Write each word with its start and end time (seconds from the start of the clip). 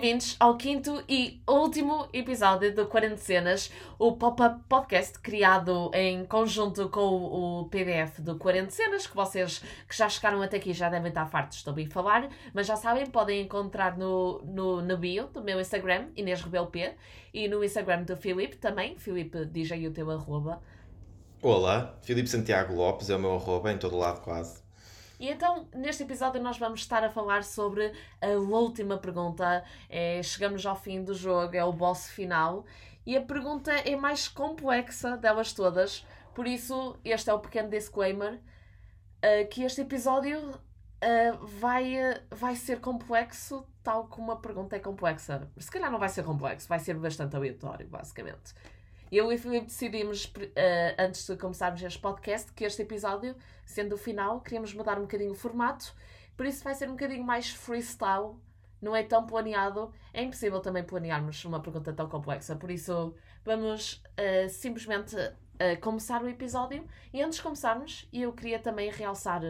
bem-vindos 0.00 0.34
ao 0.40 0.56
quinto 0.56 1.04
e 1.06 1.42
último 1.46 2.08
episódio 2.10 2.74
do 2.74 2.86
Quarentenas, 2.86 3.70
o 3.98 4.12
pop-up 4.12 4.62
podcast 4.66 5.18
criado 5.18 5.90
em 5.92 6.24
conjunto 6.24 6.88
com 6.88 7.00
o 7.00 7.68
PDF 7.68 8.20
do 8.20 8.38
Quarentenas, 8.38 9.06
que 9.06 9.14
vocês 9.14 9.58
que 9.86 9.94
já 9.94 10.08
chegaram 10.08 10.40
até 10.40 10.56
aqui 10.56 10.72
já 10.72 10.88
devem 10.88 11.10
estar 11.10 11.26
fartos 11.26 11.62
de 11.62 11.68
ouvir 11.68 11.86
falar, 11.86 12.30
mas 12.54 12.66
já 12.66 12.76
sabem, 12.76 13.04
podem 13.04 13.42
encontrar 13.42 13.98
no, 13.98 14.40
no, 14.42 14.80
no 14.80 14.96
bio 14.96 15.26
do 15.26 15.42
meu 15.42 15.60
Instagram, 15.60 16.06
Inês 16.16 16.40
Rebelo 16.40 16.68
P, 16.68 16.94
e 17.34 17.46
no 17.46 17.62
Instagram 17.62 18.04
do 18.04 18.16
Filipe 18.16 18.56
também, 18.56 18.96
Filipe, 18.96 19.44
diz 19.44 19.70
aí 19.70 19.86
o 19.86 19.92
teu 19.92 20.10
arroba. 20.10 20.62
Olá, 21.42 21.94
Filipe 22.00 22.30
Santiago 22.30 22.74
Lopes 22.74 23.10
é 23.10 23.16
o 23.16 23.18
meu 23.18 23.34
arroba, 23.34 23.70
em 23.70 23.76
todo 23.76 23.98
lado 23.98 24.22
quase. 24.22 24.62
E 25.20 25.28
então, 25.28 25.68
neste 25.74 26.02
episódio, 26.02 26.42
nós 26.42 26.56
vamos 26.56 26.80
estar 26.80 27.04
a 27.04 27.10
falar 27.10 27.44
sobre 27.44 27.92
a 28.22 28.28
última 28.38 28.96
pergunta. 28.96 29.62
É, 29.86 30.22
chegamos 30.22 30.64
ao 30.64 30.74
fim 30.74 31.04
do 31.04 31.12
jogo, 31.12 31.54
é 31.54 31.62
o 31.62 31.74
boss 31.74 32.08
final. 32.08 32.64
E 33.04 33.14
a 33.14 33.20
pergunta 33.20 33.70
é 33.70 33.94
mais 33.94 34.28
complexa 34.28 35.18
delas 35.18 35.52
todas. 35.52 36.06
Por 36.34 36.46
isso, 36.46 36.98
este 37.04 37.28
é 37.28 37.34
o 37.34 37.38
pequeno 37.38 37.68
disclaimer: 37.68 38.36
uh, 38.36 39.46
que 39.50 39.62
este 39.62 39.82
episódio 39.82 40.38
uh, 40.38 41.46
vai, 41.46 41.96
uh, 41.96 42.22
vai 42.30 42.56
ser 42.56 42.80
complexo, 42.80 43.66
tal 43.82 44.08
como 44.08 44.32
a 44.32 44.36
pergunta 44.36 44.74
é 44.74 44.78
complexa. 44.78 45.46
Se 45.58 45.70
calhar 45.70 45.90
não 45.90 45.98
vai 45.98 46.08
ser 46.08 46.24
complexo, 46.24 46.66
vai 46.66 46.78
ser 46.78 46.94
bastante 46.94 47.36
aleatório, 47.36 47.86
basicamente. 47.86 48.54
Eu 49.10 49.32
e 49.32 49.34
o 49.34 49.38
Filipe 49.38 49.66
decidimos, 49.66 50.24
uh, 50.26 50.30
antes 50.96 51.26
de 51.26 51.36
começarmos 51.36 51.82
este 51.82 51.98
podcast, 51.98 52.52
que 52.52 52.62
este 52.62 52.82
episódio, 52.82 53.34
sendo 53.66 53.96
o 53.96 53.98
final, 53.98 54.40
queríamos 54.40 54.72
mudar 54.72 54.98
um 54.98 55.02
bocadinho 55.02 55.32
o 55.32 55.34
formato, 55.34 55.92
por 56.36 56.46
isso 56.46 56.62
vai 56.62 56.74
ser 56.76 56.88
um 56.88 56.92
bocadinho 56.92 57.24
mais 57.24 57.50
freestyle, 57.50 58.36
não 58.80 58.94
é 58.94 59.02
tão 59.02 59.26
planeado. 59.26 59.92
É 60.14 60.22
impossível 60.22 60.60
também 60.60 60.84
planearmos 60.84 61.44
uma 61.44 61.60
pergunta 61.60 61.92
tão 61.92 62.08
complexa, 62.08 62.54
por 62.54 62.70
isso 62.70 63.12
vamos 63.44 63.94
uh, 63.94 64.48
simplesmente 64.48 65.16
uh, 65.16 65.80
começar 65.80 66.22
o 66.22 66.28
episódio. 66.28 66.86
E 67.12 67.20
antes 67.20 67.38
de 67.38 67.42
começarmos, 67.42 68.08
eu 68.12 68.32
queria 68.32 68.60
também 68.60 68.92
realçar 68.92 69.42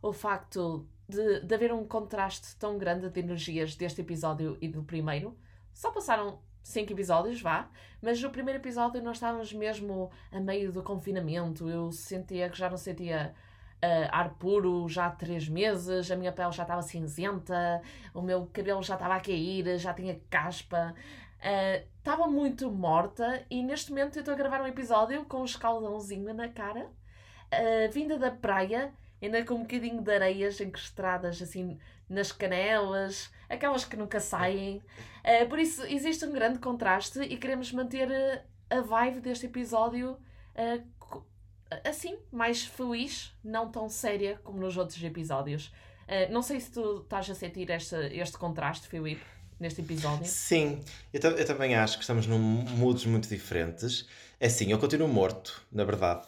o 0.00 0.12
facto 0.14 0.88
de, 1.06 1.40
de 1.40 1.54
haver 1.54 1.70
um 1.70 1.86
contraste 1.86 2.56
tão 2.56 2.78
grande 2.78 3.10
de 3.10 3.20
energias 3.20 3.76
deste 3.76 4.00
episódio 4.00 4.56
e 4.58 4.68
do 4.68 4.82
primeiro. 4.82 5.36
Só 5.74 5.90
passaram 5.90 6.40
cinco 6.62 6.92
episódios, 6.92 7.40
vá. 7.40 7.68
Mas 8.00 8.20
no 8.20 8.30
primeiro 8.30 8.60
episódio 8.60 9.02
nós 9.02 9.16
estávamos 9.16 9.52
mesmo 9.52 10.10
a 10.30 10.40
meio 10.40 10.72
do 10.72 10.82
confinamento. 10.82 11.68
Eu 11.68 11.92
sentia 11.92 12.48
que 12.48 12.58
já 12.58 12.68
não 12.68 12.76
sentia 12.76 13.34
uh, 13.82 14.08
ar 14.10 14.34
puro 14.34 14.88
já 14.88 15.06
há 15.06 15.10
três 15.10 15.48
meses, 15.48 16.10
a 16.10 16.16
minha 16.16 16.32
pele 16.32 16.52
já 16.52 16.62
estava 16.62 16.82
cinzenta, 16.82 17.82
o 18.14 18.22
meu 18.22 18.46
cabelo 18.52 18.82
já 18.82 18.94
estava 18.94 19.16
a 19.16 19.20
cair, 19.20 19.78
já 19.78 19.92
tinha 19.92 20.20
caspa. 20.30 20.94
Uh, 21.38 21.84
estava 21.98 22.26
muito 22.26 22.70
morta 22.70 23.44
e 23.50 23.62
neste 23.62 23.90
momento 23.90 24.16
eu 24.16 24.20
estou 24.20 24.34
a 24.34 24.36
gravar 24.36 24.62
um 24.62 24.66
episódio 24.66 25.24
com 25.24 25.40
um 25.42 25.44
escaldãozinho 25.44 26.32
na 26.32 26.48
cara, 26.48 26.86
uh, 26.86 27.92
vinda 27.92 28.16
da 28.16 28.30
praia, 28.30 28.92
ainda 29.20 29.44
com 29.44 29.54
um 29.54 29.62
bocadinho 29.62 30.00
de 30.00 30.12
areias 30.12 30.60
encrustadas 30.60 31.42
assim 31.42 31.78
nas 32.12 32.30
canelas, 32.30 33.30
aquelas 33.48 33.84
que 33.84 33.96
nunca 33.96 34.20
saem. 34.20 34.82
Uh, 35.24 35.48
por 35.48 35.58
isso, 35.58 35.82
existe 35.86 36.24
um 36.24 36.32
grande 36.32 36.58
contraste 36.58 37.20
e 37.20 37.36
queremos 37.36 37.72
manter 37.72 38.08
uh, 38.08 38.40
a 38.70 38.80
vibe 38.80 39.20
deste 39.20 39.46
episódio 39.46 40.12
uh, 40.12 41.22
assim, 41.84 42.18
mais 42.30 42.64
feliz, 42.64 43.34
não 43.42 43.70
tão 43.70 43.88
séria 43.88 44.38
como 44.44 44.60
nos 44.60 44.76
outros 44.76 45.02
episódios. 45.02 45.72
não 46.30 46.42
sei 46.42 46.60
se 46.60 46.70
tu 46.70 46.98
estás 46.98 47.30
a 47.30 47.34
sentir 47.34 47.70
este, 47.70 47.96
este 48.12 48.36
contraste, 48.36 48.86
Filipe, 48.86 49.24
neste 49.58 49.80
episódio. 49.80 50.26
Sim, 50.26 50.84
eu, 51.14 51.20
eu 51.30 51.46
também 51.46 51.74
acho 51.74 51.96
que 51.96 52.02
estamos 52.02 52.26
num 52.26 52.38
moods 52.38 53.06
muito 53.06 53.26
diferentes. 53.26 54.06
É 54.38 54.48
assim, 54.48 54.70
eu 54.70 54.78
continuo 54.78 55.08
morto, 55.08 55.64
na 55.72 55.82
verdade. 55.82 56.26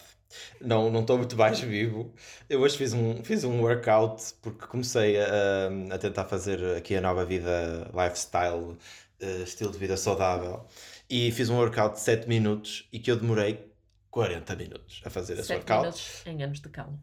Não, 0.59 0.89
não 0.91 1.01
estou 1.01 1.17
muito 1.17 1.35
mais 1.35 1.59
vivo. 1.59 2.13
Eu 2.49 2.61
hoje 2.61 2.77
fiz 2.77 2.93
um, 2.93 3.23
fiz 3.23 3.43
um 3.43 3.61
workout 3.61 4.21
porque 4.41 4.65
comecei 4.67 5.19
a, 5.19 5.69
a 5.91 5.97
tentar 5.97 6.25
fazer 6.25 6.77
aqui 6.77 6.95
a 6.95 7.01
nova 7.01 7.25
vida 7.25 7.89
lifestyle, 7.93 8.77
uh, 9.21 9.43
estilo 9.43 9.71
de 9.71 9.77
vida 9.77 9.97
saudável. 9.97 10.65
E 11.09 11.31
fiz 11.31 11.49
um 11.49 11.57
workout 11.57 11.95
de 11.95 12.01
7 12.01 12.27
minutos 12.27 12.87
e 12.91 12.99
que 12.99 13.11
eu 13.11 13.15
demorei 13.15 13.71
40 14.09 14.55
minutos 14.55 15.01
a 15.05 15.09
fazer 15.09 15.37
esse 15.37 15.53
workout. 15.53 15.81
minutos 15.81 16.23
em 16.25 16.43
anos 16.43 16.59
de 16.59 16.69
cão. 16.69 16.99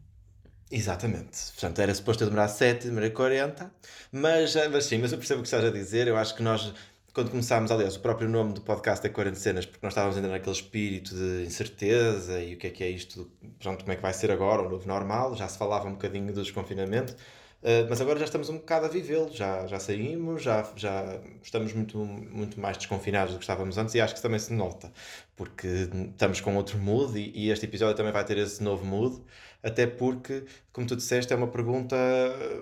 Exatamente. 0.71 1.51
Portanto, 1.51 1.79
era 1.79 1.93
suposto 1.93 2.23
eu 2.23 2.27
demorar 2.29 2.47
7, 2.47 2.87
demorei 2.87 3.11
40. 3.11 3.71
Mas, 4.11 4.55
eh, 4.55 4.67
mas 4.67 4.85
sim, 4.85 4.97
mas 4.97 5.11
eu 5.11 5.19
percebo 5.19 5.41
o 5.41 5.43
que 5.43 5.47
estás 5.47 5.63
a 5.63 5.69
dizer. 5.69 6.07
Eu 6.07 6.17
acho 6.17 6.35
que 6.35 6.41
nós 6.41 6.73
quando 7.13 7.29
começámos, 7.29 7.69
aliás, 7.69 7.95
o 7.95 7.99
próprio 7.99 8.27
nome 8.27 8.53
do 8.53 8.61
podcast 8.61 9.05
é 9.05 9.09
Quarentenas, 9.09 9.67
porque 9.67 9.85
nós 9.85 9.93
estávamos 9.93 10.17
ainda 10.17 10.29
naquele 10.29 10.55
espírito 10.55 11.13
de 11.15 11.43
incerteza 11.45 12.41
e 12.41 12.55
o 12.55 12.57
que 12.57 12.67
é 12.67 12.69
que 12.71 12.83
é 12.83 12.89
isto, 12.89 13.29
pronto, 13.59 13.81
como 13.81 13.93
é 13.93 13.95
que 13.95 14.01
vai 14.01 14.13
ser 14.13 14.31
agora, 14.31 14.63
o 14.63 14.69
novo 14.69 14.87
normal, 14.87 15.35
já 15.35 15.47
se 15.47 15.55
falava 15.55 15.87
um 15.87 15.91
bocadinho 15.91 16.33
do 16.33 16.41
desconfinamento, 16.41 17.13
uh, 17.13 17.85
mas 17.87 18.01
agora 18.01 18.17
já 18.17 18.25
estamos 18.25 18.49
um 18.49 18.57
bocado 18.57 18.87
a 18.87 18.89
vivê-lo, 18.89 19.29
já, 19.31 19.67
já 19.67 19.79
saímos, 19.79 20.41
já, 20.41 20.67
já 20.75 21.19
estamos 21.43 21.71
muito, 21.73 21.99
muito 21.99 22.59
mais 22.59 22.77
desconfinados 22.77 23.33
do 23.33 23.37
que 23.37 23.43
estávamos 23.43 23.77
antes 23.77 23.93
e 23.93 24.01
acho 24.01 24.15
que 24.15 24.21
também 24.21 24.39
se 24.39 24.51
nota, 24.51 24.91
porque 25.35 25.67
estamos 26.11 26.41
com 26.41 26.55
outro 26.55 26.79
mood 26.79 27.15
e, 27.19 27.45
e 27.45 27.51
este 27.51 27.67
episódio 27.67 27.95
também 27.95 28.11
vai 28.11 28.25
ter 28.25 28.39
esse 28.39 28.63
novo 28.63 28.83
mood 28.83 29.21
até 29.63 29.87
porque, 29.87 30.43
como 30.73 30.85
tu 30.85 30.93
disseste, 30.93 31.31
é 31.31 31.35
uma 31.37 31.47
pergunta 31.47 31.95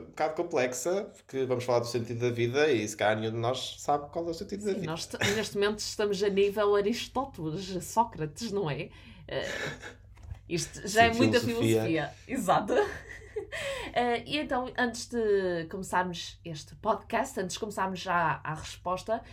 um 0.02 0.06
bocado 0.06 0.36
complexa, 0.36 1.12
porque 1.16 1.46
vamos 1.46 1.64
falar 1.64 1.80
do 1.80 1.88
sentido 1.88 2.20
da 2.20 2.30
vida 2.30 2.72
e 2.72 2.88
se 2.88 2.96
calhar 2.96 3.20
nenhum 3.20 3.32
de 3.32 3.38
nós 3.40 3.78
sabe 3.80 4.08
qual 4.12 4.28
é 4.28 4.30
o 4.30 4.34
sentido 4.36 4.66
da 4.66 4.74
vida. 4.74 4.86
Nós 4.86 5.10
neste 5.36 5.56
momento 5.56 5.80
estamos 5.80 6.22
a 6.22 6.30
nível 6.30 6.76
Aristóteles, 6.76 7.84
Sócrates, 7.84 8.52
não 8.52 8.70
é? 8.70 8.90
Uh, 9.28 10.02
isto 10.48 10.88
já 10.88 10.88
Sim, 10.88 11.00
é 11.00 11.14
muita 11.16 11.40
filosofia. 11.40 11.82
filosofia. 11.82 12.14
Exato. 12.28 12.74
Uh, 12.74 14.22
e 14.28 14.38
então, 14.38 14.72
antes 14.78 15.08
de 15.08 15.66
começarmos 15.72 16.40
este 16.46 16.76
podcast, 16.76 17.40
antes 17.40 17.56
de 17.56 17.60
começarmos 17.60 18.00
já 18.00 18.40
a 18.44 18.54
resposta, 18.54 19.24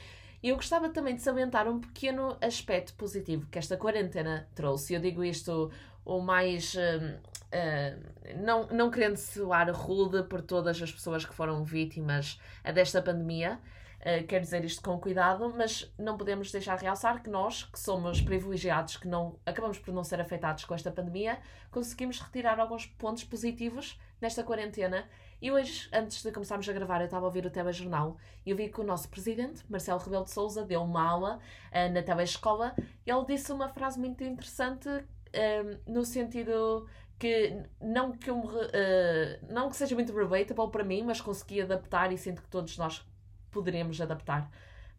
eu 0.43 0.57
gostava 0.57 0.89
também 0.89 1.17
de 1.17 1.21
salientar 1.21 1.69
um 1.69 1.81
pequeno 1.81 2.35
aspecto 2.41 2.95
positivo 2.95 3.47
que 3.51 3.59
esta 3.59 3.77
quarentena 3.77 4.49
trouxe. 4.55 4.95
Eu 4.95 5.01
digo 5.01 5.23
isto 5.23 5.71
o 6.03 6.21
mais. 6.23 6.73
Uh, 6.75 7.19
uh, 7.53 8.43
não, 8.43 8.67
não 8.69 8.91
querendo 8.91 9.17
soar 9.17 9.71
rude 9.73 10.23
por 10.25 10.43
todas 10.43 10.81
as 10.81 10.93
pessoas 10.93 11.25
que 11.25 11.35
foram 11.35 11.65
vítimas 11.65 12.41
desta 12.75 13.03
pandemia, 13.03 13.61
uh, 14.01 14.27
quero 14.27 14.43
dizer 14.43 14.65
isto 14.65 14.83
com 14.83 14.99
cuidado, 14.99 15.53
mas 15.57 15.93
não 15.99 16.17
podemos 16.17 16.51
deixar 16.51 16.77
de 16.77 16.85
realçar 16.85 17.23
que 17.23 17.31
nós, 17.31 17.65
que 17.65 17.79
somos 17.79 18.21
privilegiados, 18.21 18.97
que 18.97 19.09
não 19.09 19.39
acabamos 19.45 19.79
por 19.79 19.93
não 19.93 20.05
ser 20.05 20.21
afetados 20.21 20.65
com 20.65 20.75
esta 20.75 20.91
pandemia, 20.91 21.39
conseguimos 21.71 22.21
retirar 22.21 22.59
alguns 22.61 22.87
pontos 22.87 23.25
positivos 23.25 23.99
nesta 24.21 24.43
quarentena. 24.43 25.09
E 25.41 25.53
hoje, 25.53 25.89
antes 25.93 26.21
de 26.23 26.33
começarmos 26.33 26.69
a 26.69 26.73
gravar, 26.73 27.01
eu 27.01 27.05
estava 27.05 27.25
a 27.25 27.29
ouvir 27.29 27.47
o 27.47 27.51
telejornal 27.51 28.17
e 28.45 28.51
eu 28.51 28.57
vi 28.57 28.69
que 28.69 28.81
o 28.81 28.85
nosso 28.85 29.09
presidente, 29.09 29.65
Marcelo 29.69 30.01
Rebelo 30.01 30.25
de 30.25 30.33
Souza, 30.33 30.65
deu 30.65 30.83
uma 30.83 31.09
aula 31.09 31.39
uh, 31.71 31.93
na 31.93 32.03
telescola 32.03 32.75
e 33.07 33.11
ele 33.11 33.25
disse 33.25 33.53
uma 33.53 33.69
frase 33.69 34.01
muito 34.01 34.25
interessante 34.25 34.89
um, 34.89 35.93
no 35.93 36.05
sentido 36.05 36.87
que 37.19 37.63
não 37.81 38.13
que, 38.13 38.31
eu, 38.31 38.39
uh, 38.39 39.53
não 39.53 39.69
que 39.69 39.77
seja 39.77 39.95
muito 39.95 40.15
relatable 40.15 40.71
para 40.71 40.85
mim, 40.85 41.03
mas 41.03 41.21
consegui 41.21 41.61
adaptar 41.61 42.13
e 42.13 42.19
sinto 42.19 42.43
que 42.43 42.49
todos 42.49 42.79
nós 42.79 43.05
poderemos 43.51 44.01
adaptar 44.01 44.51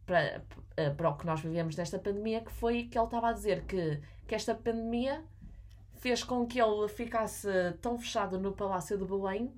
para, 0.06 0.44
uh, 0.78 0.96
para 0.96 1.10
o 1.10 1.16
que 1.16 1.26
nós 1.26 1.40
vivemos 1.40 1.76
nesta 1.76 1.98
pandemia, 1.98 2.42
que 2.42 2.52
foi 2.52 2.84
que 2.84 2.98
ele 2.98 3.06
estava 3.06 3.30
a 3.30 3.34
dizer 3.34 3.64
que, 3.64 4.02
que 4.28 4.36
esta 4.36 4.54
pandemia 4.54 5.24
fez 6.00 6.24
com 6.24 6.46
que 6.46 6.60
ele 6.60 6.88
ficasse 6.90 7.48
tão 7.82 7.98
fechado 7.98 8.38
no 8.38 8.52
Palácio 8.52 8.98
de 8.98 9.06
Belém 9.06 9.54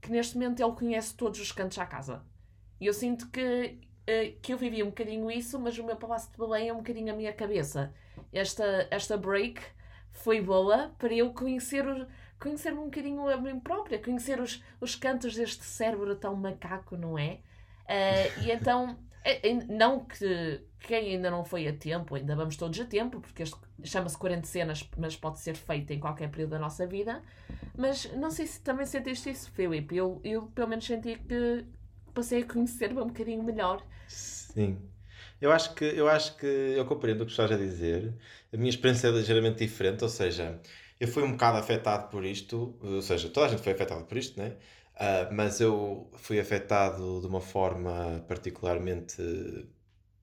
que 0.00 0.10
neste 0.10 0.36
momento 0.36 0.62
ele 0.62 0.72
conhece 0.72 1.14
todos 1.14 1.40
os 1.40 1.50
cantos 1.50 1.78
à 1.78 1.86
casa. 1.86 2.22
E 2.80 2.86
eu 2.86 2.92
sinto 2.92 3.28
que, 3.30 3.78
uh, 4.02 4.40
que 4.40 4.52
eu 4.52 4.58
vivi 4.58 4.82
um 4.84 4.86
bocadinho 4.86 5.28
isso, 5.30 5.58
mas 5.58 5.76
o 5.78 5.84
meu 5.84 5.96
Palácio 5.96 6.30
de 6.30 6.38
Belém 6.38 6.68
é 6.68 6.72
um 6.72 6.78
bocadinho 6.78 7.12
a 7.12 7.16
minha 7.16 7.32
cabeça. 7.32 7.92
Esta, 8.32 8.86
esta 8.90 9.16
break 9.16 9.60
foi 10.14 10.40
boa 10.40 10.90
para 10.98 11.12
eu 11.12 11.32
conhecer, 11.34 11.84
conhecer-me 12.38 12.78
um 12.78 12.84
bocadinho 12.84 13.28
a 13.28 13.36
mim 13.36 13.60
própria, 13.60 13.98
conhecer 13.98 14.40
os, 14.40 14.62
os 14.80 14.94
cantos 14.96 15.34
deste 15.34 15.64
cérebro 15.64 16.16
tão 16.16 16.34
macaco, 16.34 16.96
não 16.96 17.18
é? 17.18 17.40
Uh, 17.84 18.42
e 18.44 18.50
então, 18.50 18.96
é, 19.22 19.46
é, 19.50 19.54
não 19.54 20.04
que 20.04 20.62
quem 20.80 21.14
ainda 21.14 21.30
não 21.30 21.44
foi 21.44 21.66
a 21.66 21.72
tempo, 21.72 22.14
ainda 22.14 22.34
vamos 22.34 22.56
todos 22.56 22.78
a 22.80 22.84
tempo, 22.84 23.20
porque 23.20 23.42
este 23.42 23.56
chama-se 23.82 24.16
40 24.16 24.46
cenas, 24.46 24.88
mas 24.96 25.16
pode 25.16 25.40
ser 25.40 25.56
feito 25.56 25.92
em 25.92 25.98
qualquer 25.98 26.30
período 26.30 26.50
da 26.50 26.58
nossa 26.58 26.86
vida. 26.86 27.22
Mas 27.76 28.10
não 28.14 28.30
sei 28.30 28.46
se 28.46 28.60
também 28.60 28.86
sentiste 28.86 29.30
isso, 29.30 29.50
Filipe. 29.50 29.96
Eu, 29.96 30.20
eu 30.24 30.46
pelo 30.46 30.68
menos 30.68 30.86
senti 30.86 31.16
que 31.16 31.66
passei 32.14 32.42
a 32.42 32.46
conhecer-me 32.46 33.00
um 33.00 33.08
bocadinho 33.08 33.42
melhor. 33.42 33.84
Sim. 34.08 34.78
Eu 35.40 35.52
acho 35.52 35.74
que 35.74 35.84
eu 35.84 36.08
acho 36.08 36.36
que 36.36 36.46
eu 36.46 36.84
compreendo 36.86 37.22
o 37.22 37.26
que 37.26 37.32
estás 37.32 37.50
a 37.50 37.56
dizer. 37.56 38.14
A 38.52 38.56
minha 38.56 38.70
experiência 38.70 39.08
é 39.08 39.10
ligeiramente 39.10 39.58
diferente, 39.58 40.02
ou 40.02 40.08
seja, 40.08 40.60
eu 40.98 41.08
fui 41.08 41.22
um 41.22 41.32
bocado 41.32 41.58
afetado 41.58 42.08
por 42.10 42.24
isto, 42.24 42.76
ou 42.80 43.02
seja, 43.02 43.28
toda 43.28 43.46
a 43.46 43.48
gente 43.50 43.62
foi 43.62 43.72
afetada 43.72 44.04
por 44.04 44.16
isto, 44.16 44.38
né? 44.38 44.56
Uh, 44.94 45.34
mas 45.34 45.60
eu 45.60 46.08
fui 46.16 46.38
afetado 46.38 47.20
de 47.20 47.26
uma 47.26 47.40
forma 47.40 48.24
particularmente 48.28 49.22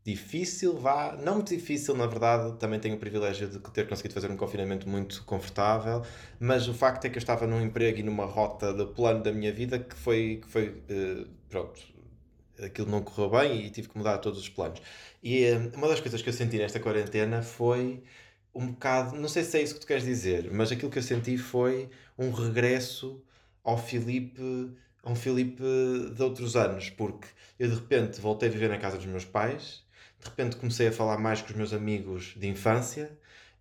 difícil, 0.03 0.77
vá, 0.79 1.15
não 1.21 1.35
muito 1.35 1.49
difícil, 1.55 1.95
na 1.95 2.07
verdade, 2.07 2.57
também 2.57 2.79
tenho 2.79 2.95
o 2.95 2.99
privilégio 2.99 3.47
de 3.47 3.59
ter 3.71 3.87
conseguido 3.87 4.13
fazer 4.13 4.31
um 4.31 4.37
confinamento 4.37 4.89
muito 4.89 5.23
confortável, 5.25 6.03
mas 6.39 6.67
o 6.67 6.73
facto 6.73 7.05
é 7.05 7.09
que 7.09 7.17
eu 7.17 7.19
estava 7.19 7.45
num 7.45 7.61
emprego 7.61 7.99
e 7.99 8.03
numa 8.03 8.25
rota 8.25 8.73
do 8.73 8.87
plano 8.87 9.21
da 9.21 9.31
minha 9.31 9.53
vida 9.53 9.77
que 9.77 9.95
foi, 9.95 10.41
que 10.41 10.47
foi 10.49 10.69
uh, 10.69 11.27
pronto, 11.49 11.79
aquilo 12.63 12.89
não 12.89 13.01
correu 13.01 13.29
bem 13.29 13.65
e 13.65 13.69
tive 13.69 13.89
que 13.89 13.97
mudar 13.97 14.17
todos 14.19 14.39
os 14.39 14.49
planos. 14.49 14.81
E 15.23 15.45
uh, 15.51 15.71
uma 15.75 15.87
das 15.87 15.99
coisas 15.99 16.21
que 16.21 16.29
eu 16.29 16.33
senti 16.33 16.57
nesta 16.57 16.79
quarentena 16.79 17.41
foi 17.41 18.03
um 18.53 18.67
bocado, 18.67 19.15
não 19.15 19.29
sei 19.29 19.43
se 19.43 19.57
é 19.57 19.61
isso 19.61 19.75
que 19.75 19.81
tu 19.81 19.87
queres 19.87 20.03
dizer, 20.03 20.51
mas 20.51 20.71
aquilo 20.71 20.91
que 20.91 20.99
eu 20.99 21.03
senti 21.03 21.37
foi 21.37 21.89
um 22.17 22.31
regresso 22.31 23.23
ao 23.63 23.77
Filipe 23.77 24.41
a 25.03 25.11
um 25.11 25.15
Filipe 25.15 25.63
de 26.15 26.21
outros 26.21 26.55
anos, 26.55 26.89
porque 26.91 27.27
eu 27.57 27.67
de 27.69 27.75
repente 27.75 28.21
voltei 28.21 28.49
a 28.49 28.51
viver 28.51 28.69
na 28.69 28.77
casa 28.77 28.97
dos 28.97 29.05
meus 29.07 29.25
pais 29.25 29.83
de 30.21 30.29
repente 30.29 30.55
comecei 30.55 30.87
a 30.87 30.91
falar 30.91 31.17
mais 31.17 31.41
com 31.41 31.49
os 31.49 31.55
meus 31.55 31.73
amigos 31.73 32.35
de 32.37 32.47
infância 32.47 33.11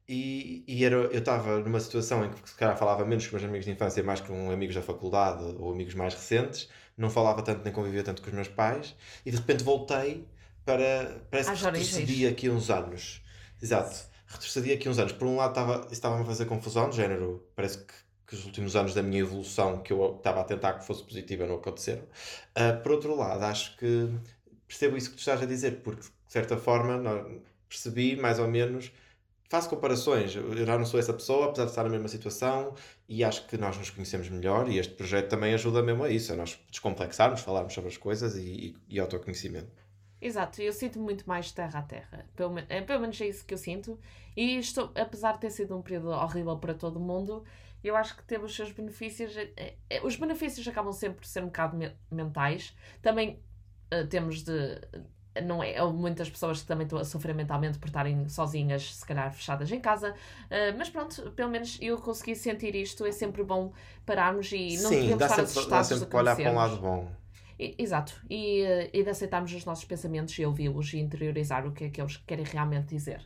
e, 0.06 0.62
e 0.67 0.85
era, 0.85 0.96
eu 0.96 1.19
estava 1.19 1.58
numa 1.61 1.81
situação 1.81 2.25
em 2.25 2.31
que 2.31 2.49
se 2.49 2.56
calhar 2.56 2.76
falava 2.76 3.05
menos 3.05 3.26
com 3.26 3.37
meus 3.37 3.44
amigos 3.49 3.64
de 3.64 3.73
infância, 3.73 4.03
mais 4.03 4.20
com 4.20 4.50
amigos 4.50 4.75
da 4.75 4.82
faculdade 4.82 5.43
ou 5.58 5.73
amigos 5.73 5.94
mais 5.94 6.14
recentes, 6.14 6.69
não 7.00 7.11
falava 7.11 7.43
tanto 7.43 7.64
nem 7.64 7.73
convivia 7.73 8.02
tanto 8.02 8.23
com 8.23 8.29
os 8.29 8.35
meus 8.35 8.49
pais 8.49 8.94
e 9.25 9.31
de 9.31 9.37
repente 9.37 9.64
voltei 9.64 10.26
para. 10.64 11.23
Parece 11.31 11.52
que 11.52 11.64
retrocedi 11.64 12.26
aqui 12.26 12.49
uns 12.49 12.70
anos. 12.70 13.23
Exato. 13.61 14.08
Retrocedi 14.26 14.73
aqui 14.73 14.88
uns 14.88 14.99
anos. 14.99 15.12
Por 15.12 15.26
um 15.26 15.37
lado 15.37 15.50
estava, 15.50 15.88
estava 15.91 16.20
a 16.20 16.25
fazer 16.25 16.44
confusão, 16.44 16.88
de 16.91 16.97
género, 16.97 17.44
parece 17.56 17.79
que, 17.79 17.94
que 18.26 18.35
os 18.35 18.44
últimos 18.44 18.76
anos 18.76 18.94
da 18.94 19.02
minha 19.02 19.20
evolução 19.20 19.82
que 19.82 19.93
eu 19.93 20.17
estava 20.17 20.41
a 20.41 20.44
tentar 20.44 20.75
que 20.75 20.87
fosse 20.87 21.02
positiva 21.02 21.47
não 21.47 21.56
aconteceram. 21.56 22.02
Uh, 22.02 22.81
por 22.82 22.93
outro 22.93 23.17
lado, 23.17 23.43
acho 23.44 23.76
que 23.76 24.08
percebo 24.69 24.96
isso 24.96 25.11
que 25.11 25.17
tu 25.17 25.20
estás 25.20 25.43
a 25.43 25.46
dizer, 25.46 25.81
porque 25.82 26.03
de 26.03 26.32
certa 26.32 26.56
forma, 26.56 27.26
percebi 27.69 28.14
mais 28.14 28.38
ou 28.38 28.46
menos. 28.46 28.93
Faço 29.49 29.69
comparações, 29.69 30.37
eu 30.37 30.64
já 30.64 30.79
não 30.79 30.87
sou 30.87 31.00
essa 31.00 31.12
pessoa, 31.12 31.46
apesar 31.46 31.64
de 31.64 31.70
estar 31.70 31.82
na 31.82 31.91
mesma 31.91 32.06
situação, 32.06 32.73
e 33.11 33.25
acho 33.25 33.45
que 33.49 33.59
nós 33.59 33.77
nos 33.77 33.91
conhecemos 33.91 34.29
melhor. 34.29 34.69
E 34.69 34.79
este 34.79 34.95
projeto 34.95 35.29
também 35.29 35.53
ajuda 35.53 35.83
mesmo 35.83 36.05
a 36.05 36.09
isso, 36.09 36.33
a 36.33 36.37
nós 36.37 36.57
descomplexarmos, 36.71 37.41
falarmos 37.41 37.75
sobre 37.75 37.91
as 37.91 37.97
coisas 37.97 38.37
e, 38.37 38.41
e, 38.41 38.77
e 38.89 39.01
autoconhecimento. 39.01 39.83
Exato, 40.23 40.62
eu 40.62 40.73
sinto 40.73 41.01
muito 41.01 41.29
mais 41.29 41.51
terra 41.51 41.81
a 41.81 41.83
terra. 41.83 42.25
Pelo, 42.37 42.57
é, 42.69 42.81
pelo 42.83 43.01
menos 43.01 43.21
é 43.21 43.27
isso 43.27 43.45
que 43.45 43.53
eu 43.53 43.59
sinto. 43.59 43.99
E 44.37 44.59
isto, 44.59 44.93
apesar 44.95 45.33
de 45.33 45.41
ter 45.41 45.51
sido 45.51 45.77
um 45.77 45.83
período 45.83 46.11
horrível 46.11 46.57
para 46.59 46.73
todo 46.73 47.01
mundo, 47.01 47.43
eu 47.83 47.97
acho 47.97 48.17
que 48.17 48.23
teve 48.23 48.45
os 48.45 48.55
seus 48.55 48.71
benefícios. 48.71 49.37
É, 49.37 49.75
é, 49.89 50.01
os 50.06 50.15
benefícios 50.15 50.69
acabam 50.69 50.93
sempre 50.93 51.19
por 51.19 51.27
ser 51.27 51.43
um 51.43 51.47
bocado 51.47 51.77
me 51.77 51.93
mentais. 52.13 52.77
Também 53.03 53.43
uh, 53.93 54.06
temos 54.06 54.45
de 54.45 54.81
não 55.41 55.63
é? 55.63 55.83
Muitas 55.93 56.29
pessoas 56.29 56.61
que 56.63 56.67
também 56.67 56.85
estão 56.85 56.99
a 56.99 57.05
sofrer 57.05 57.35
mentalmente 57.35 57.79
por 57.79 57.87
estarem 57.87 58.29
sozinhas, 58.29 58.95
se 58.95 59.07
calhar 59.07 59.33
fechadas 59.33 59.71
em 59.71 59.81
casa, 59.81 60.13
uh, 60.13 60.77
mas 60.79 60.89
pronto, 60.89 61.31
pelo 61.33 61.51
menos 61.51 61.79
eu 61.81 61.99
consegui 61.99 62.35
sentir 62.35 62.75
isto. 62.75 63.05
É 63.05 63.13
sempre 63.13 63.43
bom 63.43 63.73
pararmos 64.05 64.51
e 64.53 64.77
não 64.79 64.91
Sim, 64.91 65.01
devemos 65.03 65.23
estar 65.23 65.47
sempre, 65.47 65.71
dá 65.71 65.85
sempre 65.85 66.17
olhar 66.17 66.37
para 66.37 66.51
um 66.51 66.55
lado 66.55 66.77
bom. 66.77 67.09
E, 67.59 67.75
exato, 67.79 68.15
e, 68.29 68.63
uh, 68.63 68.91
e 68.93 69.03
de 69.03 69.11
aceitarmos 69.11 69.53
os 69.53 69.65
nossos 69.65 69.85
pensamentos 69.85 70.39
e 70.39 70.47
ouvi-los 70.47 70.93
e 70.95 70.99
interiorizar 70.99 71.67
o 71.67 71.73
que 71.73 71.85
é 71.85 71.91
que 71.91 72.01
eles 72.01 72.17
querem 72.17 72.45
realmente 72.45 72.89
dizer. 72.89 73.23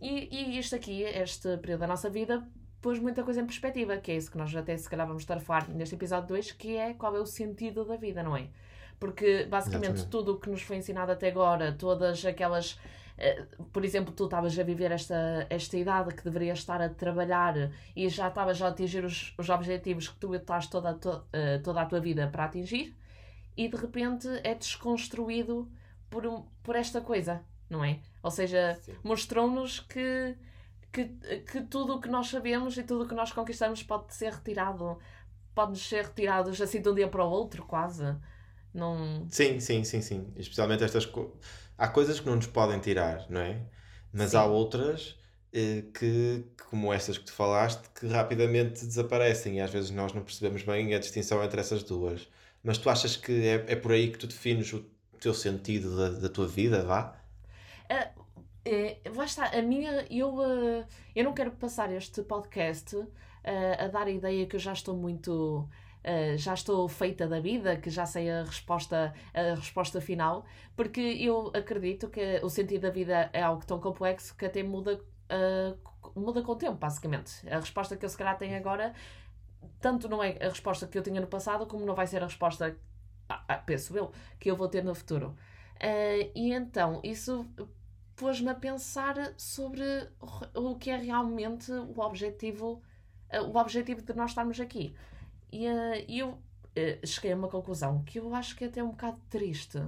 E, 0.00 0.28
e 0.30 0.58
isto 0.58 0.74
aqui, 0.74 1.02
este 1.02 1.56
período 1.58 1.80
da 1.80 1.86
nossa 1.86 2.08
vida, 2.08 2.46
pôs 2.80 2.98
muita 2.98 3.22
coisa 3.22 3.40
em 3.40 3.46
perspectiva, 3.46 3.96
que 3.96 4.12
é 4.12 4.16
isso 4.16 4.30
que 4.30 4.38
nós 4.38 4.54
até 4.54 4.76
se 4.76 4.88
calhar 4.88 5.06
vamos 5.06 5.22
estar 5.22 5.36
a 5.36 5.40
falar 5.40 5.68
neste 5.68 5.94
episódio 5.94 6.28
2, 6.28 6.52
que 6.52 6.76
é 6.76 6.94
qual 6.94 7.16
é 7.16 7.20
o 7.20 7.26
sentido 7.26 7.84
da 7.84 7.96
vida, 7.96 8.22
não 8.22 8.36
é? 8.36 8.48
Porque 8.98 9.44
basicamente 9.44 9.92
Exatamente. 9.92 10.10
tudo 10.10 10.32
o 10.32 10.40
que 10.40 10.50
nos 10.50 10.62
foi 10.62 10.76
ensinado 10.76 11.12
até 11.12 11.28
agora, 11.28 11.72
todas 11.72 12.24
aquelas. 12.24 12.78
Eh, 13.16 13.46
por 13.72 13.84
exemplo, 13.84 14.12
tu 14.12 14.24
estavas 14.24 14.58
a 14.58 14.62
viver 14.62 14.92
esta, 14.92 15.46
esta 15.50 15.76
idade 15.76 16.14
que 16.14 16.22
deverias 16.22 16.58
estar 16.58 16.80
a 16.80 16.88
trabalhar 16.88 17.70
e 17.94 18.08
já 18.08 18.28
estavas 18.28 18.60
a 18.62 18.68
atingir 18.68 19.04
os, 19.04 19.34
os 19.36 19.48
objetivos 19.48 20.08
que 20.08 20.16
tu 20.16 20.34
estás 20.34 20.66
toda, 20.68 20.94
to, 20.94 21.24
eh, 21.32 21.58
toda 21.58 21.80
a 21.82 21.86
tua 21.86 22.00
vida 22.00 22.28
para 22.28 22.44
atingir, 22.44 22.96
e 23.56 23.68
de 23.68 23.76
repente 23.76 24.28
é 24.44 24.54
desconstruído 24.54 25.68
por, 26.08 26.24
um, 26.26 26.44
por 26.62 26.76
esta 26.76 27.00
coisa, 27.00 27.42
não 27.68 27.84
é? 27.84 27.98
Ou 28.22 28.30
seja, 28.30 28.80
mostrou-nos 29.02 29.80
que, 29.80 30.36
que, 30.92 31.04
que 31.40 31.62
tudo 31.62 31.96
o 31.96 32.00
que 32.00 32.08
nós 32.08 32.28
sabemos 32.28 32.76
e 32.78 32.82
tudo 32.84 33.04
o 33.04 33.08
que 33.08 33.14
nós 33.14 33.32
conquistamos 33.32 33.82
pode 33.82 34.14
ser 34.14 34.32
retirado, 34.32 34.98
pode 35.54 35.78
ser 35.78 36.04
retirado 36.04 36.50
assim 36.50 36.80
de 36.80 36.88
um 36.88 36.94
dia 36.94 37.08
para 37.08 37.24
o 37.24 37.30
outro, 37.30 37.64
quase. 37.64 38.04
Não... 38.74 39.26
Sim, 39.30 39.60
sim, 39.60 39.84
sim, 39.84 40.00
sim. 40.00 40.32
Especialmente 40.36 40.84
estas 40.84 41.06
co... 41.06 41.36
Há 41.76 41.88
coisas 41.88 42.20
que 42.20 42.26
não 42.26 42.36
nos 42.36 42.46
podem 42.46 42.78
tirar, 42.80 43.26
não 43.30 43.40
é? 43.40 43.60
Mas 44.12 44.30
sim. 44.30 44.36
há 44.36 44.44
outras 44.44 45.18
eh, 45.52 45.84
que, 45.94 46.44
como 46.68 46.92
estas 46.92 47.16
que 47.18 47.24
tu 47.24 47.32
falaste, 47.32 47.88
que 47.98 48.06
rapidamente 48.06 48.84
desaparecem 48.84 49.56
e 49.56 49.60
às 49.60 49.70
vezes 49.70 49.90
nós 49.90 50.12
não 50.12 50.22
percebemos 50.22 50.62
bem 50.62 50.94
a 50.94 50.98
distinção 50.98 51.42
entre 51.42 51.60
essas 51.60 51.82
duas. 51.82 52.28
Mas 52.62 52.78
tu 52.78 52.90
achas 52.90 53.16
que 53.16 53.32
é, 53.46 53.64
é 53.68 53.76
por 53.76 53.92
aí 53.92 54.10
que 54.10 54.18
tu 54.18 54.26
defines 54.26 54.72
o 54.72 54.84
teu 55.20 55.32
sentido 55.32 55.96
da, 55.96 56.20
da 56.20 56.28
tua 56.28 56.46
vida, 56.46 56.84
vá? 56.84 57.16
Uh, 57.90 58.24
é, 58.64 58.98
lá 59.14 59.24
está, 59.24 59.46
a 59.46 59.62
minha, 59.62 60.06
eu, 60.10 60.34
uh, 60.36 60.84
eu 61.16 61.24
não 61.24 61.32
quero 61.32 61.52
passar 61.52 61.90
este 61.92 62.22
podcast 62.22 62.94
uh, 62.96 63.08
a 63.78 63.88
dar 63.88 64.06
a 64.06 64.10
ideia 64.10 64.46
que 64.46 64.56
eu 64.56 64.60
já 64.60 64.72
estou 64.72 64.94
muito 64.96 65.68
uh, 66.04 66.36
já 66.36 66.54
estou 66.54 66.88
feita 66.88 67.26
da 67.26 67.40
vida, 67.40 67.76
que 67.76 67.90
já 67.90 68.06
sei 68.06 68.30
a 68.30 68.44
resposta, 68.44 69.14
a 69.34 69.54
resposta 69.54 70.00
final, 70.00 70.44
porque 70.76 71.00
eu 71.00 71.50
acredito 71.54 72.08
que 72.08 72.40
o 72.42 72.48
sentido 72.48 72.82
da 72.82 72.90
vida 72.90 73.30
é 73.32 73.42
algo 73.42 73.64
tão 73.64 73.80
complexo 73.80 74.34
que 74.36 74.46
até 74.46 74.62
muda, 74.62 75.00
uh, 75.30 76.20
muda 76.20 76.42
com 76.42 76.52
o 76.52 76.56
tempo, 76.56 76.76
basicamente. 76.76 77.48
A 77.48 77.58
resposta 77.58 77.96
que 77.96 78.04
eu 78.04 78.08
se 78.08 78.16
calhar 78.16 78.36
tenho 78.36 78.56
agora, 78.56 78.94
tanto 79.80 80.08
não 80.08 80.22
é 80.22 80.36
a 80.40 80.48
resposta 80.48 80.86
que 80.86 80.98
eu 80.98 81.02
tinha 81.02 81.20
no 81.20 81.26
passado, 81.26 81.66
como 81.66 81.84
não 81.84 81.94
vai 81.94 82.06
ser 82.06 82.22
a 82.22 82.26
resposta, 82.26 82.76
penso 83.66 83.96
eu, 83.96 84.12
que 84.38 84.50
eu 84.50 84.56
vou 84.56 84.68
ter 84.68 84.84
no 84.84 84.94
futuro. 84.94 85.36
Uh, 85.76 86.30
e 86.34 86.52
então, 86.52 87.00
isso 87.04 87.46
pôs-me 88.18 88.50
a 88.50 88.54
pensar 88.54 89.32
sobre 89.36 89.82
o 90.52 90.74
que 90.74 90.90
é 90.90 90.96
realmente 90.96 91.70
o 91.70 92.00
objetivo, 92.00 92.82
o 93.52 93.56
objetivo 93.56 94.02
de 94.02 94.12
nós 94.12 94.32
estarmos 94.32 94.58
aqui. 94.58 94.94
E 95.52 95.66
uh, 95.66 96.04
eu 96.08 96.28
uh, 96.30 97.06
cheguei 97.06 97.32
a 97.32 97.36
uma 97.36 97.48
conclusão 97.48 98.02
que 98.04 98.18
eu 98.18 98.34
acho 98.34 98.56
que 98.56 98.64
é 98.64 98.66
até 98.66 98.82
um 98.82 98.90
bocado 98.90 99.18
triste. 99.30 99.80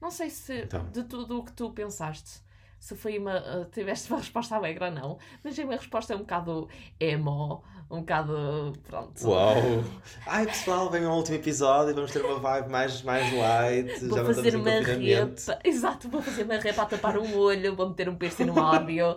Não 0.00 0.10
sei 0.10 0.30
se 0.30 0.62
então. 0.62 0.84
de 0.90 1.04
tudo 1.04 1.38
o 1.38 1.44
que 1.44 1.52
tu 1.52 1.70
pensaste, 1.70 2.40
se 2.78 2.94
foi 2.94 3.18
uma. 3.18 3.38
Uh, 3.38 3.64
tiveste 3.66 4.10
uma 4.10 4.18
resposta 4.20 4.54
alegre 4.54 4.84
ou 4.84 4.90
não, 4.90 5.18
mas 5.42 5.58
a 5.58 5.64
minha 5.64 5.78
resposta 5.78 6.12
é 6.12 6.16
um 6.16 6.20
bocado 6.20 6.68
emo, 7.00 7.64
um 7.90 8.00
bocado. 8.00 8.72
Pronto. 8.86 9.26
Uau! 9.26 9.56
Ai 10.26 10.46
pessoal, 10.46 10.90
venham 10.90 11.10
ao 11.10 11.18
último 11.18 11.36
episódio, 11.36 11.94
vamos 11.94 12.12
ter 12.12 12.22
uma 12.22 12.38
vibe 12.38 12.70
mais, 12.70 13.02
mais 13.02 13.32
light. 13.32 14.04
Vou 14.04 14.18
já 14.18 14.24
fazer 14.26 14.56
uma 14.56 14.70
repa. 14.70 15.58
Exato, 15.64 16.08
vou 16.08 16.20
fazer 16.20 16.44
uma 16.44 16.58
repa 16.58 16.82
a 16.82 16.86
tapar 16.86 17.18
um 17.18 17.36
olho, 17.38 17.74
vou 17.74 17.88
meter 17.88 18.08
um 18.08 18.16
piercing 18.16 18.44
no 18.44 18.60
áudio. 18.60 19.16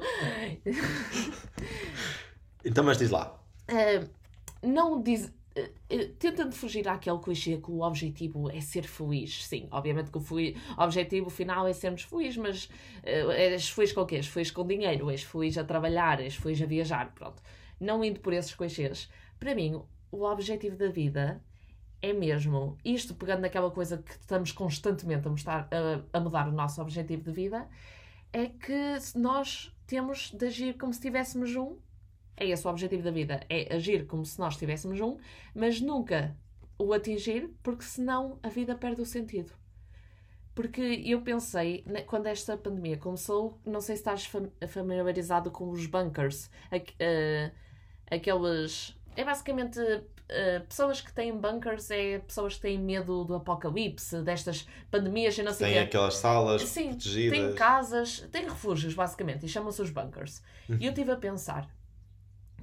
então, 2.64 2.84
mas 2.84 2.98
diz 2.98 3.10
lá. 3.10 3.38
Uh, 3.70 4.10
não 4.64 5.02
diz 5.02 5.32
tentando 6.18 6.54
fugir 6.54 6.88
àquele 6.88 7.20
clichê 7.20 7.58
que 7.58 7.72
o 7.72 7.82
objetivo 7.82 8.50
é 8.50 8.62
ser 8.62 8.84
feliz. 8.84 9.46
Sim, 9.46 9.68
obviamente 9.72 10.12
que 10.12 10.18
o, 10.18 10.22
o 10.22 10.84
objetivo 10.84 11.30
final 11.30 11.68
é 11.68 11.74
sermos 11.74 12.04
felizes, 12.04 12.38
mas 12.38 12.66
uh, 12.66 13.32
és 13.32 13.70
feliz 13.70 13.92
com 13.92 14.02
o 14.02 14.06
quê? 14.06 14.18
És 14.18 14.28
feliz 14.28 14.52
com 14.52 14.66
dinheiro, 14.66 15.10
és 15.10 15.24
feliz 15.24 15.58
a 15.58 15.64
trabalhar, 15.64 16.20
és 16.20 16.36
feliz 16.36 16.62
a 16.62 16.66
viajar, 16.66 17.14
pronto. 17.14 17.42
Não 17.80 18.04
indo 18.04 18.20
por 18.20 18.34
esses 18.34 18.54
clichês. 18.54 19.10
Para 19.40 19.56
mim, 19.56 19.82
o 20.12 20.24
objetivo 20.24 20.76
da 20.76 20.90
vida 20.90 21.42
é 22.02 22.14
mesmo 22.14 22.78
isto, 22.84 23.14
pegando 23.14 23.42
naquela 23.42 23.72
coisa 23.72 23.98
que 23.98 24.12
estamos 24.12 24.52
constantemente 24.52 25.28
a, 25.28 25.32
mostrar, 25.32 25.68
a, 25.72 26.18
a 26.18 26.20
mudar 26.20 26.48
o 26.48 26.52
nosso 26.52 26.82
objetivo 26.82 27.24
de 27.24 27.32
vida, 27.32 27.68
é 28.32 28.48
que 28.48 28.98
nós 29.16 29.76
temos 29.88 30.32
de 30.32 30.46
agir 30.46 30.78
como 30.78 30.94
se 30.94 31.02
tivéssemos 31.02 31.56
um 31.56 31.78
é 32.40 32.48
esse 32.48 32.66
o 32.66 32.70
objetivo 32.70 33.04
da 33.04 33.12
vida, 33.12 33.42
é 33.50 33.76
agir 33.76 34.06
como 34.08 34.26
se 34.26 34.40
nós 34.40 34.58
tivéssemos 34.58 35.00
um, 35.02 35.18
mas 35.54 35.82
nunca 35.82 36.36
o 36.78 36.94
atingir, 36.94 37.50
porque 37.62 37.84
senão 37.84 38.40
a 38.42 38.50
vida 38.50 38.74
perde 38.74 39.02
o 39.02 39.06
sentido. 39.06 39.52
Porque 40.56 40.82
eu 41.06 41.22
pensei, 41.22 41.86
quando 42.08 42.28
esta 42.28 42.58
pandemia 42.58 42.98
começou, 42.98 43.60
não 43.66 43.80
sei 43.80 43.96
se 43.96 44.02
estás 44.02 44.30
familiarizado 44.68 45.52
com 45.52 45.70
os 45.70 45.86
bunkers, 45.86 46.50
eh, 47.00 47.52
aqueles. 48.10 48.96
É 49.16 49.24
basicamente 49.24 49.80
uh, 49.80 50.66
pessoas 50.68 51.02
que 51.02 51.14
têm 51.14 51.36
bunkers, 51.36 51.90
é 51.92 52.20
pessoas 52.20 52.56
que 52.56 52.62
têm 52.62 52.78
medo 52.78 53.24
do 53.24 53.36
apocalipse, 53.36 54.22
destas 54.22 54.68
pandemias 54.90 55.38
e 55.38 55.44
não 55.44 55.54
sei 55.54 55.74
Tem 55.74 55.80
aquelas 55.80 56.16
salas 56.16 56.62
Sim, 56.64 56.90
protegidas. 56.90 57.38
Tem 57.38 57.54
casas, 57.54 58.20
tem 58.32 58.44
refúgios, 58.44 58.94
basicamente, 58.94 59.46
e 59.46 59.50
chamam-se 59.50 59.82
os 59.82 59.90
bunkers. 59.90 60.42
E 60.70 60.86
eu 60.86 60.90
estive 60.90 61.12
a 61.12 61.18
pensar, 61.18 61.70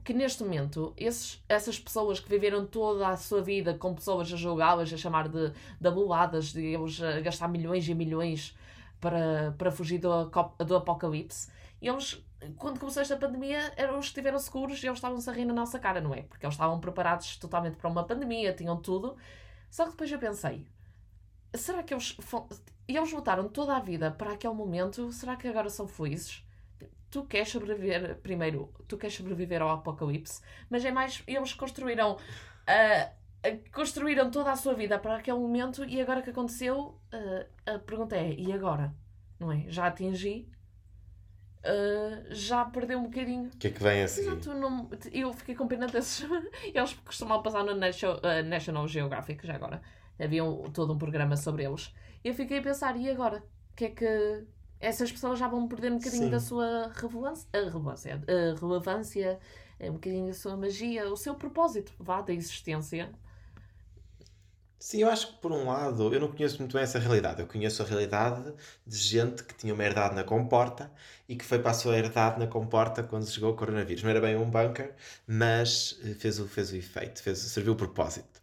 que 0.06 0.14
neste 0.14 0.44
momento 0.44 0.94
esses, 0.96 1.42
essas 1.48 1.80
pessoas 1.80 2.20
que 2.20 2.28
viveram 2.28 2.64
toda 2.64 3.08
a 3.08 3.16
sua 3.16 3.42
vida 3.42 3.74
com 3.74 3.92
pessoas 3.92 4.32
a 4.32 4.36
julgá-las, 4.36 4.92
a 4.92 4.96
chamar 4.96 5.28
de, 5.28 5.50
de 5.80 5.88
abuladas, 5.88 6.52
de 6.52 6.64
eles 6.64 7.02
a 7.02 7.20
gastar 7.20 7.48
milhões 7.48 7.88
e 7.88 7.92
milhões 7.92 8.56
para, 9.00 9.52
para 9.58 9.72
fugir 9.72 9.98
do, 9.98 10.30
do 10.64 10.76
apocalipse, 10.76 11.50
eles, 11.82 12.24
quando 12.56 12.78
começou 12.78 13.02
esta 13.02 13.16
pandemia, 13.16 13.72
eram 13.76 13.98
os 13.98 14.06
que 14.06 14.10
estiveram 14.10 14.38
seguros 14.38 14.80
e 14.80 14.86
eles 14.86 14.98
estavam-se 14.98 15.28
a 15.28 15.32
rir 15.32 15.44
na 15.44 15.52
nossa 15.52 15.76
cara, 15.76 16.00
não 16.00 16.14
é? 16.14 16.22
Porque 16.22 16.46
eles 16.46 16.54
estavam 16.54 16.78
preparados 16.78 17.36
totalmente 17.38 17.76
para 17.76 17.90
uma 17.90 18.04
pandemia, 18.04 18.54
tinham 18.54 18.76
tudo. 18.76 19.16
Só 19.68 19.86
que 19.86 19.90
depois 19.90 20.12
eu 20.12 20.20
pensei, 20.20 20.68
será 21.52 21.82
que 21.82 21.92
eles, 21.92 22.16
eles 22.86 23.12
lutaram 23.12 23.48
toda 23.48 23.74
a 23.74 23.80
vida 23.80 24.12
para 24.12 24.34
aquele 24.34 24.54
momento? 24.54 25.10
Será 25.10 25.34
que 25.34 25.48
agora 25.48 25.68
são 25.68 25.88
felizes? 25.88 26.45
Tu 27.10 27.24
queres 27.24 27.48
sobreviver, 27.48 28.16
primeiro, 28.16 28.72
tu 28.86 28.96
queres 28.96 29.16
sobreviver 29.16 29.62
ao 29.62 29.70
apocalipse, 29.70 30.40
mas 30.68 30.84
é 30.84 30.90
mais, 30.90 31.22
eles 31.26 31.52
construíram, 31.54 32.12
uh, 32.14 33.48
uh, 33.48 33.70
construíram 33.72 34.30
toda 34.30 34.52
a 34.52 34.56
sua 34.56 34.74
vida 34.74 34.98
para 34.98 35.16
aquele 35.16 35.38
momento 35.38 35.84
e 35.84 36.00
agora 36.00 36.22
que 36.22 36.30
aconteceu, 36.30 37.00
uh, 37.12 37.70
a 37.74 37.78
pergunta 37.78 38.16
é, 38.16 38.34
e 38.34 38.52
agora? 38.52 38.94
Não 39.38 39.52
é? 39.52 39.64
Já 39.68 39.86
atingi? 39.86 40.48
já 42.30 42.64
perdeu 42.64 42.96
um 42.96 43.02
bocadinho. 43.02 43.50
O 43.52 43.56
que 43.56 43.66
é 43.66 43.70
que 43.72 43.82
vem 43.82 44.00
a 44.00 44.06
seguir? 44.06 44.28
Exato, 44.28 44.54
não, 44.54 44.88
eu 45.12 45.32
fiquei 45.32 45.52
com 45.56 45.66
pena 45.66 45.88
desses. 45.88 46.24
Eles 46.72 46.94
costumavam 47.04 47.42
passar 47.42 47.64
no 47.64 47.74
National, 47.74 48.20
National 48.44 48.86
Geographic, 48.86 49.44
já 49.44 49.56
agora. 49.56 49.82
Havia 50.16 50.44
um, 50.44 50.70
todo 50.70 50.92
um 50.92 50.98
programa 50.98 51.36
sobre 51.36 51.64
eles. 51.64 51.92
Eu 52.22 52.34
fiquei 52.34 52.58
a 52.58 52.62
pensar, 52.62 52.96
e 52.96 53.10
agora? 53.10 53.42
O 53.72 53.74
que 53.74 53.86
é 53.86 53.90
que 53.90 54.46
essas 54.80 55.10
pessoas 55.10 55.38
já 55.38 55.48
vão 55.48 55.66
perder 55.66 55.92
um 55.92 55.98
bocadinho 55.98 56.24
Sim. 56.24 56.30
da 56.30 56.40
sua 56.40 56.92
relevância, 56.94 57.48
relevância, 57.52 58.22
relevância, 58.60 59.38
um 59.80 59.92
bocadinho 59.92 60.26
da 60.26 60.34
sua 60.34 60.56
magia, 60.56 61.10
o 61.10 61.16
seu 61.16 61.34
propósito, 61.34 61.92
vá, 61.98 62.20
da 62.20 62.32
existência. 62.32 63.10
Sim, 64.78 65.02
eu 65.02 65.10
acho 65.10 65.28
que 65.32 65.38
por 65.40 65.50
um 65.50 65.66
lado, 65.66 66.14
eu 66.14 66.20
não 66.20 66.28
conheço 66.28 66.58
muito 66.58 66.74
bem 66.74 66.82
essa 66.82 66.98
realidade. 66.98 67.40
Eu 67.40 67.46
conheço 67.46 67.82
a 67.82 67.86
realidade 67.86 68.52
de 68.86 68.96
gente 68.96 69.42
que 69.42 69.54
tinha 69.54 69.74
uma 69.74 69.82
herdade 69.82 70.14
na 70.14 70.22
comporta 70.22 70.92
e 71.28 71.34
que 71.34 71.44
foi 71.44 71.58
para 71.58 71.72
a 71.72 71.74
sua 71.74 71.98
herdade 71.98 72.38
na 72.38 72.46
comporta 72.46 73.02
quando 73.02 73.26
chegou 73.26 73.50
o 73.52 73.56
coronavírus. 73.56 74.02
Não 74.02 74.10
era 74.10 74.20
bem 74.20 74.36
um 74.36 74.48
bunker, 74.48 74.94
mas 75.26 75.98
eh, 76.04 76.14
fez 76.14 76.38
o, 76.38 76.46
fez 76.46 76.70
o 76.72 76.76
efeito, 76.76 77.22
fez, 77.22 77.38
serviu 77.38 77.72
o 77.72 77.76
propósito. 77.76 78.40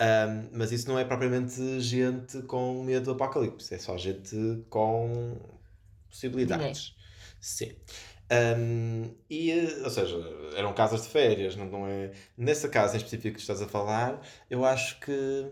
Um, 0.00 0.48
mas 0.52 0.72
isso 0.72 0.88
não 0.88 0.98
é 0.98 1.04
propriamente 1.04 1.80
gente 1.80 2.42
com 2.42 2.84
medo 2.84 3.06
do 3.06 3.10
apocalipse, 3.12 3.74
é 3.74 3.78
só 3.78 3.96
gente 3.96 4.64
com 4.70 5.36
possibilidades. 6.08 6.94
Sim. 7.40 7.72
Um, 8.30 9.14
e, 9.30 9.52
ou 9.82 9.90
seja, 9.90 10.16
eram 10.54 10.74
casas 10.74 11.02
de 11.02 11.08
férias, 11.08 11.56
não, 11.56 11.66
não 11.66 11.86
é? 11.86 12.10
Nessa 12.36 12.68
casa 12.68 12.94
em 12.94 12.98
específico 12.98 13.36
que 13.36 13.40
estás 13.40 13.62
a 13.62 13.66
falar, 13.66 14.20
eu 14.50 14.64
acho 14.64 15.00
que, 15.00 15.50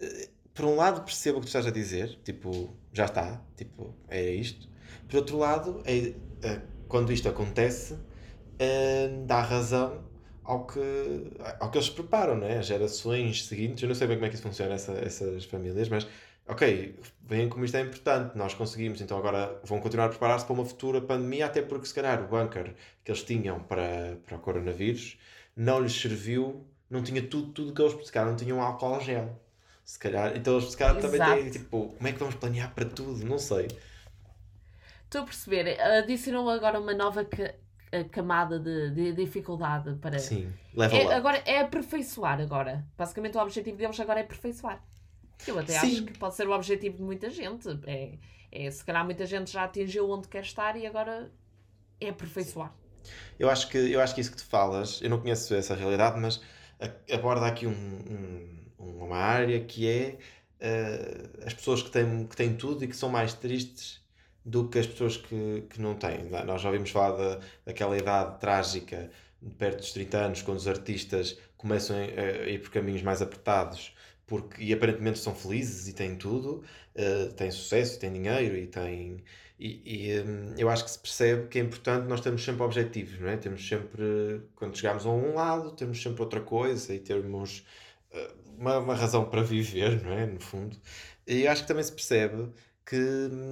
eh, 0.00 0.28
por 0.52 0.64
um 0.64 0.74
lado, 0.74 1.02
percebo 1.02 1.38
o 1.38 1.40
que 1.40 1.46
tu 1.46 1.48
estás 1.48 1.66
a 1.66 1.70
dizer, 1.70 2.18
tipo, 2.24 2.76
já 2.92 3.04
está, 3.04 3.40
tipo, 3.56 3.94
é 4.08 4.30
isto. 4.32 4.68
Por 5.08 5.18
outro 5.18 5.38
lado, 5.38 5.82
é, 5.84 6.14
é 6.46 6.62
quando 6.88 7.12
isto 7.12 7.28
acontece, 7.28 7.96
é, 8.58 9.08
dá 9.24 9.40
razão 9.40 10.04
ao 10.42 10.66
que, 10.66 10.80
ao 11.60 11.70
que 11.70 11.78
eles 11.78 11.90
preparam, 11.90 12.36
não 12.36 12.46
é? 12.46 12.58
As 12.58 12.66
gerações 12.66 13.46
seguintes, 13.46 13.82
eu 13.82 13.88
não 13.88 13.94
sei 13.94 14.06
bem 14.06 14.16
como 14.16 14.26
é 14.26 14.28
que 14.28 14.34
isso 14.34 14.44
funciona, 14.44 14.74
essa, 14.74 14.92
essas 14.92 15.44
famílias, 15.44 15.88
mas 15.88 16.06
ok, 16.48 16.98
veem 17.22 17.48
como 17.48 17.64
isto 17.64 17.76
é 17.76 17.80
importante, 17.80 18.36
nós 18.36 18.54
conseguimos, 18.54 19.00
então 19.00 19.18
agora 19.18 19.60
vão 19.64 19.80
continuar 19.80 20.06
a 20.06 20.08
preparar-se 20.08 20.44
para 20.44 20.54
uma 20.54 20.64
futura 20.64 21.00
pandemia, 21.00 21.46
até 21.46 21.62
porque 21.62 21.86
se 21.86 21.94
calhar 21.94 22.22
o 22.22 22.28
bunker 22.28 22.74
que 23.04 23.10
eles 23.10 23.22
tinham 23.22 23.60
para, 23.60 24.16
para 24.24 24.36
o 24.36 24.40
coronavírus 24.40 25.18
não 25.56 25.80
lhes 25.80 25.98
serviu, 25.98 26.66
não 26.90 27.02
tinha 27.02 27.22
tudo, 27.22 27.52
tudo 27.52 27.72
que 27.72 27.82
eles, 27.82 28.06
se 28.06 28.12
calhar 28.12 28.28
não 28.28 28.36
tinham 28.36 28.60
álcool 28.60 29.00
gel. 29.00 29.40
Se 29.84 29.98
calhar, 29.98 30.36
então 30.36 30.54
eles 30.54 30.70
se 30.70 30.76
calhar 30.76 31.00
também 31.00 31.20
têm, 31.20 31.50
tipo, 31.50 31.94
como 31.96 32.08
é 32.08 32.12
que 32.12 32.18
vamos 32.18 32.34
planear 32.34 32.74
para 32.74 32.84
tudo? 32.84 33.24
Não 33.24 33.38
sei. 33.38 33.68
Estou 35.04 35.22
a 35.22 35.24
perceber, 35.24 35.80
adicionou 35.80 36.50
agora 36.50 36.80
uma 36.80 36.92
nova 36.92 37.24
camada 38.10 38.58
de, 38.58 38.90
de, 38.90 39.12
dificuldade 39.12 39.94
para. 39.96 40.18
Sim, 40.18 40.52
leva 40.74 40.96
é, 40.96 41.14
Agora 41.14 41.42
é 41.46 41.60
aperfeiçoar 41.60 42.40
agora. 42.40 42.84
Basicamente 42.98 43.36
o 43.36 43.40
objetivo 43.40 43.76
deles 43.76 43.98
agora 44.00 44.20
é 44.20 44.22
aperfeiçoar. 44.24 44.82
Eu 45.46 45.58
até 45.58 45.78
Sim. 45.78 45.86
acho 45.86 46.04
que 46.04 46.18
pode 46.18 46.34
ser 46.34 46.48
o 46.48 46.52
objetivo 46.52 46.96
de 46.96 47.02
muita 47.02 47.30
gente. 47.30 47.68
É, 47.86 48.18
é, 48.50 48.70
se 48.70 48.84
calhar 48.84 49.04
muita 49.04 49.26
gente 49.26 49.50
já 49.50 49.64
atingiu 49.64 50.08
onde 50.10 50.28
quer 50.28 50.42
estar 50.42 50.76
e 50.76 50.86
agora 50.86 51.30
é 52.00 52.08
aperfeiçoar. 52.08 52.72
Eu 53.38 53.50
acho 53.50 53.68
que, 53.68 53.78
eu 53.78 54.00
acho 54.00 54.14
que 54.14 54.20
isso 54.20 54.30
que 54.30 54.36
tu 54.36 54.44
falas, 54.44 55.00
eu 55.02 55.10
não 55.10 55.20
conheço 55.20 55.54
essa 55.54 55.74
realidade, 55.74 56.18
mas 56.18 56.40
aborda 57.12 57.46
aqui 57.46 57.66
um, 57.66 57.72
um, 58.78 59.04
uma 59.04 59.16
área 59.16 59.60
que 59.60 59.88
é 59.88 60.18
uh, 60.60 61.46
as 61.46 61.54
pessoas 61.54 61.82
que 61.82 61.90
têm, 61.90 62.26
que 62.26 62.36
têm 62.36 62.54
tudo 62.54 62.84
e 62.84 62.88
que 62.88 62.96
são 62.96 63.08
mais 63.08 63.34
tristes 63.34 64.04
do 64.44 64.68
que 64.68 64.78
as 64.78 64.86
pessoas 64.86 65.16
que, 65.16 65.64
que 65.70 65.80
não 65.80 65.94
têm. 65.94 66.28
Nós 66.44 66.62
já 66.62 66.68
ouvimos 66.68 66.90
falar 66.90 67.16
da, 67.16 67.40
daquela 67.64 67.96
idade 67.98 68.38
trágica, 68.38 69.10
perto 69.58 69.78
dos 69.78 69.92
30 69.92 70.18
anos, 70.18 70.42
quando 70.42 70.58
os 70.58 70.68
artistas 70.68 71.38
começam 71.56 71.96
a 71.96 72.48
ir 72.48 72.60
por 72.60 72.70
caminhos 72.70 73.02
mais 73.02 73.20
apertados 73.20 73.95
porque 74.26 74.62
e 74.62 74.72
aparentemente 74.72 75.18
são 75.18 75.34
felizes 75.34 75.86
e 75.88 75.92
têm 75.92 76.16
tudo, 76.16 76.64
uh, 76.96 77.32
têm 77.34 77.50
sucesso, 77.50 77.98
têm 77.98 78.12
dinheiro 78.12 78.56
e 78.56 78.66
têm. 78.66 79.22
E, 79.58 79.80
e 79.84 80.20
um, 80.20 80.54
eu 80.58 80.68
acho 80.68 80.84
que 80.84 80.90
se 80.90 80.98
percebe 80.98 81.48
que 81.48 81.58
é 81.58 81.62
importante 81.62 82.06
nós 82.08 82.20
termos 82.20 82.44
sempre 82.44 82.62
objetivos, 82.62 83.18
não 83.18 83.28
é? 83.28 83.36
Temos 83.36 83.66
sempre, 83.66 84.42
quando 84.54 84.76
chegamos 84.76 85.06
a 85.06 85.10
um 85.10 85.34
lado, 85.34 85.70
temos 85.70 86.02
sempre 86.02 86.20
outra 86.20 86.40
coisa 86.40 86.92
e 86.92 86.98
termos 86.98 87.64
uh, 88.12 88.34
uma, 88.58 88.78
uma 88.78 88.94
razão 88.94 89.24
para 89.24 89.42
viver, 89.42 90.02
não 90.02 90.12
é? 90.12 90.26
No 90.26 90.40
fundo. 90.40 90.76
E 91.26 91.46
acho 91.46 91.62
que 91.62 91.68
também 91.68 91.84
se 91.84 91.92
percebe 91.92 92.50
que 92.84 92.96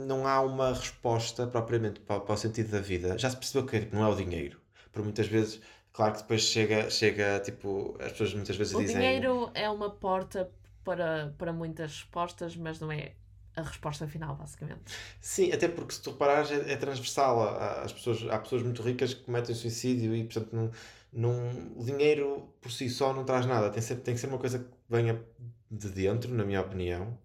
não 0.07 0.27
há 0.27 0.41
uma 0.43 0.75
resposta 0.75 1.47
propriamente 1.47 2.01
para, 2.01 2.21
para 2.21 2.35
o 2.35 2.37
sentido 2.37 2.71
da 2.71 2.81
vida. 2.81 3.17
Já 3.19 3.31
se 3.31 3.37
percebeu 3.37 3.67
que 3.67 3.95
não 3.95 4.05
é 4.05 4.09
o 4.09 4.15
dinheiro. 4.15 4.61
Por 4.93 5.03
muitas 5.03 5.27
vezes 5.27 5.61
Claro 5.95 6.13
que 6.15 6.23
depois 6.23 6.43
chega, 6.43 6.91
chega 6.91 7.39
tipo, 7.39 7.97
as 8.01 8.11
pessoas 8.11 8.35
muitas 8.35 8.57
vezes 8.57 8.75
o 8.75 8.81
dizem. 8.81 8.97
O 8.97 8.99
dinheiro 8.99 9.51
é 9.55 9.71
uma 9.71 9.89
porta 9.89 10.51
para, 10.85 11.35
para 11.39 11.53
muitas 11.53 11.93
respostas, 11.93 12.57
mas 12.57 12.79
não 12.81 12.93
é 12.93 13.13
a 13.57 13.63
resposta 13.63 14.07
final, 14.07 14.35
basicamente. 14.35 14.83
Sim, 15.21 15.53
até 15.53 15.69
porque 15.69 15.95
se 15.95 16.03
tu 16.03 16.11
reparares 16.11 16.51
é, 16.51 16.73
é 16.73 16.77
transversal. 16.77 17.43
As 17.83 17.93
pessoas, 17.93 18.27
há 18.29 18.39
pessoas 18.39 18.63
muito 18.63 18.83
ricas 18.83 19.15
que 19.15 19.23
cometem 19.23 19.55
suicídio 19.55 20.15
e, 20.15 20.25
portanto, 20.25 20.51
não, 20.53 20.71
não, 21.13 21.85
dinheiro 21.85 22.49
por 22.61 22.73
si 22.73 22.89
só 22.91 23.13
não 23.13 23.25
traz 23.25 23.47
nada. 23.47 23.71
Tem, 23.71 23.81
sempre, 23.83 24.03
tem 24.03 24.15
que 24.15 24.21
ser 24.21 24.27
uma 24.27 24.39
coisa 24.39 24.59
que 24.59 24.67
venha 24.89 25.23
de 25.71 25.89
dentro, 25.89 26.35
na 26.35 26.45
minha 26.45 26.61
opinião. 26.61 27.17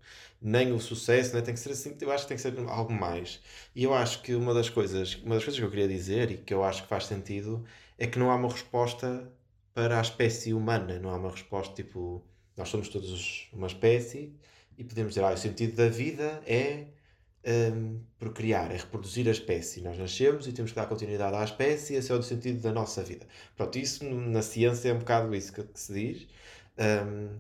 Nem 0.41 0.71
o 0.71 0.79
sucesso, 0.79 1.35
né? 1.35 1.41
tem 1.41 1.53
que 1.53 1.59
ser 1.59 1.71
assim. 1.71 1.97
Eu 1.99 2.11
acho 2.11 2.23
que 2.23 2.29
tem 2.29 2.37
que 2.37 2.43
ser 2.43 2.57
algo 2.69 2.93
mais. 2.93 3.41
E 3.75 3.83
eu 3.83 3.93
acho 3.93 4.21
que 4.21 4.35
uma 4.35 4.53
das 4.53 4.69
coisas, 4.69 5.15
uma 5.15 5.35
das 5.35 5.43
coisas 5.43 5.59
que 5.59 5.65
eu 5.65 5.69
queria 5.69 5.87
dizer 5.87 6.31
e 6.31 6.37
que 6.37 6.53
eu 6.53 6.63
acho 6.63 6.83
que 6.83 6.89
faz 6.89 7.05
sentido 7.05 7.65
é 7.97 8.07
que 8.07 8.17
não 8.19 8.31
há 8.31 8.35
uma 8.35 8.49
resposta 8.49 9.29
para 9.73 9.97
a 9.97 10.01
espécie 10.01 10.53
humana. 10.53 10.99
Não 10.99 11.09
há 11.09 11.17
uma 11.17 11.31
resposta 11.31 11.73
tipo 11.73 12.23
nós 12.59 12.69
somos 12.69 12.89
todos 12.89 13.47
uma 13.53 13.67
espécie 13.67 14.33
e 14.77 14.83
podemos 14.83 15.13
dizer, 15.13 15.25
ah, 15.25 15.33
o 15.33 15.37
sentido 15.37 15.77
da 15.77 15.87
vida 15.87 16.41
é 16.45 16.87
um, 17.73 18.01
procriar, 18.19 18.69
é 18.71 18.77
reproduzir 18.77 19.27
a 19.29 19.31
espécie. 19.31 19.81
Nós 19.81 19.97
nascemos 19.97 20.45
e 20.45 20.51
temos 20.51 20.71
que 20.71 20.75
dar 20.75 20.85
continuidade 20.85 21.35
à 21.35 21.43
espécie, 21.43 21.95
esse 21.95 22.11
é 22.11 22.15
o 22.15 22.21
sentido 22.21 22.61
da 22.61 22.73
nossa 22.73 23.01
vida. 23.01 23.25
Pronto, 23.55 23.79
isso 23.79 24.03
na 24.03 24.41
ciência 24.41 24.89
é 24.89 24.93
um 24.93 24.99
bocado 24.99 25.33
isso 25.33 25.53
que, 25.53 25.63
que 25.63 25.79
se 25.79 25.93
diz, 25.93 26.27
um, 27.07 27.39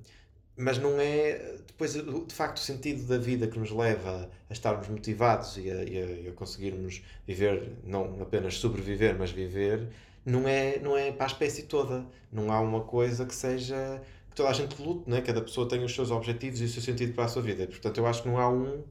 mas 0.55 0.77
não 0.77 0.99
é, 0.99 1.57
depois, 1.67 1.93
de 1.93 2.33
facto, 2.33 2.57
o 2.57 2.61
sentido 2.61 3.05
da 3.05 3.17
vida 3.17 3.47
que 3.47 3.59
nos 3.59 3.71
leva 3.71 4.29
a 4.49 4.53
estarmos 4.53 4.87
motivados 4.87 5.57
e 5.57 5.69
a, 5.69 5.83
e 5.83 6.27
a, 6.29 6.31
conseguirmos 6.33 7.01
viver, 7.27 7.73
não 7.83 8.21
apenas 8.21 8.55
sobreviver, 8.55 9.17
mas 9.17 9.31
viver, 9.31 9.89
não 10.25 10.47
é, 10.47 10.79
não 10.79 10.97
é 10.97 11.11
para 11.11 11.25
a 11.25 11.27
espécie 11.27 11.63
toda. 11.63 12.05
Não 12.31 12.51
há 12.51 12.59
uma 12.59 12.81
coisa 12.81 13.25
que 13.25 13.33
seja 13.33 14.01
toda 14.35 14.49
a 14.49 14.53
gente 14.53 14.81
luta, 14.81 15.09
né? 15.09 15.21
cada 15.21 15.41
pessoa 15.41 15.67
tem 15.67 15.83
os 15.83 15.93
seus 15.93 16.11
objetivos 16.11 16.61
e 16.61 16.65
o 16.65 16.67
seu 16.67 16.81
sentido 16.81 17.13
para 17.13 17.25
a 17.25 17.27
sua 17.27 17.41
vida. 17.41 17.67
Portanto, 17.67 17.97
eu 17.97 18.07
acho 18.07 18.23
que 18.23 18.29
não 18.29 18.37
há 18.37 18.49
um, 18.49 18.83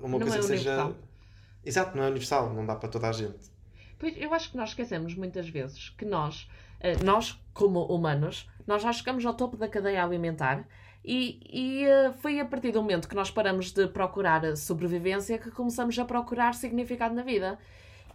uma 0.00 0.18
não 0.18 0.20
coisa 0.20 0.36
é 0.36 0.40
que 0.40 0.46
seja. 0.46 0.94
Exato, 1.64 1.96
não 1.96 2.04
é 2.04 2.06
universal, 2.08 2.52
não 2.52 2.64
dá 2.64 2.74
para 2.76 2.88
toda 2.88 3.08
a 3.08 3.12
gente. 3.12 3.50
Pois, 3.98 4.14
eu 4.16 4.32
acho 4.32 4.50
que 4.50 4.56
nós 4.56 4.70
esquecemos 4.70 5.14
muitas 5.14 5.48
vezes 5.48 5.90
que 5.90 6.04
nós, 6.04 6.48
eh, 6.80 6.96
nós 7.02 7.38
como 7.52 7.84
humanos, 7.86 8.48
nós 8.66 8.82
já 8.82 8.92
chegamos 8.92 9.26
ao 9.26 9.34
topo 9.34 9.56
da 9.56 9.68
cadeia 9.68 10.04
alimentar 10.04 10.64
e, 11.04 11.40
e 11.50 11.84
eh, 11.84 12.12
foi 12.18 12.38
a 12.38 12.44
partir 12.44 12.70
do 12.70 12.80
momento 12.80 13.08
que 13.08 13.14
nós 13.14 13.30
paramos 13.30 13.72
de 13.72 13.88
procurar 13.88 14.56
sobrevivência 14.56 15.38
que 15.38 15.50
começamos 15.50 15.98
a 15.98 16.04
procurar 16.04 16.54
significado 16.54 17.14
na 17.14 17.22
vida. 17.22 17.58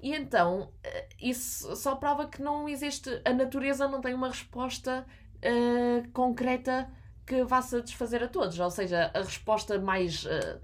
E 0.01 0.13
então, 0.13 0.69
eh, 0.83 1.07
isso 1.21 1.75
só 1.75 1.95
prova 1.95 2.27
que 2.27 2.41
não 2.41 2.67
existe, 2.69 3.09
a 3.25 3.33
natureza 3.33 3.87
não 3.87 3.99
tem 3.99 4.13
uma 4.13 4.29
resposta 4.29 5.05
uh, 5.43 6.09
concreta 6.11 6.89
que 7.25 7.43
vá 7.43 7.61
satisfazer 7.61 8.23
a 8.23 8.27
todos. 8.27 8.59
Ou 8.59 8.69
seja, 8.69 9.11
a 9.13 9.19
resposta 9.19 9.79
mais, 9.79 10.25
uh, 10.25 10.59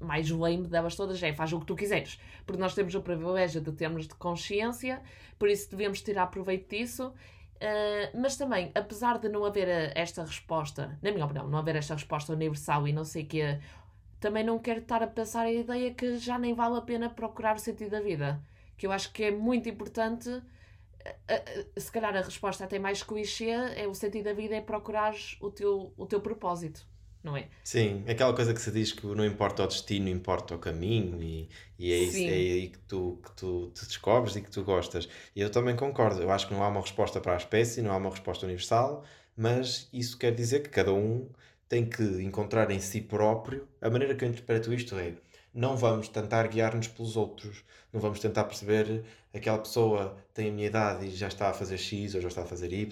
mais 0.00 0.30
lame 0.30 0.66
delas 0.66 0.94
todas 0.94 1.22
é 1.22 1.32
faz 1.32 1.52
o 1.52 1.60
que 1.60 1.66
tu 1.66 1.74
quiseres. 1.74 2.20
Porque 2.46 2.60
nós 2.60 2.74
temos 2.74 2.94
o 2.94 3.00
privilégio 3.00 3.60
de 3.60 3.72
termos 3.72 4.06
de 4.06 4.14
consciência, 4.14 5.02
por 5.38 5.48
isso 5.48 5.70
devemos 5.70 6.02
tirar 6.02 6.26
proveito 6.28 6.68
disso. 6.68 7.12
Uh, 7.56 8.16
mas 8.20 8.36
também, 8.36 8.70
apesar 8.74 9.18
de 9.18 9.28
não 9.28 9.44
haver 9.44 9.68
esta 9.96 10.22
resposta, 10.24 10.96
na 11.02 11.10
minha 11.10 11.24
opinião, 11.24 11.48
não 11.48 11.58
haver 11.58 11.76
esta 11.76 11.94
resposta 11.94 12.32
universal 12.32 12.86
e 12.86 12.92
não 12.92 13.04
sei 13.04 13.24
o 13.24 13.26
que, 13.26 13.58
também 14.20 14.44
não 14.44 14.58
quero 14.58 14.80
estar 14.80 15.02
a 15.02 15.06
pensar 15.06 15.42
a 15.42 15.52
ideia 15.52 15.92
que 15.92 16.18
já 16.18 16.38
nem 16.38 16.54
vale 16.54 16.76
a 16.76 16.82
pena 16.82 17.08
procurar 17.08 17.56
o 17.56 17.58
sentido 17.58 17.90
da 17.90 18.00
vida. 18.00 18.40
Que 18.76 18.86
eu 18.86 18.92
acho 18.92 19.12
que 19.12 19.24
é 19.24 19.30
muito 19.30 19.68
importante. 19.68 20.42
Se 21.76 21.90
calhar 21.90 22.16
a 22.16 22.22
resposta 22.22 22.64
até 22.64 22.78
mais 22.78 23.02
clichê 23.02 23.50
é 23.50 23.86
o 23.86 23.94
sentido 23.94 24.24
da 24.24 24.32
vida 24.32 24.54
é 24.54 24.60
procurar 24.60 25.14
o 25.40 25.50
teu, 25.50 25.92
o 25.96 26.06
teu 26.06 26.20
propósito 26.20 26.86
não 27.22 27.36
é? 27.36 27.48
Sim, 27.64 28.04
aquela 28.08 28.32
coisa 28.34 28.54
que 28.54 28.60
se 28.60 28.70
diz 28.70 28.92
que 28.92 29.06
não 29.06 29.24
importa 29.24 29.64
o 29.64 29.66
destino, 29.66 30.08
importa 30.08 30.54
o 30.54 30.58
caminho 30.58 31.22
e, 31.22 31.48
e 31.78 31.92
é, 31.92 31.98
isso, 31.98 32.16
é 32.18 32.20
aí 32.20 32.68
que 32.68 32.78
tu, 32.78 33.18
que 33.22 33.32
tu 33.32 33.70
te 33.74 33.86
descobres 33.86 34.36
e 34.36 34.42
que 34.42 34.50
tu 34.50 34.62
gostas. 34.62 35.08
E 35.34 35.40
eu 35.40 35.50
também 35.50 35.76
concordo, 35.76 36.22
eu 36.22 36.30
acho 36.30 36.46
que 36.48 36.54
não 36.54 36.62
há 36.62 36.68
uma 36.68 36.80
resposta 36.80 37.20
para 37.20 37.34
a 37.34 37.36
espécie, 37.36 37.82
não 37.82 37.92
há 37.92 37.96
uma 37.96 38.10
resposta 38.10 38.46
universal, 38.46 39.04
mas 39.36 39.88
isso 39.92 40.16
quer 40.16 40.34
dizer 40.34 40.62
que 40.62 40.68
cada 40.68 40.92
um 40.92 41.28
tem 41.68 41.84
que 41.88 42.02
encontrar 42.22 42.70
em 42.70 42.80
si 42.80 43.00
próprio 43.00 43.68
a 43.80 43.90
maneira 43.90 44.14
que 44.14 44.24
eu 44.24 44.28
interpreto 44.28 44.72
isto 44.72 44.96
é 44.96 45.14
não 45.54 45.76
vamos 45.76 46.08
tentar 46.08 46.46
guiar-nos 46.46 46.88
pelos 46.88 47.16
outros, 47.16 47.64
não 47.92 48.00
vamos 48.00 48.20
tentar 48.20 48.44
perceber 48.44 49.04
aquela 49.32 49.58
pessoa 49.58 50.16
tem 50.34 50.48
a 50.48 50.52
minha 50.52 50.66
idade 50.66 51.06
e 51.06 51.10
já 51.10 51.28
está 51.28 51.50
a 51.50 51.52
fazer 51.52 51.78
X 51.78 52.14
ou 52.14 52.20
já 52.20 52.28
está 52.28 52.42
a 52.42 52.46
fazer 52.46 52.72
Y. 52.72 52.86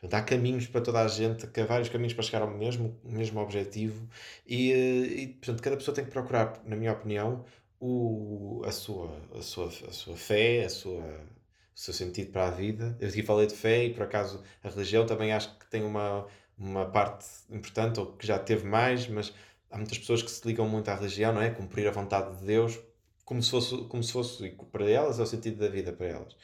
Portanto, 0.00 0.14
há 0.14 0.22
caminhos 0.22 0.66
para 0.66 0.80
toda 0.80 1.00
a 1.00 1.08
gente, 1.08 1.46
há 1.46 1.64
vários 1.64 1.88
caminhos 1.88 2.14
para 2.14 2.22
chegar 2.22 2.42
ao 2.42 2.50
mesmo, 2.50 2.98
mesmo 3.04 3.40
objetivo 3.40 4.08
e, 4.46 4.72
eh, 4.72 5.22
e 5.22 5.26
portanto, 5.28 5.62
cada 5.62 5.76
pessoa 5.76 5.94
tem 5.94 6.04
que 6.04 6.10
procurar, 6.10 6.60
na 6.64 6.76
minha 6.76 6.92
opinião, 6.92 7.44
o, 7.80 8.62
a, 8.64 8.72
sua, 8.72 9.10
a, 9.34 9.42
sua, 9.42 9.66
a 9.66 9.92
sua 9.92 10.16
fé, 10.16 10.64
a 10.64 10.70
sua, 10.70 11.02
o 11.02 11.78
seu 11.78 11.92
sentido 11.92 12.32
para 12.32 12.48
a 12.48 12.50
vida. 12.50 12.96
Eu 13.00 13.08
aqui 13.08 13.22
falei 13.22 13.46
de 13.46 13.54
fé 13.54 13.84
e, 13.84 13.94
por 13.94 14.04
acaso, 14.04 14.42
a 14.62 14.68
religião 14.68 15.04
também 15.06 15.32
acho 15.32 15.56
que 15.58 15.66
tem 15.66 15.82
uma, 15.82 16.26
uma 16.56 16.86
parte 16.86 17.26
importante, 17.50 18.00
ou 18.00 18.06
que 18.12 18.26
já 18.26 18.38
teve 18.38 18.66
mais, 18.66 19.06
mas 19.08 19.34
há 19.74 19.76
muitas 19.76 19.98
pessoas 19.98 20.22
que 20.22 20.30
se 20.30 20.46
ligam 20.46 20.68
muito 20.68 20.88
à 20.88 20.94
religião, 20.94 21.32
não 21.32 21.42
é? 21.42 21.50
Cumprir 21.50 21.86
a 21.88 21.90
vontade 21.90 22.38
de 22.38 22.44
Deus, 22.46 22.78
como 23.24 23.42
se 23.42 23.50
fosse, 23.50 23.76
como 23.88 24.02
se 24.02 24.12
fosse 24.12 24.56
para 24.70 24.88
elas, 24.88 25.18
é 25.18 25.22
o 25.22 25.26
sentido 25.26 25.58
da 25.58 25.68
vida 25.68 25.92
para 25.92 26.06
elas. 26.06 26.36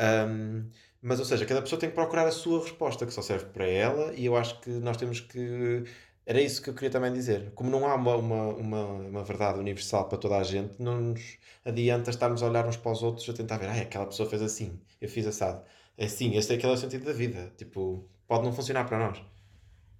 Um, 0.00 0.68
mas, 1.00 1.18
ou 1.20 1.24
seja, 1.24 1.46
cada 1.46 1.62
pessoa 1.62 1.78
tem 1.78 1.88
que 1.88 1.94
procurar 1.94 2.26
a 2.26 2.32
sua 2.32 2.60
resposta, 2.60 3.06
que 3.06 3.12
só 3.12 3.22
serve 3.22 3.46
para 3.46 3.66
ela, 3.66 4.12
e 4.14 4.26
eu 4.26 4.36
acho 4.36 4.60
que 4.60 4.70
nós 4.70 4.96
temos 4.96 5.20
que. 5.20 5.84
Era 6.24 6.40
isso 6.40 6.62
que 6.62 6.70
eu 6.70 6.74
queria 6.74 6.90
também 6.90 7.12
dizer. 7.12 7.52
Como 7.54 7.70
não 7.70 7.86
há 7.86 7.94
uma, 7.94 8.16
uma, 8.16 8.48
uma, 8.54 8.84
uma 8.84 9.24
verdade 9.24 9.58
universal 9.58 10.08
para 10.08 10.18
toda 10.18 10.36
a 10.38 10.42
gente, 10.44 10.74
não 10.80 11.00
nos 11.00 11.38
adianta 11.64 12.10
estarmos 12.10 12.42
a 12.42 12.46
olhar 12.46 12.66
uns 12.66 12.76
para 12.76 12.92
os 12.92 13.02
outros 13.02 13.28
a 13.28 13.32
tentar 13.32 13.58
ver, 13.58 13.68
ah, 13.68 13.80
aquela 13.82 14.06
pessoa 14.06 14.28
fez 14.28 14.42
assim, 14.42 14.80
eu 15.00 15.08
fiz 15.08 15.26
assado. 15.26 15.64
É 15.96 16.06
assim, 16.06 16.36
esse 16.36 16.52
é 16.52 16.56
aquele 16.56 16.72
é 16.72 16.76
sentido 16.76 17.04
da 17.04 17.12
vida. 17.12 17.52
Tipo, 17.56 18.08
pode 18.26 18.44
não 18.44 18.52
funcionar 18.52 18.84
para 18.84 18.98
nós. 18.98 19.31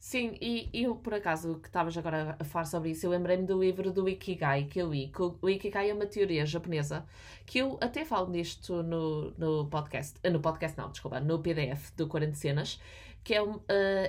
Sim, 0.02 0.36
e 0.40 0.68
eu, 0.74 0.96
por 0.96 1.14
acaso, 1.14 1.60
que 1.60 1.68
estavas 1.68 1.96
agora 1.96 2.34
a 2.36 2.44
falar 2.44 2.64
sobre 2.64 2.90
isso, 2.90 3.06
eu 3.06 3.10
lembrei-me 3.10 3.46
do 3.46 3.62
livro 3.62 3.92
do 3.92 4.08
Ikigai 4.08 4.64
que 4.64 4.82
eu 4.82 4.90
li. 4.90 5.12
O 5.40 5.48
Ikigai 5.48 5.90
é 5.90 5.94
uma 5.94 6.06
teoria 6.06 6.44
japonesa 6.44 7.06
que 7.46 7.58
eu 7.58 7.78
até 7.80 8.04
falo 8.04 8.28
nisto 8.28 8.82
no, 8.82 9.30
no 9.38 9.68
podcast. 9.68 10.18
No 10.28 10.40
podcast, 10.40 10.76
não, 10.76 10.90
desculpa, 10.90 11.20
no 11.20 11.38
PDF 11.38 11.92
do 11.96 12.08
40 12.08 12.34
Cenas. 12.34 12.80
Que 13.22 13.34
é 13.34 13.42
uh, 13.44 13.60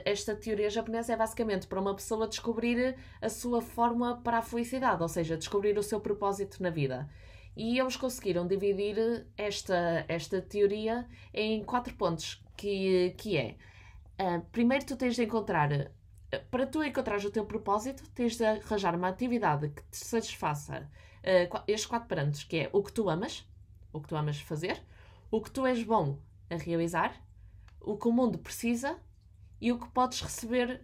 esta 0.03 0.35
teoria 0.35 0.67
japonesa 0.67 1.13
é 1.13 1.15
basicamente 1.15 1.67
para 1.67 1.79
uma 1.79 1.93
pessoa 1.93 2.27
descobrir 2.27 2.95
a 3.21 3.29
sua 3.29 3.61
forma 3.61 4.19
para 4.23 4.39
a 4.39 4.41
felicidade, 4.41 4.99
ou 4.99 5.07
seja, 5.07 5.37
descobrir 5.37 5.77
o 5.77 5.83
seu 5.83 5.99
propósito 6.01 6.63
na 6.63 6.71
vida. 6.71 7.07
E 7.55 7.77
eles 7.77 7.95
conseguiram 7.95 8.47
dividir 8.47 9.27
esta, 9.37 10.05
esta 10.07 10.41
teoria 10.41 11.07
em 11.31 11.63
quatro 11.63 11.93
pontos, 11.93 12.43
que, 12.57 13.13
que 13.15 13.37
é 13.37 13.57
Uh, 14.19 14.41
primeiro 14.51 14.85
tu 14.85 14.95
tens 14.95 15.15
de 15.15 15.23
encontrar, 15.23 15.71
uh, 15.71 15.89
para 16.51 16.67
tu 16.67 16.83
encontrares 16.83 17.25
o 17.25 17.31
teu 17.31 17.45
propósito, 17.45 18.03
tens 18.11 18.37
de 18.37 18.45
arranjar 18.45 18.95
uma 18.95 19.07
atividade 19.07 19.69
que 19.69 19.81
te 19.83 19.97
satisfaça 19.97 20.89
uh, 21.19 21.63
estes 21.67 21.85
quatro 21.85 22.07
parâmetros, 22.07 22.43
que 22.43 22.57
é 22.57 22.69
o 22.71 22.83
que 22.83 22.91
tu 22.91 23.09
amas, 23.09 23.45
o 23.91 23.99
que 23.99 24.07
tu 24.07 24.15
amas 24.15 24.39
fazer, 24.39 24.81
o 25.31 25.41
que 25.41 25.51
tu 25.51 25.65
és 25.65 25.83
bom 25.83 26.19
a 26.49 26.55
realizar, 26.55 27.15
o 27.81 27.97
que 27.97 28.07
o 28.07 28.11
mundo 28.11 28.37
precisa 28.37 28.97
e 29.59 29.71
o 29.71 29.79
que 29.79 29.87
podes 29.89 30.21
receber 30.21 30.81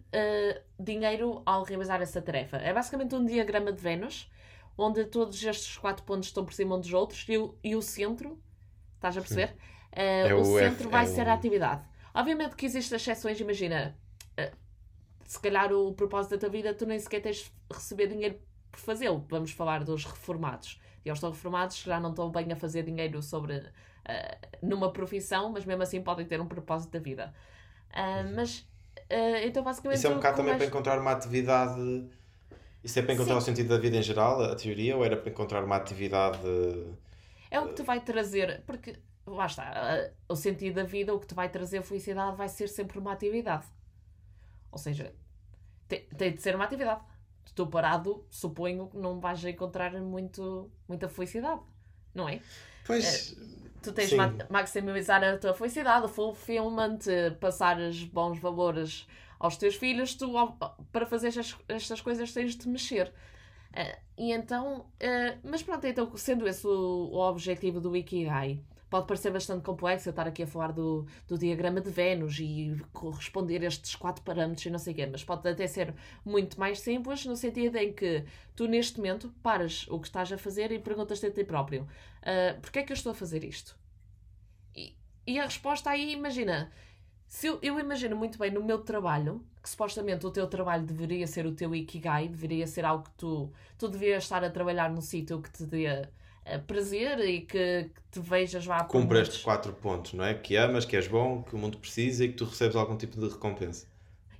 dinheiro 0.78 1.42
ao 1.44 1.62
realizar 1.62 2.00
essa 2.00 2.20
tarefa. 2.22 2.56
É 2.56 2.72
basicamente 2.72 3.14
um 3.14 3.24
diagrama 3.24 3.72
de 3.72 3.80
Vênus, 3.80 4.30
onde 4.76 5.04
todos 5.04 5.42
estes 5.42 5.76
quatro 5.76 6.02
pontos 6.04 6.28
estão 6.28 6.44
por 6.44 6.54
cima 6.54 6.76
uns 6.76 6.82
dos 6.82 6.92
outros 6.94 7.26
e 7.28 7.36
o, 7.36 7.54
e 7.62 7.76
o 7.76 7.82
centro, 7.82 8.40
estás 8.94 9.16
a 9.16 9.20
perceber? 9.20 9.54
É 9.92 10.32
o, 10.32 10.40
o, 10.40 10.44
centro 10.58 10.84
F, 10.84 10.88
vai 10.88 11.04
é 11.04 11.08
ser 11.08 11.26
o... 11.26 11.30
a 11.30 11.34
atividade. 11.34 11.89
Obviamente 12.14 12.56
que 12.56 12.66
existem 12.66 12.96
exceções, 12.96 13.40
imagina, 13.40 13.96
uh, 14.38 14.56
se 15.24 15.40
calhar 15.40 15.72
o 15.72 15.92
propósito 15.94 16.32
da 16.32 16.38
tua 16.38 16.48
vida 16.48 16.74
tu 16.74 16.86
nem 16.86 16.98
sequer 16.98 17.20
tens 17.20 17.36
de 17.36 17.52
receber 17.70 18.08
dinheiro 18.08 18.40
por 18.70 18.80
fazê-lo. 18.80 19.24
Vamos 19.28 19.52
falar 19.52 19.84
dos 19.84 20.04
reformados. 20.04 20.80
E 21.04 21.08
eles 21.08 21.16
estão 21.18 21.30
reformados, 21.30 21.78
já 21.78 21.98
não 21.98 22.10
estão 22.10 22.30
bem 22.30 22.52
a 22.52 22.56
fazer 22.56 22.82
dinheiro 22.82 23.22
sobre 23.22 23.56
uh, 23.56 23.66
numa 24.62 24.92
profissão, 24.92 25.50
mas 25.50 25.64
mesmo 25.64 25.82
assim 25.82 26.02
podem 26.02 26.26
ter 26.26 26.40
um 26.40 26.46
propósito 26.46 26.90
da 26.90 26.98
vida. 26.98 27.34
Uh, 27.90 28.34
mas 28.34 28.68
então 29.42 29.62
basicamente. 29.64 29.98
Isso 29.98 30.06
é 30.06 30.10
um 30.10 30.14
bocado 30.16 30.36
também 30.36 30.56
para 30.56 30.66
encontrar 30.66 30.98
uma 31.00 31.12
atividade. 31.12 32.08
Isso 32.82 32.98
é 32.98 33.02
para 33.02 33.14
encontrar 33.14 33.34
Sim. 33.34 33.38
o 33.38 33.42
sentido 33.42 33.68
da 33.68 33.78
vida 33.78 33.96
em 33.96 34.02
geral, 34.02 34.40
a 34.42 34.54
teoria, 34.54 34.96
ou 34.96 35.04
era 35.04 35.16
para 35.16 35.30
encontrar 35.30 35.64
uma 35.64 35.76
atividade. 35.76 36.38
É 37.50 37.60
o 37.60 37.68
que 37.68 37.74
te 37.74 37.82
vai 37.82 38.00
trazer, 38.00 38.62
porque 38.66 38.96
lá 39.26 39.46
está, 39.46 40.10
o 40.28 40.36
sentido 40.36 40.76
da 40.76 40.84
vida, 40.84 41.14
o 41.14 41.20
que 41.20 41.26
te 41.26 41.34
vai 41.34 41.48
trazer 41.48 41.82
felicidade 41.82 42.36
vai 42.36 42.48
ser 42.48 42.68
sempre 42.68 42.98
uma 42.98 43.12
atividade. 43.12 43.66
Ou 44.70 44.78
seja, 44.78 45.14
tem, 45.88 46.04
tem 46.16 46.34
de 46.34 46.42
ser 46.42 46.54
uma 46.54 46.64
atividade. 46.64 47.02
Estou 47.44 47.66
parado, 47.66 48.24
suponho 48.30 48.88
que 48.88 48.96
não 48.96 49.18
vais 49.18 49.44
encontrar 49.44 49.92
muito, 50.00 50.70
muita 50.86 51.08
felicidade, 51.08 51.60
não 52.14 52.28
é? 52.28 52.40
Pois. 52.86 53.32
É, 53.32 53.60
tu 53.82 53.92
tens 53.92 54.10
de 54.10 54.16
maximizar 54.48 55.22
a 55.22 55.36
tua 55.36 55.54
felicidade, 55.54 56.04
o 56.04 56.08
fulfillment, 56.08 56.98
passares 57.40 58.04
bons 58.04 58.38
valores 58.38 59.06
aos 59.38 59.56
teus 59.56 59.74
filhos, 59.74 60.14
tu, 60.14 60.32
para 60.92 61.06
fazer 61.06 61.28
estas, 61.28 61.56
estas 61.66 62.00
coisas, 62.00 62.32
tens 62.32 62.54
de 62.54 62.68
mexer. 62.68 63.12
Uh, 63.70 63.98
e 64.18 64.32
então, 64.32 64.80
uh, 64.80 65.38
mas 65.42 65.62
pronto, 65.62 65.86
então, 65.86 66.16
sendo 66.16 66.46
esse 66.46 66.66
o, 66.66 67.10
o 67.12 67.18
objetivo 67.18 67.80
do 67.80 67.96
Ikigai, 67.96 68.62
pode 68.90 69.06
parecer 69.06 69.30
bastante 69.30 69.62
complexo 69.64 70.08
eu 70.08 70.10
estar 70.10 70.26
aqui 70.26 70.42
a 70.42 70.46
falar 70.46 70.72
do, 70.72 71.06
do 71.28 71.38
diagrama 71.38 71.80
de 71.80 71.88
Vênus 71.88 72.38
e 72.40 72.76
corresponder 72.92 73.62
a 73.62 73.68
estes 73.68 73.94
quatro 73.94 74.22
parâmetros 74.22 74.66
e 74.66 74.70
não 74.70 74.78
sei 74.78 74.92
o 74.92 74.96
quê, 74.96 75.06
mas 75.06 75.22
pode 75.22 75.48
até 75.48 75.66
ser 75.66 75.94
muito 76.24 76.58
mais 76.58 76.80
simples 76.80 77.24
no 77.24 77.36
sentido 77.36 77.76
em 77.76 77.92
que 77.92 78.24
tu 78.56 78.66
neste 78.66 78.98
momento 78.98 79.32
paras 79.42 79.86
o 79.88 80.00
que 80.00 80.08
estás 80.08 80.30
a 80.32 80.36
fazer 80.36 80.72
e 80.72 80.78
perguntas-te 80.80 81.26
a 81.26 81.30
ti 81.30 81.44
próprio 81.44 81.82
uh, 81.82 82.60
porquê 82.60 82.80
é 82.80 82.82
que 82.82 82.92
eu 82.92 82.96
estou 82.96 83.12
a 83.12 83.14
fazer 83.14 83.44
isto? 83.44 83.78
E, 84.74 84.94
e 85.26 85.38
a 85.38 85.44
resposta 85.44 85.90
aí, 85.90 86.12
imagina, 86.12 86.70
se 87.28 87.46
eu, 87.46 87.60
eu 87.62 87.78
imagino 87.78 88.16
muito 88.16 88.36
bem 88.38 88.50
no 88.50 88.62
meu 88.62 88.78
trabalho, 88.78 89.40
que 89.62 89.70
supostamente 89.70 90.26
o 90.26 90.32
teu 90.32 90.48
trabalho 90.48 90.84
deveria 90.84 91.28
ser 91.28 91.46
o 91.46 91.52
teu 91.54 91.72
ikigai, 91.74 92.26
deveria 92.26 92.66
ser 92.66 92.84
algo 92.84 93.04
que 93.04 93.12
tu, 93.12 93.52
tu 93.78 93.88
deverias 93.88 94.24
estar 94.24 94.42
a 94.42 94.50
trabalhar 94.50 94.90
num 94.90 95.00
sítio 95.00 95.40
que 95.40 95.50
te 95.50 95.64
dê 95.64 96.08
prazer 96.58 97.18
e 97.20 97.40
que, 97.40 97.90
que 97.94 98.02
te 98.10 98.20
vejas 98.20 98.66
lá 98.66 98.84
Cumpre 98.84 99.20
estes 99.20 99.42
quatro 99.42 99.72
pontos, 99.72 100.12
não 100.12 100.24
é? 100.24 100.34
Que 100.34 100.56
amas, 100.56 100.84
que 100.84 100.96
és 100.96 101.06
bom, 101.06 101.42
que 101.42 101.54
o 101.54 101.58
mundo 101.58 101.78
precisa 101.78 102.24
e 102.24 102.28
que 102.28 102.34
tu 102.34 102.44
recebes 102.44 102.76
algum 102.76 102.96
tipo 102.96 103.18
de 103.18 103.28
recompensa. 103.28 103.86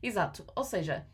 Exato. 0.03 0.45
Ou 0.55 0.65
seja, 0.65 1.07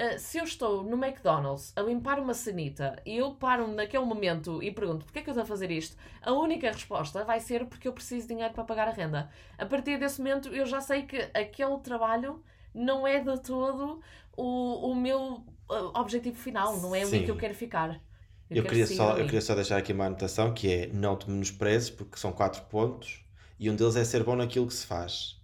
uh, 0.00 0.18
se 0.18 0.38
eu 0.38 0.44
estou 0.44 0.82
no 0.82 1.02
McDonald's 1.02 1.72
a 1.76 1.82
limpar 1.82 2.18
uma 2.18 2.34
sanita 2.34 3.00
e 3.06 3.16
eu 3.16 3.32
paro 3.32 3.68
naquele 3.68 4.04
momento 4.04 4.62
e 4.62 4.70
pergunto 4.70 5.04
porquê 5.04 5.20
é 5.20 5.22
que 5.22 5.30
eu 5.30 5.32
estou 5.32 5.44
a 5.44 5.46
fazer 5.46 5.70
isto, 5.70 5.96
a 6.20 6.32
única 6.32 6.70
resposta 6.70 7.24
vai 7.24 7.40
ser 7.40 7.66
porque 7.66 7.88
eu 7.88 7.92
preciso 7.92 8.26
de 8.26 8.34
dinheiro 8.34 8.52
para 8.52 8.64
pagar 8.64 8.88
a 8.88 8.92
renda. 8.92 9.30
A 9.56 9.66
partir 9.66 9.98
desse 9.98 10.20
momento 10.20 10.48
eu 10.48 10.66
já 10.66 10.80
sei 10.80 11.02
que 11.02 11.16
aquele 11.34 11.78
trabalho 11.78 12.42
não 12.74 13.06
é 13.06 13.20
de 13.20 13.40
todo 13.40 14.00
o, 14.36 14.90
o 14.90 14.94
meu 14.94 15.44
uh, 15.70 15.98
objetivo 15.98 16.36
final, 16.36 16.78
não 16.80 16.94
é 16.94 17.04
o 17.04 17.10
que 17.10 17.30
eu 17.30 17.36
quero 17.36 17.54
ficar. 17.54 18.00
Eu, 18.52 18.62
eu 18.62 18.68
queria, 18.68 18.86
só, 18.86 19.16
eu 19.16 19.24
queria 19.24 19.40
só 19.40 19.54
deixar 19.54 19.76
aqui 19.78 19.92
uma 19.92 20.06
anotação 20.06 20.52
que 20.52 20.72
é 20.72 20.86
não 20.92 21.16
te 21.16 21.30
menosprezes, 21.30 21.90
porque 21.90 22.18
são 22.18 22.32
quatro 22.32 22.62
pontos 22.62 23.24
e 23.58 23.70
um 23.70 23.76
deles 23.76 23.96
é 23.96 24.04
ser 24.04 24.24
bom 24.24 24.36
naquilo 24.36 24.66
que 24.66 24.74
se 24.74 24.86
faz. 24.86 25.40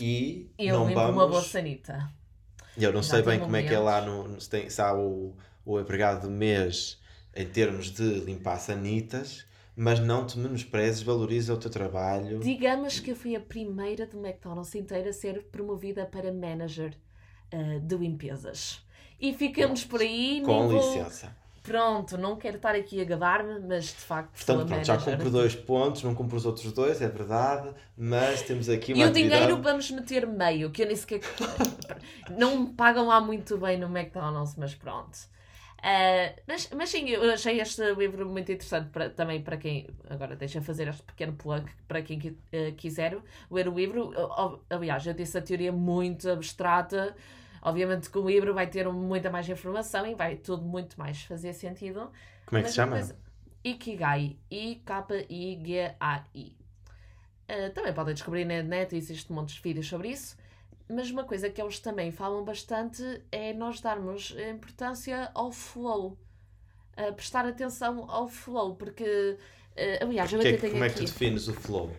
E 0.00 0.50
eu 0.58 0.78
não 0.78 0.94
vamos... 0.94 1.14
uma 1.14 1.28
boa 1.28 1.42
sanita. 1.42 2.10
Eu 2.76 2.92
não 2.92 3.02
Já 3.02 3.10
sei 3.10 3.22
bem 3.22 3.38
como 3.38 3.50
momentos. 3.50 3.66
é 3.66 3.68
que 3.68 3.74
é 3.74 3.78
lá, 3.78 4.00
no, 4.00 4.40
se, 4.40 4.48
tem, 4.48 4.70
se 4.70 4.80
há 4.80 4.94
o, 4.94 5.36
o 5.64 5.80
empregado 5.80 6.22
do 6.26 6.30
mês 6.30 7.00
em 7.34 7.46
termos 7.46 7.90
de 7.90 8.20
limpar 8.20 8.58
sanitas, 8.58 9.44
mas 9.76 10.00
não 10.00 10.26
te 10.26 10.38
menosprezes, 10.38 11.02
valoriza 11.02 11.54
o 11.54 11.56
teu 11.56 11.70
trabalho. 11.70 12.40
Digamos 12.40 12.98
que 12.98 13.10
eu 13.10 13.16
fui 13.16 13.36
a 13.36 13.40
primeira 13.40 14.06
do 14.06 14.18
McDonald's 14.18 14.74
inteira 14.74 15.10
a 15.10 15.12
ser 15.12 15.44
promovida 15.52 16.06
para 16.06 16.32
manager 16.32 16.96
uh, 17.52 17.80
de 17.80 17.96
limpezas. 17.96 18.84
E 19.20 19.32
ficamos 19.32 19.84
por 19.84 20.00
aí. 20.00 20.42
Com 20.44 20.72
licença. 20.72 21.36
Pronto, 21.62 22.16
não 22.16 22.36
quero 22.36 22.56
estar 22.56 22.74
aqui 22.74 23.00
a 23.00 23.04
gabar-me, 23.04 23.60
mas 23.60 23.86
de 23.86 23.92
facto. 23.92 24.32
Portanto, 24.32 24.66
pronto, 24.66 24.84
já 24.84 24.96
cumpro 24.96 25.30
dois 25.30 25.54
pontos, 25.54 26.02
não 26.02 26.14
cumpro 26.14 26.36
os 26.36 26.46
outros 26.46 26.72
dois, 26.72 27.02
é 27.02 27.08
verdade, 27.08 27.70
mas 27.96 28.42
temos 28.42 28.68
aqui 28.68 28.92
uma. 28.92 29.04
E 29.04 29.08
atividade... 29.08 29.42
o 29.42 29.46
dinheiro 29.46 29.62
vamos 29.62 29.90
meter 29.90 30.26
meio, 30.26 30.70
que 30.70 30.82
eu 30.82 30.86
nem 30.86 30.96
sequer. 30.96 31.20
não 32.36 32.60
me 32.60 32.72
pagam 32.72 33.06
lá 33.06 33.20
muito 33.20 33.58
bem 33.58 33.78
no 33.78 33.86
McDonald's, 33.86 34.54
mas 34.56 34.74
pronto. 34.74 35.18
Uh, 35.78 36.34
mas, 36.44 36.68
mas 36.74 36.90
sim, 36.90 37.08
eu 37.08 37.30
achei 37.32 37.60
este 37.60 37.80
livro 37.94 38.28
muito 38.28 38.50
interessante 38.50 38.88
para, 38.90 39.10
também 39.10 39.40
para 39.40 39.56
quem. 39.56 39.86
Agora 40.10 40.34
deixa 40.34 40.60
fazer 40.60 40.88
este 40.88 41.02
pequeno 41.04 41.34
plug 41.34 41.70
para 41.86 42.02
quem 42.02 42.18
uh, 42.18 42.72
quiser 42.76 43.16
ler 43.50 43.68
o 43.68 43.74
livro. 43.74 44.10
Uh, 44.10 44.60
aliás, 44.68 45.06
eu 45.06 45.14
disse 45.14 45.38
a 45.38 45.42
teoria 45.42 45.70
muito 45.70 46.28
abstrata. 46.28 47.14
Obviamente 47.62 48.10
que 48.10 48.18
o 48.18 48.26
livro 48.26 48.54
vai 48.54 48.66
ter 48.66 48.88
muita 48.88 49.30
mais 49.30 49.48
informação 49.48 50.06
e 50.06 50.14
vai 50.14 50.36
tudo 50.36 50.62
muito 50.64 50.98
mais 50.98 51.22
fazer 51.22 51.52
sentido. 51.52 52.10
Como 52.46 52.58
é 52.58 52.62
que 52.62 52.68
se 52.68 52.76
chama? 52.76 52.96
Coisa, 52.96 53.16
Ikigai. 53.64 54.36
I-K-I-G-A-I. 54.50 55.26
Uh, 57.50 57.70
também 57.72 57.92
podem 57.94 58.14
descobrir 58.14 58.44
na 58.44 58.62
net, 58.62 58.94
existe 58.94 59.32
um 59.32 59.36
monte 59.36 59.54
de 59.54 59.60
vídeos 59.62 59.88
sobre 59.88 60.08
isso 60.08 60.36
mas 60.88 61.10
uma 61.10 61.24
coisa 61.24 61.50
que 61.50 61.60
eles 61.60 61.78
também 61.78 62.10
falam 62.10 62.42
bastante 62.42 63.22
é 63.30 63.52
nós 63.52 63.80
darmos 63.80 64.34
importância 64.50 65.30
ao 65.34 65.52
flow. 65.52 66.18
Uh, 66.96 67.12
prestar 67.14 67.46
atenção 67.46 68.10
ao 68.10 68.26
flow, 68.26 68.74
porque, 68.74 69.04
uh, 69.04 70.04
aliás, 70.04 70.32
eu 70.32 70.40
que 70.40 70.48
até 70.48 70.56
é, 70.56 70.60
tenho 70.60 70.72
Como 70.72 70.84
aqui. 70.84 70.92
é 70.92 70.98
que 70.98 71.04
tu 71.04 71.12
defines 71.12 71.46
o 71.46 71.54
flow? 71.54 71.94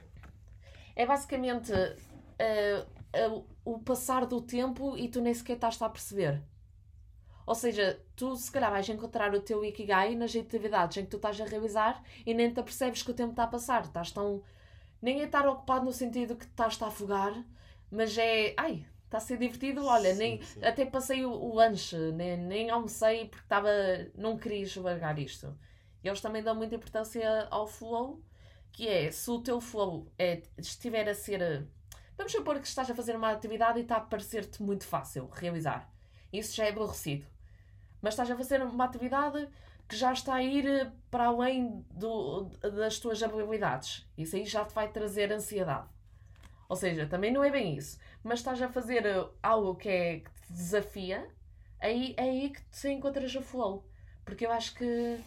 É 0.95 1.05
basicamente 1.05 1.71
uh, 1.71 3.45
o 3.73 3.79
passar 3.79 4.25
do 4.25 4.41
tempo 4.41 4.97
e 4.97 5.07
tu 5.07 5.21
nem 5.21 5.33
sequer 5.33 5.53
estás 5.53 5.81
a 5.81 5.89
perceber. 5.89 6.41
Ou 7.45 7.55
seja, 7.55 7.99
tu 8.15 8.35
se 8.35 8.51
calhar 8.51 8.71
vais 8.71 8.87
encontrar 8.89 9.33
o 9.33 9.41
teu 9.41 9.63
Ikigai 9.65 10.15
nas 10.15 10.35
atividades 10.35 10.97
em 10.97 11.03
que 11.03 11.09
tu 11.09 11.17
estás 11.17 11.39
a 11.41 11.45
realizar 11.45 12.03
e 12.25 12.33
nem 12.33 12.53
te 12.53 12.59
apercebes 12.59 13.01
que 13.01 13.11
o 13.11 13.13
tempo 13.13 13.31
está 13.31 13.43
a 13.43 13.47
passar. 13.47 13.85
Estás 13.85 14.11
tão. 14.11 14.43
Nem 15.01 15.21
a 15.21 15.25
estar 15.25 15.47
ocupado 15.47 15.85
no 15.85 15.91
sentido 15.91 16.35
que 16.35 16.45
estás 16.45 16.81
a 16.81 16.87
afogar, 16.87 17.43
mas 17.89 18.17
é. 18.17 18.53
Ai, 18.57 18.85
está 19.05 19.17
a 19.17 19.21
ser 19.21 19.37
divertido. 19.37 19.85
Olha, 19.85 20.13
sim, 20.13 20.19
nem, 20.19 20.41
sim. 20.41 20.63
até 20.63 20.85
passei 20.85 21.25
o, 21.25 21.31
o 21.31 21.55
lanche, 21.55 21.97
nem, 22.11 22.37
nem 22.37 22.69
almocei 22.69 23.25
porque 23.27 23.45
estava. 23.45 23.69
Não 24.15 24.37
queria 24.37 24.61
esvagar 24.61 25.17
isto. 25.17 25.57
E 26.03 26.07
eles 26.07 26.21
também 26.21 26.43
dão 26.43 26.55
muita 26.55 26.75
importância 26.75 27.47
ao 27.49 27.67
flow, 27.67 28.21
que 28.71 28.87
é 28.87 29.11
se 29.11 29.29
o 29.31 29.39
teu 29.39 29.59
flow 29.59 30.07
é, 30.17 30.43
estiver 30.57 31.07
a 31.09 31.15
ser. 31.15 31.67
Vamos 32.19 32.33
supor 32.33 32.59
que 32.59 32.67
estás 32.67 32.91
a 32.91 32.93
fazer 32.93 33.15
uma 33.15 33.31
atividade 33.31 33.79
e 33.79 33.83
está 33.83 33.95
a 33.95 34.01
parecer-te 34.01 34.61
muito 34.61 34.85
fácil 34.85 35.29
realizar. 35.31 35.89
Isso 36.33 36.53
já 36.53 36.65
é 36.65 36.69
aborrecido. 36.69 37.25
Mas 38.01 38.13
estás 38.13 38.29
a 38.29 38.35
fazer 38.35 38.61
uma 38.61 38.83
atividade 38.83 39.47
que 39.87 39.95
já 39.95 40.11
está 40.11 40.33
a 40.33 40.43
ir 40.43 40.91
para 41.09 41.27
além 41.27 41.85
do, 41.91 42.49
das 42.75 42.99
tuas 42.99 43.23
habilidades. 43.23 44.05
Isso 44.17 44.35
aí 44.35 44.43
já 44.43 44.65
te 44.65 44.73
vai 44.73 44.89
trazer 44.89 45.31
ansiedade. 45.31 45.87
Ou 46.67 46.75
seja, 46.75 47.07
também 47.07 47.31
não 47.31 47.41
é 47.41 47.49
bem 47.49 47.77
isso. 47.77 47.97
Mas 48.21 48.39
estás 48.39 48.61
a 48.61 48.67
fazer 48.67 49.05
uh, 49.05 49.29
algo 49.41 49.75
que, 49.75 49.87
é, 49.87 50.19
que 50.19 50.29
te 50.29 50.51
desafia, 50.51 51.25
aí 51.79 52.13
é 52.17 52.23
aí 52.23 52.49
que 52.49 52.61
te 52.63 52.89
encontras 52.89 53.33
o 53.33 53.41
flow. 53.41 53.87
Porque 54.25 54.45
eu 54.45 54.51
acho 54.51 54.75
que. 54.75 55.17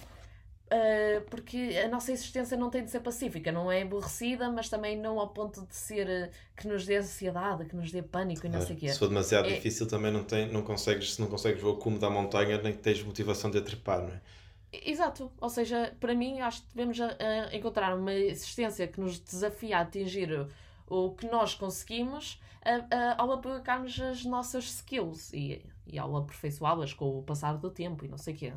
Uh, 0.72 1.20
porque 1.28 1.78
a 1.84 1.88
nossa 1.88 2.12
existência 2.12 2.56
não 2.56 2.70
tem 2.70 2.82
de 2.82 2.90
ser 2.90 3.00
pacífica, 3.00 3.52
não 3.52 3.70
é 3.70 3.82
aborrecida, 3.82 4.50
mas 4.50 4.70
também 4.70 4.96
não 4.96 5.20
ao 5.20 5.28
ponto 5.28 5.66
de 5.66 5.76
ser 5.76 6.08
uh, 6.08 6.30
que 6.56 6.66
nos 6.66 6.86
dê 6.86 6.96
ansiedade, 6.96 7.66
que 7.66 7.76
nos 7.76 7.92
dê 7.92 8.00
pânico 8.00 8.46
e 8.46 8.48
não 8.48 8.62
sei 8.62 8.76
o 8.76 8.78
quê. 8.78 8.88
Se 8.88 8.98
for 8.98 9.08
demasiado 9.08 9.48
é... 9.48 9.54
difícil, 9.54 9.86
também 9.86 10.10
não, 10.10 10.24
tem, 10.24 10.50
não 10.50 10.62
consegues, 10.62 11.14
se 11.14 11.20
não 11.20 11.28
consegues 11.28 11.60
ver 11.60 11.68
o 11.68 11.76
cume 11.76 11.98
da 11.98 12.08
montanha, 12.08 12.56
nem 12.62 12.72
tens 12.72 13.02
motivação 13.02 13.50
de 13.50 13.58
a 13.58 13.62
trepar, 13.62 14.00
não 14.00 14.14
é? 14.14 14.20
Exato, 14.72 15.30
ou 15.38 15.50
seja, 15.50 15.94
para 16.00 16.14
mim 16.14 16.40
acho 16.40 16.62
que 16.62 16.68
devemos 16.74 16.98
uh, 16.98 17.12
encontrar 17.52 17.94
uma 17.94 18.14
existência 18.14 18.88
que 18.88 18.98
nos 18.98 19.20
desafia 19.20 19.76
a 19.76 19.80
atingir 19.82 20.48
o 20.86 21.10
que 21.10 21.26
nós 21.26 21.54
conseguimos 21.54 22.40
ao 23.18 23.32
aplicarmos 23.32 24.00
as 24.00 24.24
nossas 24.24 24.64
skills 24.64 25.32
e, 25.34 25.66
e 25.86 25.98
ao 25.98 26.16
aperfeiçoá-las 26.16 26.94
com 26.94 27.18
o 27.18 27.22
passar 27.22 27.58
do 27.58 27.70
tempo 27.70 28.06
e 28.06 28.08
não 28.08 28.16
sei 28.16 28.32
o 28.32 28.36
quê. 28.38 28.52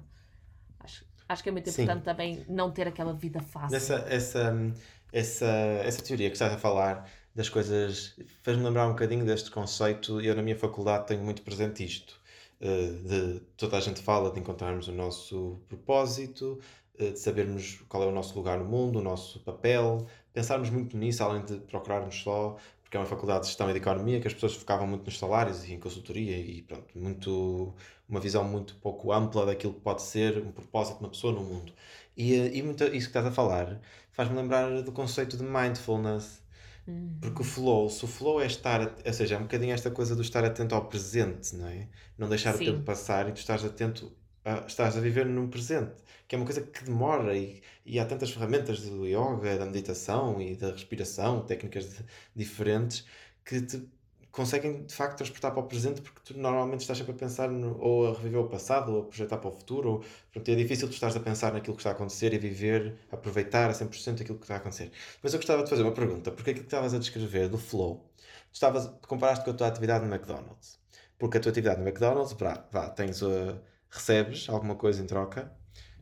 Acho, 0.80 1.04
acho 1.28 1.44
que 1.44 1.50
é 1.50 1.52
muito 1.52 1.70
importante 1.70 2.00
Sim. 2.00 2.06
também 2.06 2.46
não 2.48 2.72
ter 2.72 2.88
aquela 2.88 3.14
vida 3.14 3.42
fácil. 3.42 3.76
Essa, 3.76 4.06
essa, 4.10 4.74
essa, 5.12 5.46
essa 5.46 6.02
teoria 6.04 6.30
que 6.30 6.36
estás 6.36 6.54
a 6.54 6.58
falar 6.58 7.10
das 7.34 7.50
coisas 7.50 8.16
fez-me 8.42 8.64
lembrar 8.64 8.88
um 8.88 8.92
bocadinho 8.92 9.26
deste 9.26 9.52
conceito. 9.52 10.22
Eu, 10.22 10.36
na 10.36 10.42
minha 10.42 10.58
faculdade, 10.58 11.08
tenho 11.08 11.22
muito 11.22 11.42
presente 11.42 11.84
isto. 11.84 12.20
Eh, 12.62 12.92
de 13.04 13.40
toda 13.58 13.78
a 13.78 13.82
gente 13.82 14.02
fala 14.02 14.32
de 14.32 14.40
encontrarmos 14.40 14.88
o 14.88 14.92
nosso 14.92 15.60
propósito, 15.68 16.60
eh, 16.98 17.12
de 17.12 17.20
sabermos 17.20 17.82
qual 17.90 18.04
é 18.04 18.06
o 18.08 18.12
nosso 18.12 18.36
lugar 18.36 18.58
no 18.58 18.66
mundo, 18.66 19.00
o 19.00 19.02
nosso 19.02 19.40
papel, 19.42 20.08
pensarmos 20.34 20.70
muito 20.70 20.98
nisso, 20.98 21.24
além 21.24 21.44
de 21.44 21.58
procurarmos 21.58 22.16
só, 22.22 22.58
porque 22.96 22.98
é 22.98 23.00
uma 23.00 23.06
faculdade 23.06 23.42
de 23.42 23.48
gestão 23.48 23.70
e 23.70 23.74
de 23.74 23.80
economia, 23.80 24.22
que 24.22 24.28
as 24.28 24.34
pessoas 24.34 24.54
focavam 24.54 24.88
muito 24.88 25.06
nos 25.06 25.20
salários 25.20 25.66
e 25.66 25.74
em 25.74 25.80
consultoria 25.80 26.38
e 26.38 26.62
pronto, 26.62 26.98
muito, 26.98 27.76
uma 28.08 28.20
visão 28.20 28.44
muito 28.44 28.76
pouco 28.76 29.12
ampla 29.12 29.46
daquilo 29.46 29.74
que 29.74 29.82
pode 29.82 30.02
ser 30.02 30.38
um 30.38 30.52
propósito 30.52 30.98
de 31.00 31.04
uma 31.04 31.10
pessoa 31.10 31.34
no 31.34 31.42
mundo. 31.42 31.74
E, 32.16 32.34
e 32.58 32.62
muito, 32.64 32.84
isso 32.86 32.92
que 32.92 32.98
estás 32.98 33.26
a 33.26 33.32
falar 33.32 33.82
faz-me 34.12 34.36
lembrar 34.38 34.82
do 34.82 34.92
conceito 34.92 35.36
de 35.36 35.44
mindfulness. 35.44 36.42
Uhum. 36.88 37.18
Porque 37.20 37.42
o 37.42 37.46
flow, 37.46 37.90
se 37.90 38.06
o 38.06 38.08
flow 38.08 38.42
é 38.42 38.46
estar, 38.46 38.96
ou 39.06 39.14
seja, 39.14 39.36
é 39.36 39.38
um 39.38 39.44
bocadinho 39.44 39.74
esta 39.74 39.92
coisa 39.92 40.16
do 40.16 40.22
estar 40.22 40.46
atento 40.46 40.74
ao 40.76 40.86
presente, 40.86 41.56
não 41.56 41.68
é? 41.68 41.90
Não 42.18 42.30
deixar 42.30 42.54
Sim. 42.54 42.64
o 42.64 42.74
tempo 42.74 42.86
passar 42.86 43.28
e 43.28 43.34
tu 43.34 43.38
estás 43.38 43.66
atento, 43.66 44.16
a, 44.46 44.66
estás 44.68 44.98
a 44.98 45.02
viver 45.02 45.26
no 45.26 45.48
presente 45.50 46.06
que 46.28 46.36
é 46.36 46.38
uma 46.38 46.46
coisa 46.46 46.62
que 46.62 46.84
demora 46.84 47.36
e, 47.38 47.62
e 47.86 48.00
há 48.00 48.06
tantas 48.06 48.32
ferramentas 48.32 48.82
do 48.82 49.06
yoga, 49.06 49.58
da 49.58 49.66
meditação 49.66 50.42
e 50.42 50.56
da 50.56 50.72
respiração, 50.72 51.46
técnicas 51.46 51.86
de, 51.94 52.06
diferentes 52.36 53.06
que 53.44 53.62
te 53.62 53.88
conseguem 54.32 54.84
de 54.86 54.94
facto 54.94 55.18
transportar 55.18 55.52
para 55.54 55.62
o 55.62 55.68
presente 55.68 56.02
porque 56.02 56.20
tu 56.26 56.38
normalmente 56.38 56.82
estás 56.82 56.98
sempre 56.98 57.14
a 57.14 57.16
pensar 57.16 57.50
no, 57.50 57.80
ou 57.80 58.08
a 58.08 58.14
reviver 58.14 58.42
o 58.42 58.50
passado 58.50 58.94
ou 58.94 59.02
a 59.04 59.06
projetar 59.06 59.38
para 59.38 59.50
o 59.50 59.52
futuro 59.52 59.90
ou, 59.92 60.06
pronto, 60.34 60.50
é 60.52 60.56
difícil 60.56 60.90
tu 60.90 60.94
estás 60.94 61.16
a 61.16 61.20
pensar 61.20 61.54
naquilo 61.54 61.76
que 61.76 61.82
está 61.82 61.92
a 61.92 61.94
acontecer 61.94 62.34
e 62.34 62.38
a 62.38 62.40
viver, 62.40 62.98
a 63.12 63.16
aproveitar 63.16 63.70
a 63.70 63.74
100% 63.74 64.22
aquilo 64.22 64.38
que 64.38 64.44
está 64.44 64.56
a 64.56 64.58
acontecer. 64.58 64.92
Mas 65.24 65.34
eu 65.34 65.40
gostava 65.40 65.64
de 65.64 65.70
fazer 65.70 65.84
uma 65.84 65.94
pergunta, 65.94 66.32
porque 66.32 66.52
aquilo 66.52 66.66
que 66.66 66.68
estavas 66.68 66.94
a 66.94 67.00
descrever 67.00 67.48
do 67.50 67.58
flow, 67.58 68.04
tu 68.52 68.54
estavas, 68.54 68.88
comparaste 69.08 69.46
com 69.46 69.52
a 69.52 69.54
tua 69.54 69.68
atividade 69.68 70.06
no 70.06 70.14
McDonald's, 70.14 70.80
porque 71.18 71.38
a 71.38 71.42
tua 71.42 71.52
atividade 71.52 71.80
no 71.80 71.88
McDonald's, 71.88 72.34
vá, 72.34 72.68
vá 72.72 72.90
tens, 72.90 73.22
uh, 73.22 73.58
recebes 73.90 74.48
alguma 74.50 74.76
coisa 74.76 75.02
em 75.02 75.06
troca 75.06 75.52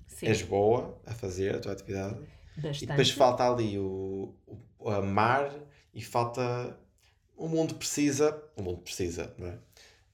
Sim. 0.07 0.27
és 0.27 0.41
boa 0.41 0.99
a 1.05 1.13
fazer 1.13 1.55
a 1.55 1.59
tua 1.59 1.71
atividade. 1.73 2.19
Bastante. 2.55 2.83
E 2.83 2.87
depois 2.87 3.09
falta 3.11 3.49
ali 3.49 3.77
o, 3.79 4.33
o 4.79 4.89
amar 4.89 5.51
e 5.93 6.01
falta. 6.01 6.77
O 7.35 7.47
mundo 7.47 7.75
precisa. 7.75 8.41
O 8.55 8.61
mundo 8.61 8.81
precisa, 8.81 9.33
não 9.37 9.47
é? 9.47 9.59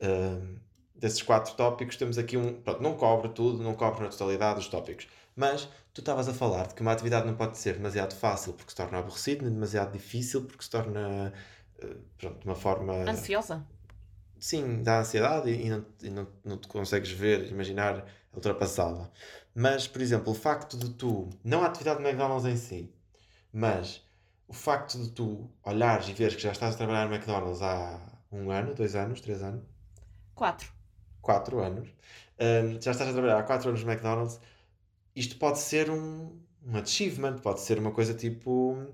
Uh, 0.01 0.59
desses 0.95 1.21
quatro 1.21 1.53
tópicos, 1.55 1.97
temos 1.97 2.17
aqui 2.17 2.37
um. 2.37 2.61
Pronto, 2.61 2.81
não 2.81 2.95
cobre 2.95 3.29
tudo, 3.29 3.61
não 3.61 3.73
cobre 3.73 4.03
na 4.03 4.09
totalidade 4.09 4.59
os 4.59 4.67
tópicos. 4.67 5.07
Mas 5.35 5.67
tu 5.93 6.01
estavas 6.01 6.27
a 6.27 6.33
falar 6.33 6.67
de 6.67 6.75
que 6.75 6.81
uma 6.81 6.91
atividade 6.91 7.27
não 7.27 7.35
pode 7.35 7.57
ser 7.57 7.73
demasiado 7.73 8.15
fácil 8.15 8.53
porque 8.53 8.71
se 8.71 8.75
torna 8.75 8.99
aborrecido, 8.99 9.43
nem 9.43 9.53
demasiado 9.53 9.91
difícil 9.91 10.45
porque 10.45 10.63
se 10.63 10.69
torna. 10.69 11.33
Uh, 11.83 11.95
pronto, 12.17 12.39
de 12.39 12.45
uma 12.45 12.55
forma. 12.55 12.93
Ansiosa. 13.09 13.65
Sim, 14.39 14.83
dá 14.83 14.99
ansiedade 14.99 15.49
e, 15.51 15.69
não, 15.69 15.85
e 16.01 16.09
não, 16.09 16.27
não 16.43 16.57
te 16.57 16.67
consegues 16.67 17.11
ver, 17.11 17.51
imaginar 17.51 18.05
ultrapassá-la. 18.33 19.11
Mas, 19.53 19.87
por 19.87 20.01
exemplo, 20.01 20.31
o 20.31 20.35
facto 20.35 20.77
de 20.77 20.89
tu, 20.91 21.29
não 21.43 21.61
a 21.63 21.67
atividade 21.67 22.01
do 22.01 22.07
McDonald's 22.07 22.45
em 22.45 22.55
si, 22.55 22.93
mas 23.51 24.01
o 24.47 24.53
facto 24.53 24.97
de 24.97 25.11
tu 25.11 25.49
olhares 25.63 26.07
e 26.07 26.13
veres 26.13 26.35
que 26.35 26.41
já 26.41 26.51
estás 26.51 26.75
a 26.75 26.77
trabalhar 26.77 27.07
no 27.07 27.15
McDonald's 27.15 27.61
há 27.61 27.99
um 28.31 28.49
ano, 28.49 28.73
dois 28.73 28.95
anos, 28.95 29.19
três 29.21 29.41
anos? 29.43 29.63
Quatro. 30.33 30.71
Quatro 31.21 31.59
anos. 31.59 31.89
Um, 32.39 32.81
já 32.81 32.91
estás 32.91 33.09
a 33.09 33.13
trabalhar 33.13 33.39
há 33.39 33.43
quatro 33.43 33.69
anos 33.69 33.83
no 33.83 33.91
McDonald's. 33.91 34.39
Isto 35.15 35.37
pode 35.37 35.59
ser 35.59 35.89
um, 35.89 36.39
um 36.65 36.77
achievement, 36.77 37.39
pode 37.39 37.59
ser 37.59 37.77
uma 37.77 37.91
coisa 37.91 38.13
tipo 38.13 38.87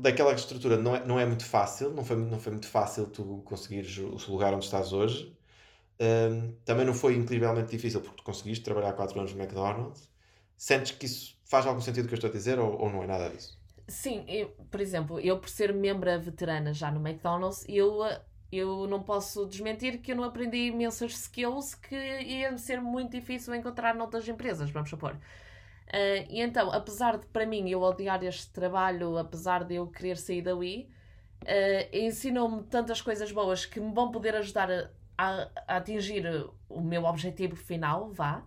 daquela 0.00 0.32
estrutura 0.32 0.76
não 0.76 0.96
é, 0.96 1.04
não 1.04 1.20
é 1.20 1.26
muito 1.26 1.44
fácil, 1.44 1.90
não 1.90 2.04
foi, 2.04 2.16
não 2.16 2.38
foi 2.38 2.52
muito 2.52 2.68
fácil 2.68 3.06
tu 3.06 3.42
conseguires 3.44 3.96
o 3.98 4.30
lugar 4.30 4.54
onde 4.54 4.64
estás 4.64 4.92
hoje, 4.92 5.36
um, 6.00 6.52
também 6.64 6.84
não 6.84 6.94
foi 6.94 7.16
incrivelmente 7.16 7.70
difícil 7.70 8.00
porque 8.00 8.16
tu 8.18 8.22
conseguiste 8.22 8.64
trabalhar 8.64 8.92
4 8.92 9.18
anos 9.18 9.32
no 9.32 9.40
McDonald's. 9.42 10.10
Sentes 10.56 10.92
que 10.92 11.06
isso 11.06 11.36
faz 11.44 11.66
algum 11.66 11.80
sentido 11.80 12.08
que 12.08 12.14
eu 12.14 12.16
estou 12.16 12.30
a 12.30 12.32
dizer 12.32 12.58
ou, 12.58 12.78
ou 12.78 12.90
não 12.90 13.02
é 13.02 13.06
nada 13.06 13.28
disso? 13.30 13.58
Sim, 13.88 14.24
eu, 14.28 14.48
por 14.70 14.80
exemplo, 14.80 15.20
eu 15.20 15.38
por 15.38 15.48
ser 15.48 15.72
membro 15.72 16.20
veterana 16.20 16.72
já 16.74 16.90
no 16.90 17.06
McDonald's, 17.06 17.64
eu, 17.68 18.00
eu 18.50 18.86
não 18.88 19.02
posso 19.02 19.46
desmentir 19.46 20.00
que 20.00 20.12
eu 20.12 20.16
não 20.16 20.24
aprendi 20.24 20.66
imensas 20.66 21.12
skills 21.12 21.74
que 21.74 21.94
ia 21.94 22.56
ser 22.58 22.80
muito 22.80 23.12
difícil 23.12 23.54
encontrar 23.54 23.94
noutras 23.94 24.28
empresas, 24.28 24.70
vamos 24.70 24.90
supor. 24.90 25.16
Uh, 25.88 26.26
e 26.28 26.40
então, 26.40 26.70
apesar 26.72 27.16
de 27.18 27.26
para 27.26 27.46
mim 27.46 27.68
eu 27.70 27.80
odiar 27.82 28.22
este 28.24 28.50
trabalho, 28.52 29.16
apesar 29.18 29.64
de 29.64 29.76
eu 29.76 29.86
querer 29.88 30.16
sair 30.16 30.42
da 30.42 30.54
UI, 30.54 30.90
uh, 31.42 31.96
ensinou-me 31.96 32.64
tantas 32.64 33.00
coisas 33.00 33.30
boas 33.32 33.64
que 33.66 33.80
me 33.80 33.92
vão 33.94 34.10
poder 34.10 34.34
ajudar 34.36 34.70
a, 34.70 34.90
a 35.68 35.76
atingir 35.76 36.24
o 36.68 36.80
meu 36.80 37.04
objetivo 37.04 37.56
final, 37.56 38.10
vá. 38.12 38.44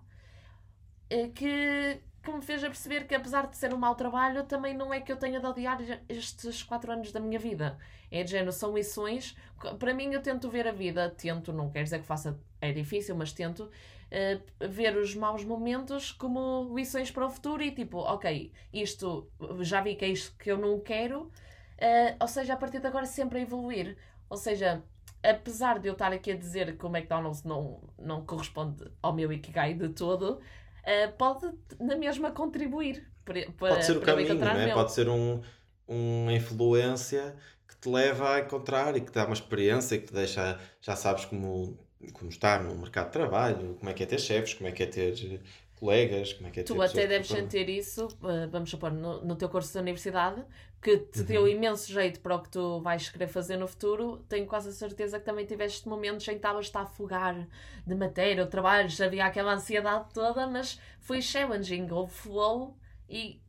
uh, 1.12 1.32
que, 1.34 2.02
que 2.24 2.32
me 2.32 2.42
fez 2.42 2.64
a 2.64 2.68
perceber 2.68 3.08
que 3.08 3.16
apesar 3.16 3.48
de 3.48 3.58
ser 3.58 3.74
um 3.74 3.78
mau 3.78 3.96
trabalho, 3.96 4.44
também 4.46 4.76
não 4.76 4.94
é 4.94 5.00
que 5.02 5.12
eu 5.12 5.18
tenha 5.18 5.40
de 5.40 5.46
odiar 5.46 5.80
estes 6.10 6.64
quatro 6.64 6.92
anos 6.92 7.12
da 7.12 7.20
minha 7.20 7.40
vida. 7.40 7.78
É 8.12 8.24
de 8.24 8.32
género, 8.32 8.52
são 8.52 8.74
lições. 8.76 9.36
Para 9.80 9.94
mim, 9.94 10.14
eu 10.14 10.22
tento 10.22 10.50
ver 10.50 10.68
a 10.68 10.72
vida, 10.72 11.10
tento, 11.12 11.54
não 11.54 11.70
quer 11.72 11.84
dizer 11.84 12.00
que 12.00 12.06
faça, 12.06 12.40
é 12.62 12.72
difícil, 12.72 13.16
mas 13.16 13.32
tento 13.34 13.70
uh, 14.12 14.68
ver 14.68 14.98
os 14.98 15.16
maus 15.16 15.44
momentos 15.44 16.12
como 16.12 16.74
lições 16.76 17.12
para 17.12 17.26
o 17.26 17.30
futuro 17.30 17.64
e 17.64 17.72
tipo, 17.72 17.98
ok, 18.00 18.52
isto 18.74 19.30
já 19.62 19.82
vi 19.82 19.96
que 19.96 20.06
é 20.06 20.10
isto 20.10 20.36
que 20.38 20.52
eu 20.52 20.58
não 20.58 20.80
quero, 20.80 21.24
uh, 21.24 22.16
ou 22.20 22.28
seja, 22.28 22.54
a 22.54 22.58
partir 22.58 22.80
de 22.80 22.88
agora 22.88 23.06
sempre 23.06 23.40
a 23.40 23.42
evoluir. 23.42 23.98
Ou 24.30 24.38
seja, 24.38 24.84
apesar 25.24 25.80
de 25.80 25.88
eu 25.88 25.94
estar 25.94 26.12
aqui 26.12 26.32
a 26.32 26.36
dizer 26.36 26.78
que 26.78 26.86
o 26.86 26.90
McDonald's 26.90 27.44
não, 27.44 27.82
não 27.98 28.26
corresponde 28.26 28.86
ao 29.02 29.14
meu 29.14 29.32
Ikigai 29.32 29.74
de 29.74 29.90
todo, 29.90 30.34
uh, 30.34 31.12
pode 31.18 31.52
na 31.80 31.96
mesma 31.96 32.32
contribuir. 32.32 33.08
Para, 33.26 33.52
pode 33.52 33.86
ser 33.86 33.98
o 33.98 34.02
caminho, 34.02 34.44
é? 34.44 34.74
Pode 34.74 34.92
ser 34.92 35.08
um, 35.08 35.42
uma 35.88 36.34
influência 36.34 37.36
que 37.68 37.76
te 37.76 37.90
leva 37.90 38.36
a 38.36 38.40
encontrar 38.40 38.96
e 38.96 39.02
que 39.02 39.12
te 39.12 39.16
dá 39.16 39.26
uma 39.26 39.34
experiência 39.34 39.96
e 39.96 40.00
que 40.00 40.08
te 40.08 40.14
deixa, 40.14 40.60
já 40.82 40.96
sabes 40.96 41.26
como, 41.26 41.78
como 42.14 42.30
estar 42.30 42.64
no 42.64 42.76
mercado 42.76 43.08
de 43.08 43.14
trabalho, 43.14 43.76
como 43.78 43.90
é 43.90 43.94
que 43.94 44.04
é 44.04 44.06
ter 44.06 44.20
chefes, 44.20 44.54
como 44.54 44.70
é 44.70 44.72
que 44.72 44.84
é 44.84 44.86
ter 44.86 45.42
colegas, 45.76 46.34
como 46.34 46.48
é 46.48 46.52
que 46.52 46.60
é 46.60 46.64
ter 46.64 46.74
Tu 46.74 46.82
até 46.82 47.08
deves 47.08 47.28
sentir 47.28 47.70
isso, 47.70 48.08
eh, 48.24 48.48
vamos 48.48 48.70
supor, 48.70 48.92
no, 48.92 49.24
no 49.24 49.36
teu 49.36 49.50
curso 49.50 49.74
da 49.74 49.82
universidade, 49.82 50.44
que 50.82 50.98
te 50.98 51.20
uhum. 51.20 51.26
deu 51.26 51.48
imenso 51.48 51.92
jeito 51.92 52.22
para 52.22 52.36
o 52.36 52.42
que 52.42 52.50
tu 52.50 52.80
vais 52.82 53.10
querer 53.10 53.28
fazer 53.28 53.58
no 53.58 53.68
futuro, 53.68 54.24
tenho 54.30 54.46
quase 54.46 54.70
a 54.70 54.72
certeza 54.72 55.20
que 55.20 55.26
também 55.26 55.46
tiveste 55.46 55.88
momentos 55.88 56.26
em 56.28 56.32
que 56.32 56.38
estavas 56.38 56.72
a 56.74 56.82
afogar 56.82 57.48
de 57.86 57.96
matéria 57.96 58.44
ou 58.44 58.50
trabalho, 58.50 58.90
havia 59.04 59.26
aquela 59.26 59.54
ansiedade 59.54 60.06
toda, 60.14 60.48
mas 60.48 60.80
foi 61.00 61.22
challenging, 61.22 61.90
houve 61.92 62.14
flow 62.14 62.78
e. 63.10 63.42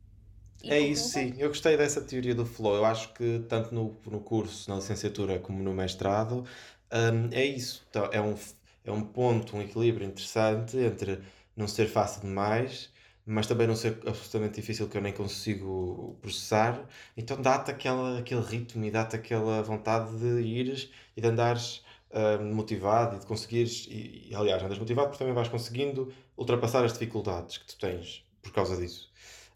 e 0.61 0.71
é 0.71 0.79
isso, 0.79 1.09
sim. 1.09 1.33
Eu 1.37 1.49
gostei 1.49 1.77
dessa 1.77 2.01
teoria 2.01 2.35
do 2.35 2.45
flow. 2.45 2.75
Eu 2.75 2.85
acho 2.85 3.13
que 3.13 3.45
tanto 3.47 3.73
no, 3.73 3.95
no 4.05 4.19
curso, 4.19 4.69
na 4.69 4.77
licenciatura, 4.77 5.39
como 5.39 5.63
no 5.63 5.73
mestrado, 5.73 6.45
um, 6.91 7.29
é 7.31 7.45
isso. 7.45 7.85
Então, 7.89 8.09
é, 8.11 8.21
um, 8.21 8.35
é 8.83 8.91
um 8.91 9.01
ponto, 9.01 9.55
um 9.55 9.61
equilíbrio 9.61 10.07
interessante 10.07 10.77
entre 10.77 11.21
não 11.55 11.67
ser 11.67 11.87
fácil 11.87 12.21
demais 12.21 12.91
mas 13.25 13.47
também 13.47 13.67
não 13.67 13.75
ser 13.75 13.99
absolutamente 14.05 14.59
difícil 14.59 14.87
que 14.89 14.97
eu 14.97 15.01
nem 15.01 15.13
consigo 15.13 16.17
processar. 16.21 16.85
Então 17.15 17.41
dá-te 17.41 17.71
aquele 17.71 18.41
ritmo 18.41 18.83
e 18.85 18.91
dá-te 18.91 19.15
aquela 19.15 19.61
vontade 19.61 20.17
de 20.17 20.41
ires 20.41 20.91
e 21.15 21.21
de 21.21 21.27
andares 21.27 21.83
uh, 22.11 22.43
motivado 22.43 23.15
e 23.15 23.19
de 23.19 23.25
conseguires. 23.25 23.87
E, 23.89 24.29
e, 24.29 24.35
aliás, 24.35 24.61
andas 24.63 24.79
motivado 24.79 25.09
porque 25.09 25.19
também 25.19 25.33
vais 25.33 25.47
conseguindo 25.47 26.11
ultrapassar 26.35 26.83
as 26.83 26.93
dificuldades 26.93 27.57
que 27.57 27.67
tu 27.67 27.77
tens 27.77 28.25
por 28.41 28.51
causa 28.51 28.75
disso. 28.75 29.11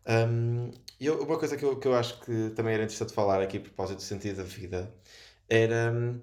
Um, 0.08 0.70
eu, 1.00 1.24
uma 1.24 1.38
coisa 1.40 1.58
que 1.58 1.66
eu, 1.66 1.78
que 1.78 1.88
eu 1.88 1.96
acho 1.96 2.20
que 2.22 2.52
também 2.52 2.76
era 2.76 2.84
interessante 2.84 3.14
falar 3.14 3.42
aqui 3.42 3.58
a 3.58 3.62
propósito 3.62 3.98
do 3.98 4.04
sentido 4.04 4.38
da 4.38 4.44
vida 4.44 4.94
era 5.50 5.92
um, 5.92 6.22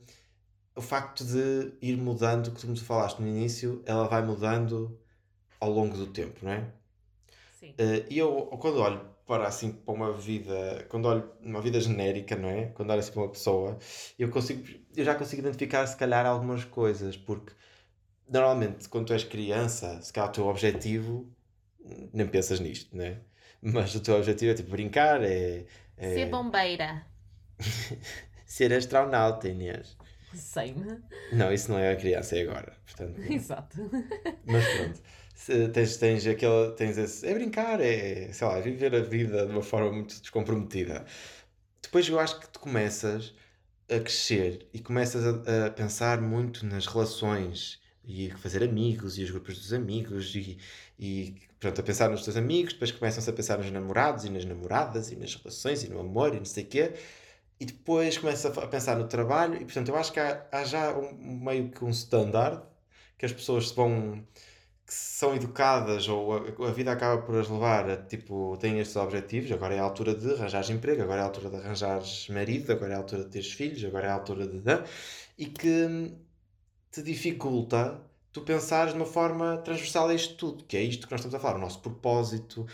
o 0.75 0.81
facto 0.81 1.25
de 1.25 1.73
ir 1.81 1.97
mudando, 1.97 2.51
que 2.51 2.61
tu 2.61 2.69
me 2.69 2.79
falaste 2.79 3.21
no 3.21 3.29
início, 3.29 3.83
ela 3.85 4.09
vai 4.09 4.23
mudando 4.23 4.99
ao 5.61 5.71
longo 5.71 5.97
do 5.97 6.07
tempo, 6.07 6.41
não 6.43 6.53
é? 6.53 6.67
Sim. 7.59 7.71
Uh, 7.71 8.07
e 8.11 8.19
eu, 8.19 8.47
quando 8.61 8.79
olho 8.79 9.13
para 9.27 9.47
assim 9.47 9.73
para 9.73 9.95
uma 9.95 10.13
vida, 10.13 10.85
quando 10.89 11.07
olho 11.07 11.31
uma 11.41 11.61
vida 11.61 11.81
genérica, 11.81 12.37
não 12.37 12.49
é? 12.49 12.67
Quando 12.67 12.91
olho 12.91 13.01
assim 13.01 13.13
para 13.13 13.23
uma 13.23 13.31
pessoa, 13.31 13.79
eu 14.19 14.29
consigo, 14.31 14.67
eu 14.97 15.05
já 15.05 15.15
consigo 15.15 15.41
identificar 15.41 15.87
se 15.87 15.97
calhar 15.97 16.27
algumas 16.27 16.65
coisas, 16.65 17.17
porque 17.17 17.53
normalmente 18.29 18.89
quando 18.89 19.07
tu 19.07 19.13
és 19.13 19.25
criança, 19.25 20.01
se 20.03 20.13
calhar 20.13 20.31
o 20.31 20.33
teu 20.33 20.47
objetivo, 20.47 21.31
nem 22.13 22.27
pensas 22.27 22.61
nisto, 22.61 22.97
não 22.97 23.05
é? 23.05 23.21
Mas 23.61 23.95
o 23.95 24.01
teu 24.01 24.17
objetivo 24.17 24.51
é 24.51 24.55
tipo 24.55 24.71
brincar, 24.71 25.23
é. 25.23 25.65
é... 25.97 26.15
Ser 26.15 26.27
bombeira. 26.27 27.07
Ser 28.45 28.73
astronauta, 28.73 29.49
Inês. 29.49 29.97
Sei-me. 30.35 30.99
Não, 31.33 31.53
isso 31.53 31.71
não 31.71 31.79
é 31.79 31.93
a 31.93 31.97
criança, 31.97 32.37
é 32.37 32.43
agora. 32.43 32.73
Portanto, 32.87 33.21
Exato. 33.31 33.91
Mas 34.47 34.65
pronto 34.67 35.01
tens, 35.73 35.97
tens 35.97 36.27
aquele, 36.27 36.73
tens 36.77 36.99
esse, 36.99 37.27
é 37.27 37.35
brincar, 37.35 37.81
é, 37.81 38.33
sei 38.33 38.47
lá, 38.47 38.61
viver 38.61 38.95
a 38.95 39.01
vida 39.01 39.47
de 39.47 39.53
uma 39.53 39.63
forma 39.63 39.91
muito 39.93 40.21
descomprometida. 40.21 41.05
Depois 41.83 42.09
eu 42.09 42.19
acho 42.19 42.41
que 42.41 42.49
tu 42.49 42.61
começas 42.61 43.35
a 43.91 43.99
crescer 43.99 44.69
e 44.73 44.79
começas 44.79 45.25
a, 45.27 45.67
a 45.67 45.71
pensar 45.71 46.21
muito 46.21 46.65
nas 46.65 46.87
relações 46.87 47.81
e 48.05 48.31
a 48.31 48.39
fazer 48.39 48.63
amigos 48.63 49.19
e 49.19 49.25
os 49.25 49.31
grupos 49.31 49.59
dos 49.59 49.73
amigos 49.73 50.35
e, 50.35 50.59
e 50.99 51.37
pronto, 51.61 51.81
a 51.81 51.85
pensar 51.85 52.09
nos 52.11 52.25
teus 52.25 52.37
amigos, 52.37 52.73
depois 52.73 52.91
começam-se 52.93 53.29
a 53.29 53.33
pensar 53.33 53.59
nos 53.59 53.71
namorados 53.71 54.25
e 54.25 54.31
nas 54.31 54.45
namoradas 54.45 55.11
e 55.11 55.17
nas 55.17 55.35
relações 55.35 55.83
e 55.85 55.89
no 55.89 56.01
amor 56.01 56.35
e 56.35 56.39
não 56.39 56.45
sei 56.45 56.65
o 56.65 56.67
quê 56.67 56.93
e 57.61 57.65
depois 57.65 58.19
começa 58.19 58.49
a 58.49 58.67
pensar 58.67 58.97
no 58.97 59.07
trabalho 59.07 59.57
e 59.57 59.65
portanto 59.65 59.89
eu 59.89 59.97
acho 59.97 60.13
que 60.13 60.21
há, 60.21 60.47
há 60.51 60.65
já 60.65 60.97
um, 60.97 61.15
meio 61.15 61.71
que 61.71 61.85
um 61.85 61.91
standard 61.91 62.63
que 63.17 63.27
as 63.27 63.33
pessoas 63.33 63.71
vão 63.71 64.25
que 64.87 64.95
são 64.95 65.35
educadas 65.35 66.09
ou 66.09 66.37
a, 66.37 66.69
a, 66.69 66.73
vida 66.73 66.93
acaba 66.93 67.23
por 67.23 67.39
as 67.39 67.49
levar 67.49 67.89
a 67.89 67.97
tipo, 67.97 68.57
têm 68.59 68.79
estes 68.81 68.97
objetivos, 68.97 69.51
agora 69.53 69.75
é 69.75 69.79
a 69.79 69.83
altura 69.85 70.15
de 70.15 70.35
arranjar 70.35 70.71
emprego, 70.71 71.03
agora 71.03 71.21
é 71.21 71.23
a 71.23 71.27
altura 71.27 71.51
de 71.51 71.57
arranjar 71.57 72.03
marido, 72.31 72.73
agora 72.73 72.93
é 72.93 72.97
a 72.97 72.99
altura 72.99 73.25
de 73.25 73.31
teres 73.31 73.53
filhos, 73.53 73.85
agora 73.85 74.09
é 74.09 74.11
a 74.11 74.15
altura 74.15 74.47
de. 74.47 74.61
e 75.39 75.47
que 75.47 76.13
te 76.91 77.03
dificulta 77.03 78.01
tu 78.33 78.43
pensares 78.43 78.93
de 78.93 78.99
uma 78.99 79.07
forma 79.07 79.59
transversal 79.59 80.09
a 80.09 80.15
isto 80.15 80.35
tudo, 80.37 80.65
que 80.65 80.77
é 80.77 80.83
isto 80.83 81.07
que 81.07 81.13
nós 81.13 81.21
estamos 81.21 81.35
a 81.35 81.39
falar, 81.39 81.57
o 81.57 81.61
nosso 81.61 81.81
propósito, 81.81 82.67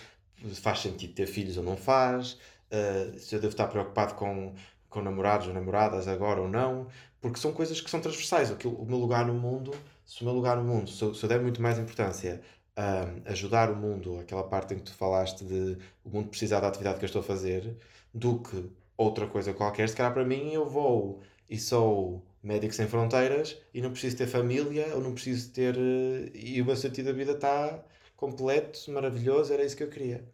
faz 0.54 0.80
sentido 0.80 1.14
ter 1.14 1.26
filhos 1.26 1.56
ou 1.56 1.64
não 1.64 1.76
faz, 1.76 2.38
uh, 2.72 3.18
se 3.18 3.34
eu 3.34 3.40
devo 3.40 3.52
estar 3.52 3.66
preocupado 3.68 4.14
com, 4.14 4.54
com 4.88 5.02
namorados 5.02 5.48
ou 5.48 5.54
namoradas 5.54 6.08
agora 6.08 6.40
ou 6.40 6.48
não, 6.48 6.88
porque 7.20 7.38
são 7.38 7.52
coisas 7.52 7.80
que 7.80 7.90
são 7.90 8.00
transversais. 8.00 8.50
O, 8.50 8.68
o 8.68 8.86
meu 8.86 8.98
lugar 8.98 9.26
no 9.26 9.34
mundo 9.34 9.72
se 10.08 10.22
o 10.22 10.24
meu 10.24 10.32
lugar 10.32 10.56
no 10.56 10.64
mundo, 10.64 10.90
se 10.90 11.02
eu, 11.02 11.14
se 11.14 11.22
eu 11.22 11.28
der 11.28 11.38
muito 11.38 11.60
mais 11.60 11.78
importância 11.78 12.40
a 12.74 13.30
ajudar 13.30 13.70
o 13.70 13.76
mundo, 13.76 14.18
aquela 14.18 14.42
parte 14.42 14.72
em 14.72 14.78
que 14.78 14.84
tu 14.84 14.94
falaste 14.94 15.44
de 15.44 15.76
o 16.02 16.08
mundo 16.08 16.30
precisar 16.30 16.60
da 16.60 16.68
atividade 16.68 16.98
que 16.98 17.04
eu 17.04 17.08
estou 17.08 17.20
a 17.20 17.22
fazer, 17.22 17.76
do 18.14 18.38
que 18.40 18.70
outra 18.96 19.26
coisa 19.26 19.52
qualquer, 19.52 19.86
se 19.86 19.94
calhar 19.94 20.14
para 20.14 20.24
mim 20.24 20.52
eu 20.52 20.66
vou 20.66 21.20
e 21.48 21.58
sou 21.58 22.24
médico 22.42 22.74
sem 22.74 22.86
fronteiras 22.88 23.58
e 23.74 23.82
não 23.82 23.90
preciso 23.90 24.16
ter 24.16 24.26
família 24.26 24.94
ou 24.94 25.02
não 25.02 25.12
preciso 25.12 25.52
ter. 25.52 25.76
Eh, 25.76 26.30
e 26.34 26.62
o 26.62 26.64
meu 26.64 26.76
sentido 26.76 27.06
da 27.06 27.12
vida 27.12 27.32
está 27.32 27.84
completo, 28.16 28.90
maravilhoso, 28.90 29.52
era 29.52 29.64
isso 29.64 29.76
que 29.76 29.82
eu 29.82 29.90
queria. 29.90 30.24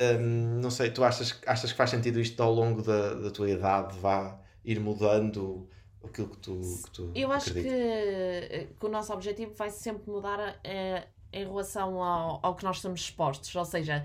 Um, 0.00 0.60
não 0.60 0.70
sei, 0.70 0.90
tu 0.90 1.02
achas, 1.02 1.40
achas 1.44 1.72
que 1.72 1.76
faz 1.76 1.90
sentido 1.90 2.20
isto 2.20 2.40
ao 2.40 2.52
longo 2.52 2.82
da, 2.82 3.14
da 3.14 3.30
tua 3.32 3.50
idade, 3.50 3.98
vá 3.98 4.38
ir 4.64 4.78
mudando 4.78 5.68
aquilo 6.04 6.28
que 6.28 6.36
tu, 6.38 6.60
que 6.84 6.90
tu 6.92 7.12
Eu 7.14 7.32
acho 7.32 7.52
que, 7.52 7.62
que, 7.62 8.86
o 8.86 8.88
nosso 8.88 9.12
objetivo 9.12 9.54
vai 9.54 9.70
sempre 9.70 10.08
mudar 10.08 10.60
é, 10.62 11.08
em 11.32 11.44
relação 11.44 12.00
ao, 12.00 12.38
ao 12.42 12.54
que 12.54 12.62
nós 12.62 12.76
estamos 12.76 13.00
expostos, 13.00 13.54
ou 13.56 13.64
seja, 13.64 14.04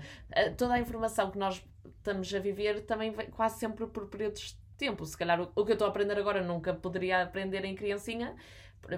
toda 0.56 0.74
a 0.74 0.80
informação 0.80 1.30
que 1.30 1.38
nós 1.38 1.62
estamos 1.98 2.32
a 2.34 2.38
viver 2.40 2.80
também 2.86 3.12
vem 3.12 3.30
quase 3.30 3.60
sempre 3.60 3.86
por 3.86 4.06
períodos 4.08 4.40
de 4.40 4.56
tempo. 4.76 5.06
Se 5.06 5.16
calhar 5.16 5.40
o, 5.40 5.50
o 5.54 5.64
que 5.64 5.72
eu 5.72 5.74
estou 5.74 5.86
a 5.86 5.90
aprender 5.90 6.18
agora 6.18 6.42
nunca 6.42 6.74
poderia 6.74 7.22
aprender 7.22 7.64
em 7.64 7.74
criancinha. 7.74 8.34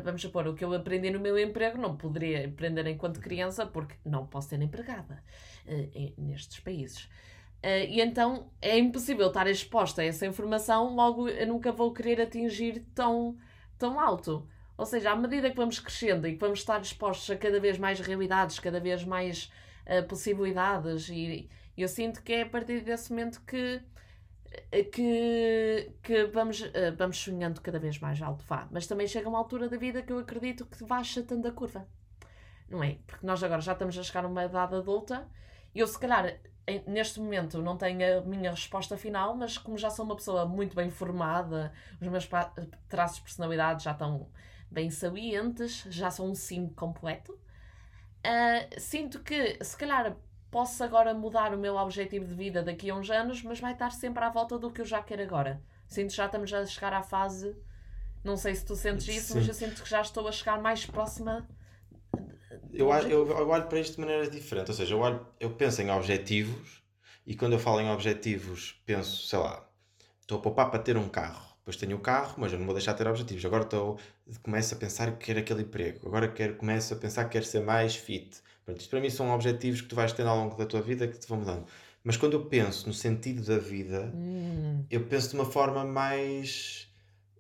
Vamos 0.03 0.21
supor, 0.21 0.49
o 0.49 0.55
que 0.55 0.65
eu 0.65 0.75
aprendi 0.75 1.11
no 1.11 1.21
meu 1.21 1.39
emprego 1.39 1.79
não 1.79 1.97
poderia 1.97 2.47
aprender 2.47 2.87
enquanto 2.89 3.21
criança 3.21 3.65
porque 3.67 3.95
não 4.05 4.27
posso 4.27 4.49
ser 4.49 4.61
empregada 4.61 5.23
nestes 6.17 6.61
países. 6.61 7.09
Uh, 7.65 7.89
e 7.89 8.01
então 8.01 8.51
é 8.61 8.79
impossível 8.79 9.29
estar 9.29 9.47
exposta 9.49 10.03
a 10.03 10.05
essa 10.05 10.27
informação, 10.27 10.95
logo 10.95 11.29
eu 11.29 11.47
nunca 11.47 11.73
vou 11.73 11.93
querer 11.93 12.21
atingir 12.21 12.87
tão, 12.95 13.37
tão 13.79 13.99
alto. 13.99 14.49
Ou 14.77 14.85
seja, 14.85 15.11
à 15.11 15.17
medida 15.17 15.51
que 15.51 15.57
vamos 15.57 15.81
crescendo 15.81 16.29
e 16.29 16.35
que 16.35 16.39
vamos 16.39 16.61
estar 16.61 16.81
expostos 16.81 17.31
a 17.31 17.37
cada 17.37 17.59
vez 17.59 17.79
mais 17.79 17.99
realidades, 17.99 18.59
cada 18.61 18.79
vez 18.79 19.05
mais 19.05 19.51
uh, 19.87 20.07
possibilidades, 20.07 21.09
e 21.09 21.49
eu 21.77 21.89
sinto 21.89 22.23
que 22.23 22.35
é 22.35 22.43
a 22.43 22.47
partir 22.49 22.83
desse 22.83 23.11
momento 23.11 23.43
que, 23.47 23.83
eh, 24.71 24.85
que, 24.85 25.93
que 26.03 26.25
vamos, 26.27 26.61
uh, 26.61 26.95
vamos 26.97 27.19
sonhando 27.19 27.61
cada 27.61 27.79
vez 27.79 27.99
mais 27.99 28.21
alto. 28.21 28.45
Vá. 28.47 28.69
Mas 28.71 28.87
também 28.87 29.07
chega 29.07 29.29
uma 29.29 29.39
altura 29.39 29.69
da 29.69 29.77
vida 29.77 30.03
que 30.03 30.13
eu 30.13 30.19
acredito 30.19 30.67
que 30.67 30.85
vai 30.85 31.01
achatando 31.01 31.49
a 31.49 31.53
curva. 31.53 31.89
Não 32.69 32.83
é? 32.83 32.99
Porque 33.07 33.27
nós 33.27 33.43
agora 33.43 33.61
já 33.61 33.73
estamos 33.73 33.97
a 33.99 34.03
chegar 34.03 34.25
a 34.25 34.29
uma 34.29 34.45
idade 34.45 34.75
adulta 34.75 35.27
eu, 35.81 35.87
se 35.87 35.99
calhar, 35.99 36.39
neste 36.87 37.21
momento 37.21 37.63
não 37.63 37.77
tenho 37.77 38.19
a 38.19 38.21
minha 38.23 38.51
resposta 38.51 38.97
final, 38.97 39.37
mas 39.37 39.57
como 39.57 39.79
já 39.79 39.91
sou 39.91 40.05
uma 40.05 40.17
pessoa 40.17 40.47
muito 40.47 40.75
bem 40.75 40.91
formada, 40.91 41.73
os 42.01 42.09
meus 42.09 42.29
traços 42.89 43.17
de 43.17 43.23
personalidade 43.23 43.85
já 43.85 43.93
estão 43.93 44.29
bem 44.71 44.91
salientes, 44.91 45.87
já 45.89 46.11
sou 46.11 46.29
um 46.29 46.35
sim 46.35 46.69
completo, 46.69 47.33
uh, 47.33 48.81
sinto 48.81 49.21
que 49.21 49.63
se 49.63 49.77
calhar 49.77 50.17
posso 50.51 50.83
agora 50.83 51.15
mudar 51.15 51.55
o 51.55 51.59
meu 51.59 51.77
objetivo 51.77 52.25
de 52.25 52.35
vida 52.35 52.63
daqui 52.63 52.91
a 52.91 52.95
uns 52.95 53.11
anos, 53.11 53.43
mas 53.43 53.61
vai 53.61 53.73
estar 53.73 53.93
sempre 53.93 54.25
à 54.25 54.31
volta 54.31 54.59
do 54.59 54.71
que 54.71 54.81
eu 54.81 54.85
já 54.85 55.03
quero 55.03 55.23
agora. 55.23 55.63
Sinto 55.87 56.11
que 56.11 56.17
já 56.17 56.27
estamos 56.27 56.53
a 56.53 56.65
chegar 56.67 56.93
à 56.93 57.03
fase. 57.03 57.55
Não 58.25 58.37
sei 58.37 58.55
se 58.57 58.65
tu 58.65 58.75
sentes 58.75 59.07
isso, 59.07 59.35
sim. 59.35 59.39
mas 59.39 59.49
eu 59.49 59.55
sinto 59.55 59.83
que 59.83 59.89
já 59.89 60.01
estou 60.01 60.27
a 60.27 60.33
chegar 60.33 60.61
mais 60.61 60.85
próxima 60.85 61.47
Eu, 62.73 62.91
eu, 62.93 63.29
eu 63.29 63.49
olho 63.49 63.67
para 63.67 63.81
isto 63.81 63.95
de 63.95 64.01
maneira 64.01 64.29
diferente, 64.31 64.71
ou 64.71 64.75
seja, 64.75 64.95
eu, 64.95 65.01
olho, 65.01 65.27
eu 65.41 65.51
penso 65.51 65.83
em 65.83 65.91
objetivos 65.91 66.83
e 67.27 67.35
quando 67.35 67.55
eu 67.55 67.59
falo 67.59 67.81
em 67.81 67.91
objetivos, 67.91 68.81
penso, 68.87 69.27
sei 69.27 69.39
lá, 69.39 69.69
estou 70.21 70.39
a 70.39 70.41
poupar 70.41 70.71
para 70.71 70.79
ter 70.81 70.97
um 70.97 71.09
carro. 71.09 71.47
Depois 71.59 71.77
tenho 71.77 71.97
o 71.97 72.01
carro, 72.01 72.37
mas 72.39 72.53
eu 72.53 72.59
não 72.61 72.65
vou 72.67 72.75
deixar 72.75 72.93
de 72.93 72.99
ter 72.99 73.09
objetivos. 73.09 73.45
Agora 73.45 73.65
estou, 73.65 73.99
começo 74.41 74.73
a 74.73 74.77
pensar 74.77 75.11
que 75.13 75.27
quero 75.27 75.41
aquele 75.41 75.63
emprego. 75.63 76.07
Agora 76.07 76.29
quero, 76.29 76.55
começo 76.55 76.95
a 76.95 76.97
pensar 76.97 77.25
que 77.25 77.31
quero 77.31 77.45
ser 77.45 77.61
mais 77.61 77.97
fit. 77.97 78.41
Pronto, 78.65 78.81
isto 78.81 78.89
para 78.89 79.01
mim 79.01 79.11
são 79.11 79.35
objetivos 79.35 79.81
que 79.81 79.89
tu 79.89 79.97
vais 79.97 80.13
tendo 80.13 80.29
ao 80.29 80.37
longo 80.37 80.57
da 80.57 80.65
tua 80.65 80.81
vida 80.81 81.09
que 81.09 81.19
te 81.19 81.27
vão 81.27 81.39
mudando. 81.39 81.67
Mas 82.05 82.17
quando 82.17 82.35
eu 82.35 82.45
penso 82.47 82.87
no 82.87 82.95
sentido 82.95 83.43
da 83.43 83.59
vida, 83.59 84.13
hum. 84.15 84.85
eu 84.89 85.07
penso 85.07 85.31
de 85.31 85.35
uma 85.35 85.45
forma 85.45 85.85
mais 85.85 86.86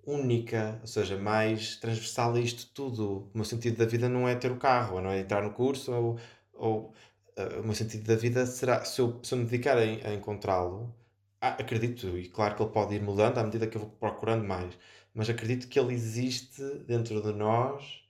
única, 0.06 0.78
ou 0.80 0.86
seja, 0.86 1.18
mais 1.18 1.76
transversal 1.76 2.34
a 2.34 2.40
isto 2.40 2.70
tudo. 2.72 3.30
O 3.34 3.38
meu 3.38 3.44
sentido 3.44 3.78
da 3.78 3.86
vida 3.86 4.08
não 4.08 4.28
é 4.28 4.34
ter 4.36 4.52
o 4.52 4.56
carro, 4.56 4.96
ou 4.96 5.02
não 5.02 5.10
é 5.10 5.20
entrar 5.20 5.42
no 5.42 5.52
curso, 5.52 5.92
ou, 5.92 6.18
ou 6.54 6.94
uh, 7.38 7.60
o 7.60 7.64
meu 7.64 7.74
sentido 7.74 8.04
da 8.06 8.16
vida 8.16 8.46
será, 8.46 8.84
se 8.84 9.00
eu, 9.00 9.20
se 9.22 9.34
eu 9.34 9.38
me 9.38 9.44
dedicar 9.44 9.76
a, 9.76 9.80
a 9.80 10.14
encontrá-lo, 10.14 10.94
acredito, 11.40 12.18
e 12.18 12.28
claro 12.28 12.54
que 12.56 12.62
ele 12.62 12.72
pode 12.72 12.94
ir 12.94 13.02
mudando 13.02 13.38
à 13.38 13.44
medida 13.44 13.66
que 13.66 13.76
eu 13.76 13.82
vou 13.82 13.90
procurando 13.90 14.44
mais, 14.44 14.76
mas 15.14 15.28
acredito 15.30 15.68
que 15.68 15.78
ele 15.78 15.94
existe 15.94 16.62
dentro 16.86 17.22
de 17.22 17.32
nós 17.32 18.02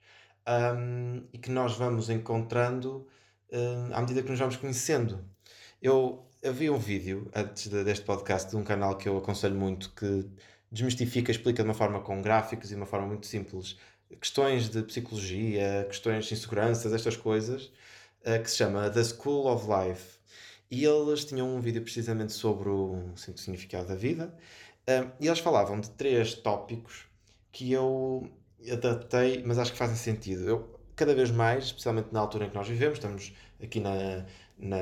um, 0.48 1.24
e 1.32 1.38
que 1.38 1.50
nós 1.50 1.76
vamos 1.76 2.10
encontrando 2.10 3.06
um, 3.52 3.94
à 3.94 4.00
medida 4.00 4.22
que 4.22 4.30
nos 4.30 4.38
vamos 4.38 4.56
conhecendo. 4.56 5.24
Eu, 5.80 6.26
eu 6.42 6.52
vi 6.52 6.70
um 6.70 6.78
vídeo 6.78 7.30
antes 7.34 7.68
de, 7.68 7.84
deste 7.84 8.04
podcast 8.04 8.50
de 8.50 8.56
um 8.56 8.64
canal 8.64 8.96
que 8.96 9.08
eu 9.08 9.18
aconselho 9.18 9.54
muito 9.54 9.92
que 9.92 10.28
desmistifica, 10.70 11.30
explica 11.30 11.62
de 11.62 11.68
uma 11.68 11.74
forma 11.74 12.00
com 12.00 12.20
gráficos 12.20 12.70
e 12.70 12.74
de 12.74 12.76
uma 12.76 12.86
forma 12.86 13.06
muito 13.06 13.26
simples 13.26 13.76
questões 14.20 14.68
de 14.68 14.82
psicologia, 14.82 15.84
questões 15.88 16.26
de 16.26 16.34
inseguranças, 16.34 16.92
estas 16.92 17.16
coisas, 17.16 17.72
uh, 18.24 18.42
que 18.42 18.50
se 18.50 18.56
chama 18.56 18.88
The 18.90 19.02
School 19.04 19.46
of 19.46 19.66
Life. 19.66 20.16
E 20.70 20.84
eles 20.84 21.24
tinham 21.24 21.54
um 21.54 21.60
vídeo 21.60 21.82
precisamente 21.82 22.32
sobre 22.32 22.68
o, 22.68 23.10
assim, 23.14 23.36
significado 23.36 23.88
da 23.88 23.94
vida. 23.94 24.34
Uh, 24.88 25.10
e 25.20 25.26
eles 25.26 25.38
falavam 25.40 25.80
de 25.80 25.90
três 25.90 26.34
tópicos 26.34 27.06
que 27.52 27.72
eu 27.72 28.28
adaptei, 28.70 29.42
mas 29.44 29.58
acho 29.58 29.72
que 29.72 29.78
fazem 29.78 29.96
sentido. 29.96 30.48
Eu, 30.48 30.80
cada 30.94 31.14
vez 31.14 31.30
mais, 31.30 31.64
especialmente 31.64 32.08
na 32.12 32.20
altura 32.20 32.46
em 32.46 32.50
que 32.50 32.54
nós 32.54 32.68
vivemos, 32.68 32.98
estamos 32.98 33.32
aqui 33.62 33.80
na, 33.80 34.24
na, 34.58 34.76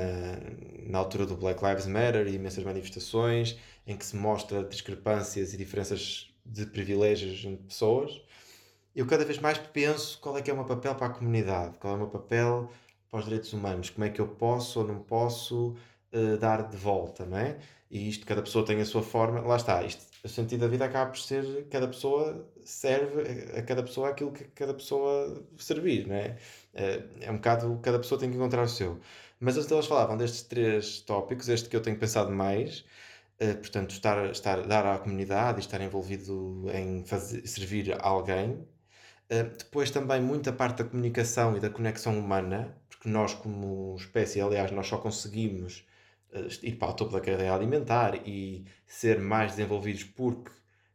na 0.87 0.99
altura 0.99 1.25
do 1.25 1.35
Black 1.35 1.63
Lives 1.63 1.87
Matter 1.87 2.27
e 2.27 2.35
imensas 2.35 2.63
manifestações 2.63 3.57
em 3.85 3.95
que 3.97 4.05
se 4.05 4.15
mostra 4.15 4.63
discrepâncias 4.63 5.53
e 5.53 5.57
diferenças 5.57 6.33
de 6.45 6.65
privilégios 6.65 7.43
entre 7.45 7.65
pessoas. 7.65 8.21
Eu 8.95 9.05
cada 9.05 9.25
vez 9.25 9.39
mais 9.39 9.57
penso 9.57 10.19
qual 10.19 10.37
é 10.37 10.41
que 10.41 10.49
é 10.49 10.53
o 10.53 10.57
meu 10.57 10.65
papel 10.65 10.95
para 10.95 11.07
a 11.07 11.09
comunidade, 11.09 11.77
qual 11.79 11.93
é 11.93 11.95
o 11.95 11.99
meu 11.99 12.09
papel 12.09 12.69
para 13.09 13.19
os 13.19 13.25
direitos 13.25 13.53
humanos, 13.53 13.89
como 13.89 14.05
é 14.05 14.09
que 14.09 14.19
eu 14.21 14.27
posso 14.27 14.79
ou 14.79 14.87
não 14.87 14.99
posso 14.99 15.75
uh, 16.13 16.37
dar 16.37 16.67
de 16.69 16.77
volta, 16.77 17.25
não 17.25 17.37
é? 17.37 17.57
E 17.89 18.09
isto, 18.09 18.25
cada 18.25 18.41
pessoa 18.41 18.65
tem 18.65 18.79
a 18.81 18.85
sua 18.85 19.03
forma, 19.03 19.41
lá 19.41 19.55
está, 19.55 19.83
isto, 19.83 20.05
o 20.23 20.27
sentido 20.27 20.61
da 20.61 20.67
vida 20.67 20.85
acaba 20.85 21.11
por 21.11 21.19
ser, 21.19 21.67
cada 21.69 21.87
pessoa 21.87 22.45
serve 22.63 23.21
a 23.57 23.61
cada 23.61 23.83
pessoa 23.83 24.09
aquilo 24.09 24.31
que 24.31 24.43
cada 24.45 24.73
pessoa 24.73 25.45
servir, 25.57 26.07
não 26.07 26.15
é? 26.15 26.37
É, 26.73 27.03
é 27.21 27.31
um 27.31 27.35
bocado, 27.35 27.79
cada 27.81 27.99
pessoa 27.99 28.19
tem 28.19 28.29
que 28.29 28.35
encontrar 28.35 28.63
o 28.63 28.67
seu. 28.67 28.99
Mas 29.39 29.55
eles 29.55 29.85
falavam 29.85 30.17
destes 30.17 30.41
três 30.43 30.99
tópicos, 31.01 31.47
este 31.47 31.69
que 31.69 31.75
eu 31.75 31.81
tenho 31.81 31.97
pensado 31.97 32.31
mais, 32.31 32.79
uh, 32.79 32.85
portanto, 33.59 33.91
estar, 33.91 34.31
estar, 34.31 34.61
dar 34.65 34.85
à 34.85 34.97
comunidade 34.97 35.59
estar 35.59 35.81
envolvido 35.81 36.65
em 36.73 37.03
fazer, 37.05 37.45
servir 37.47 37.95
alguém. 37.99 38.51
Uh, 39.31 39.57
depois 39.57 39.89
também 39.89 40.21
muita 40.21 40.53
parte 40.53 40.83
da 40.83 40.89
comunicação 40.89 41.57
e 41.57 41.59
da 41.59 41.69
conexão 41.69 42.17
humana, 42.17 42.77
porque 42.87 43.09
nós 43.09 43.33
como 43.33 43.95
espécie, 43.97 44.39
aliás, 44.39 44.71
nós 44.71 44.87
só 44.87 44.97
conseguimos 44.97 45.85
uh, 46.31 46.47
ir 46.63 46.75
para 46.75 46.89
o 46.89 46.93
topo 46.93 47.11
da 47.11 47.19
cadeia 47.19 47.53
alimentar 47.53 48.15
e 48.27 48.65
ser 48.85 49.19
mais 49.19 49.51
desenvolvidos 49.51 50.03
porque 50.03 50.51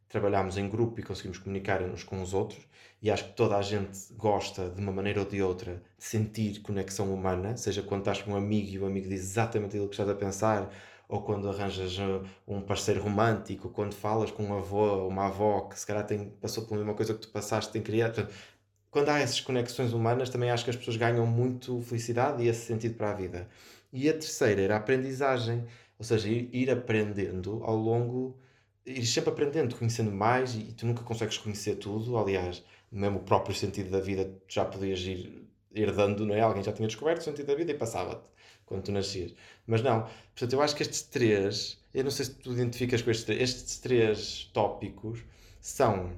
trabalhamos 0.07 0.57
em 0.57 0.69
grupo 0.69 0.99
e 0.99 1.03
conseguimos 1.03 1.37
comunicar 1.37 1.81
uns 1.81 2.03
com 2.03 2.21
os 2.21 2.33
outros. 2.33 2.65
E 3.01 3.09
acho 3.09 3.25
que 3.29 3.33
toda 3.33 3.57
a 3.57 3.61
gente 3.61 3.97
gosta, 4.13 4.69
de 4.69 4.79
uma 4.79 4.91
maneira 4.91 5.21
ou 5.21 5.25
de 5.25 5.41
outra, 5.41 5.81
de 5.97 6.03
sentir 6.03 6.61
conexão 6.61 7.11
humana, 7.13 7.57
seja 7.57 7.81
quando 7.81 8.01
estás 8.01 8.21
com 8.21 8.31
um 8.31 8.35
amigo 8.35 8.69
e 8.69 8.79
o 8.79 8.85
amigo 8.85 9.09
diz 9.09 9.21
exatamente 9.21 9.69
aquilo 9.69 9.87
que 9.87 9.95
estás 9.95 10.09
a 10.09 10.15
pensar, 10.15 10.69
ou 11.11 11.21
quando 11.21 11.49
arranjas 11.49 11.97
uh, 11.99 12.23
um 12.47 12.61
parceiro 12.61 13.01
romântico, 13.01 13.69
quando 13.69 13.93
falas 13.93 14.31
com 14.31 14.43
um 14.43 14.57
avô 14.57 15.07
uma 15.07 15.27
avó 15.27 15.61
que 15.61 15.77
se 15.77 15.85
calhar 15.85 16.05
tem, 16.07 16.29
passou 16.41 16.65
pela 16.65 16.77
mesma 16.77 16.93
coisa 16.95 17.13
que 17.13 17.19
tu 17.19 17.29
passaste, 17.29 17.71
tem 17.71 17.81
criado. 17.81 18.27
quando 18.89 19.09
há 19.09 19.19
essas 19.19 19.41
conexões 19.41 19.93
humanas, 19.93 20.29
também 20.29 20.49
acho 20.51 20.63
que 20.63 20.69
as 20.69 20.75
pessoas 20.77 20.97
ganham 20.97 21.25
muito 21.27 21.81
felicidade 21.81 22.43
e 22.43 22.47
esse 22.47 22.65
sentido 22.65 22.95
para 22.95 23.11
a 23.11 23.13
vida. 23.13 23.49
E 23.93 24.09
a 24.09 24.13
terceira 24.13 24.61
era 24.61 24.75
a 24.75 24.77
aprendizagem, 24.77 25.65
ou 25.99 26.05
seja, 26.05 26.29
ir, 26.29 26.49
ir 26.53 26.71
aprendendo 26.71 27.61
ao 27.65 27.75
longo, 27.75 28.37
ir 28.85 29.05
sempre 29.05 29.31
aprendendo, 29.31 29.75
conhecendo 29.75 30.11
mais, 30.11 30.55
e, 30.55 30.59
e 30.59 30.73
tu 30.73 30.85
nunca 30.85 31.03
consegues 31.03 31.37
conhecer 31.37 31.75
tudo. 31.75 32.17
Aliás, 32.17 32.63
mesmo 32.91 33.19
o 33.19 33.23
próprio 33.23 33.55
sentido 33.55 33.91
da 33.91 33.99
vida 33.99 34.31
já 34.47 34.65
podias 34.65 34.99
ir 35.01 35.47
herdando, 35.73 36.25
não 36.25 36.35
é? 36.35 36.41
Alguém 36.41 36.63
já 36.63 36.71
tinha 36.73 36.87
descoberto 36.87 37.21
o 37.21 37.23
sentido 37.23 37.47
da 37.47 37.55
vida 37.55 37.71
e 37.71 37.75
passava-te 37.77 38.30
quando 38.71 38.83
tu 38.83 38.91
nascias. 38.91 39.33
Mas 39.67 39.81
não, 39.81 40.03
portanto, 40.33 40.53
eu 40.53 40.61
acho 40.61 40.75
que 40.75 40.83
estes 40.83 41.01
três, 41.03 41.77
eu 41.93 42.03
não 42.03 42.11
sei 42.11 42.25
se 42.25 42.35
tu 42.35 42.53
identificas 42.53 43.01
com 43.01 43.11
estes 43.11 43.25
três, 43.25 43.41
estes 43.41 43.77
três 43.79 44.49
tópicos 44.53 45.19
são 45.59 46.13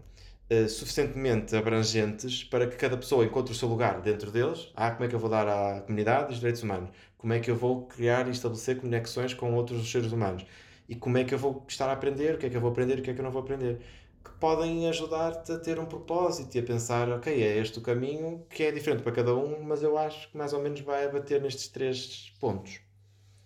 uh, 0.52 0.70
suficientemente 0.70 1.56
abrangentes 1.56 2.44
para 2.44 2.68
que 2.68 2.76
cada 2.78 2.96
pessoa 2.98 3.26
encontre 3.26 3.52
o 3.52 3.56
seu 3.56 3.68
lugar 3.68 4.02
dentro 4.02 4.32
deles. 4.32 4.72
Ah, 4.76 4.92
como 4.92 5.06
é 5.06 5.08
que 5.08 5.16
eu 5.16 5.20
vou 5.20 5.30
dar 5.30 5.48
à 5.48 5.82
comunidade 5.82 6.32
os 6.32 6.38
direitos 6.38 6.62
humanos? 6.64 6.90
Como 7.18 7.34
é 7.34 7.40
que 7.40 7.50
eu 7.50 7.56
vou 7.56 7.88
criar 7.88 8.28
e 8.28 8.32
estabelecer 8.32 8.78
conexões 8.80 9.34
com 9.34 9.54
outros 9.56 9.90
seres 9.90 10.12
humanos? 10.12 10.46
E 10.88 10.96
como 10.96 11.18
é 11.18 11.24
que 11.24 11.34
eu 11.34 11.40
vou 11.40 11.66
estar 11.68 11.90
a 11.90 11.94
aprender? 11.94 12.36
O 12.36 12.38
que 12.38 12.46
é 12.46 12.50
que 12.50 12.58
eu 12.58 12.62
vou 12.62 12.70
aprender? 12.72 13.00
O 13.00 13.02
que 13.02 13.10
é 13.10 13.14
que 13.14 13.20
eu 13.20 13.24
não 13.24 13.32
vou 13.32 13.42
aprender? 13.42 13.80
Que 14.24 14.32
podem 14.40 14.88
ajudar-te 14.88 15.52
a 15.52 15.60
ter 15.60 15.80
um 15.80 15.86
propósito 15.86 16.56
e 16.56 16.60
a 16.60 16.64
pensar, 16.64 17.10
ok, 17.10 17.44
é 17.44 17.58
este 17.58 17.80
o 17.80 17.82
caminho 17.82 18.46
que 18.50 18.64
é 18.64 18.72
diferente 18.72 19.04
para 19.04 19.12
cada 19.12 19.36
um, 19.36 19.62
mas 19.64 19.84
eu 19.84 19.98
acho 19.98 20.30
que 20.30 20.38
mais 20.38 20.54
ou 20.54 20.62
menos 20.62 20.80
vai 20.82 21.12
bater 21.12 21.42
nestes 21.42 21.68
três 21.68 22.34
pontos. 22.40 22.80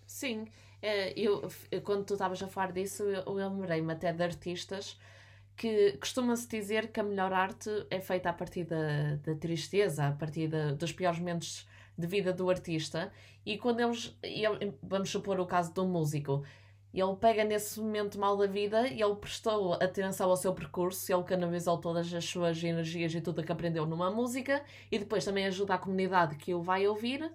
Sim, 0.06 0.46
é, 0.80 1.12
eu, 1.18 1.48
quando 1.82 2.04
tu 2.04 2.14
estavas 2.14 2.42
a 2.42 2.48
falar 2.48 2.72
disso, 2.72 3.02
eu 3.02 3.32
lembrei-me 3.32 3.92
até 3.92 4.12
de 4.12 4.22
artistas 4.22 4.98
que 5.56 5.96
costuma-se 5.98 6.46
dizer 6.48 6.92
que 6.92 7.00
a 7.00 7.02
melhor 7.02 7.32
arte 7.32 7.68
é 7.90 8.00
feita 8.00 8.30
a 8.30 8.32
partir 8.32 8.64
da, 8.64 9.16
da 9.16 9.34
tristeza, 9.34 10.06
a 10.06 10.12
partir 10.12 10.48
dos 10.76 10.92
piores 10.92 11.18
momentos 11.18 11.66
de 11.96 12.06
vida 12.06 12.32
do 12.32 12.48
artista, 12.48 13.12
e 13.44 13.58
quando 13.58 13.80
eles, 13.80 14.16
vamos 14.80 15.10
supor 15.10 15.40
o 15.40 15.46
caso 15.46 15.72
um 15.78 15.88
músico, 15.88 16.44
ele 16.92 17.16
pega 17.16 17.44
nesse 17.44 17.78
momento 17.80 18.18
mal 18.18 18.36
da 18.36 18.46
vida 18.46 18.88
e 18.88 19.02
ele 19.02 19.16
prestou 19.16 19.74
atenção 19.74 20.30
ao 20.30 20.36
seu 20.36 20.54
percurso, 20.54 21.12
ele 21.12 21.22
canalizou 21.22 21.78
todas 21.78 22.12
as 22.12 22.24
suas 22.24 22.62
energias 22.64 23.14
e 23.14 23.20
tudo 23.20 23.42
que 23.42 23.52
aprendeu 23.52 23.84
numa 23.84 24.10
música 24.10 24.62
e 24.90 24.98
depois 24.98 25.24
também 25.24 25.46
ajuda 25.46 25.74
a 25.74 25.78
comunidade 25.78 26.36
que 26.36 26.54
o 26.54 26.62
vai 26.62 26.86
ouvir. 26.86 27.30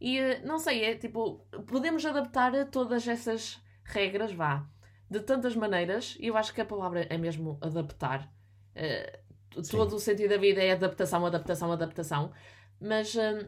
E 0.00 0.38
não 0.44 0.58
sei, 0.58 0.84
é 0.84 0.94
tipo, 0.96 1.44
podemos 1.66 2.04
adaptar 2.04 2.52
todas 2.70 3.06
essas 3.06 3.60
regras, 3.84 4.32
vá, 4.32 4.66
de 5.08 5.20
tantas 5.20 5.54
maneiras, 5.54 6.16
e 6.18 6.28
eu 6.28 6.36
acho 6.36 6.54
que 6.54 6.60
a 6.60 6.64
palavra 6.64 7.06
é 7.08 7.18
mesmo 7.18 7.58
adaptar. 7.60 8.28
Uh, 8.74 9.62
todo 9.70 9.96
o 9.96 10.00
sentido 10.00 10.30
da 10.30 10.38
vida 10.38 10.62
é 10.62 10.72
adaptação, 10.72 11.24
adaptação, 11.26 11.70
adaptação. 11.70 12.32
Mas, 12.80 13.14
uh, 13.14 13.46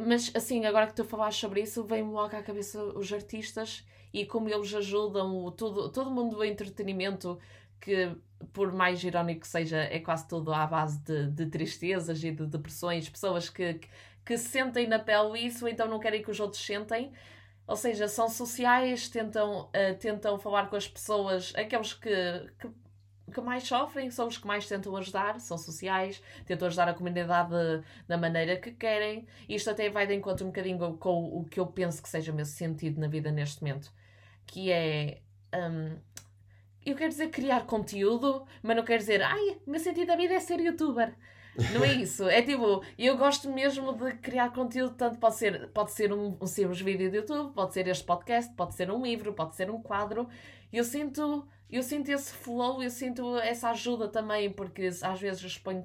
mas 0.00 0.30
assim, 0.34 0.64
agora 0.66 0.86
que 0.86 0.94
tu 0.94 1.04
falaste 1.04 1.40
sobre 1.40 1.62
isso, 1.62 1.84
vem-me 1.84 2.10
logo 2.10 2.36
à 2.36 2.42
cabeça 2.42 2.82
os 2.82 3.12
artistas 3.12 3.84
e 4.12 4.24
como 4.26 4.48
eles 4.48 4.72
ajudam 4.74 5.44
o, 5.44 5.50
todo, 5.50 5.90
todo 5.90 6.10
mundo 6.10 6.36
do 6.36 6.44
entretenimento 6.44 7.38
que 7.80 8.16
por 8.52 8.72
mais 8.72 9.02
irónico 9.02 9.42
que 9.42 9.48
seja, 9.48 9.78
é 9.78 9.98
quase 9.98 10.28
tudo 10.28 10.52
à 10.52 10.66
base 10.66 10.98
de, 11.00 11.28
de 11.28 11.46
tristezas 11.46 12.22
e 12.22 12.30
de 12.30 12.46
depressões, 12.46 13.08
pessoas 13.08 13.48
que, 13.48 13.74
que, 13.74 13.88
que 14.24 14.38
sentem 14.38 14.86
na 14.86 14.98
pele 14.98 15.38
isso, 15.38 15.66
então 15.66 15.88
não 15.88 15.98
querem 15.98 16.22
que 16.22 16.30
os 16.30 16.40
outros 16.40 16.64
sentem. 16.64 17.12
Ou 17.66 17.76
seja, 17.76 18.08
são 18.08 18.28
sociais, 18.28 19.08
tentam, 19.08 19.62
uh, 19.62 19.98
tentam 19.98 20.38
falar 20.38 20.68
com 20.68 20.76
as 20.76 20.86
pessoas, 20.86 21.52
aqueles 21.56 21.94
que, 21.94 22.10
que, 22.58 22.68
que, 23.32 23.40
mais 23.40 23.64
sofrem 23.64 24.10
são 24.10 24.28
os 24.28 24.38
que 24.38 24.46
mais 24.46 24.66
tentam 24.66 24.96
ajudar, 24.96 25.40
são 25.40 25.56
sociais, 25.58 26.22
tentam 26.46 26.68
ajudar 26.68 26.88
a 26.88 26.94
comunidade 26.94 27.54
da 28.06 28.16
maneira 28.16 28.56
que 28.56 28.72
querem. 28.72 29.26
Isto 29.48 29.70
até 29.70 29.88
vai 29.88 30.06
de 30.06 30.14
encontro 30.14 30.44
um 30.44 30.50
bocadinho 30.50 30.96
com 30.98 31.24
o 31.38 31.44
que 31.44 31.60
eu 31.60 31.66
penso 31.66 32.02
que 32.02 32.08
seja 32.08 32.32
o 32.32 32.34
meu 32.34 32.44
sentido 32.44 33.00
na 33.00 33.08
vida 33.08 33.30
neste 33.30 33.62
momento 33.62 33.92
que 34.46 34.70
é. 34.70 35.20
Um, 35.54 35.96
eu 36.84 36.94
quero 36.94 37.08
dizer 37.08 37.30
criar 37.30 37.64
conteúdo, 37.66 38.46
mas 38.62 38.76
não 38.76 38.84
quero 38.84 38.98
dizer, 38.98 39.22
ai, 39.22 39.58
meu 39.66 39.80
sentido 39.80 40.08
da 40.08 40.16
vida 40.16 40.34
é 40.34 40.40
ser 40.40 40.60
youtuber. 40.60 41.14
Não 41.72 41.82
é 41.82 41.94
isso. 41.94 42.28
É 42.28 42.42
tipo, 42.42 42.84
eu 42.98 43.16
gosto 43.16 43.50
mesmo 43.50 43.92
de 43.94 44.12
criar 44.18 44.52
conteúdo, 44.52 44.94
tanto 44.94 45.18
pode 45.18 45.36
ser, 45.36 45.68
pode 45.70 45.92
ser 45.92 46.12
um, 46.12 46.36
um 46.38 46.46
simples 46.46 46.80
vídeo 46.80 47.10
de 47.10 47.18
YouTube, 47.18 47.54
pode 47.54 47.72
ser 47.72 47.86
este 47.88 48.04
podcast, 48.04 48.52
pode 48.54 48.74
ser 48.74 48.90
um 48.90 49.02
livro, 49.02 49.32
pode 49.32 49.54
ser 49.54 49.70
um 49.70 49.80
quadro. 49.80 50.28
Eu 50.70 50.84
sinto 50.84 51.48
eu 51.70 51.82
sinto 51.82 52.10
esse 52.10 52.32
flow, 52.32 52.82
eu 52.82 52.90
sinto 52.90 53.36
essa 53.38 53.70
ajuda 53.70 54.08
também, 54.08 54.50
porque 54.50 54.88
às 55.02 55.20
vezes 55.20 55.42
exponho 55.42 55.84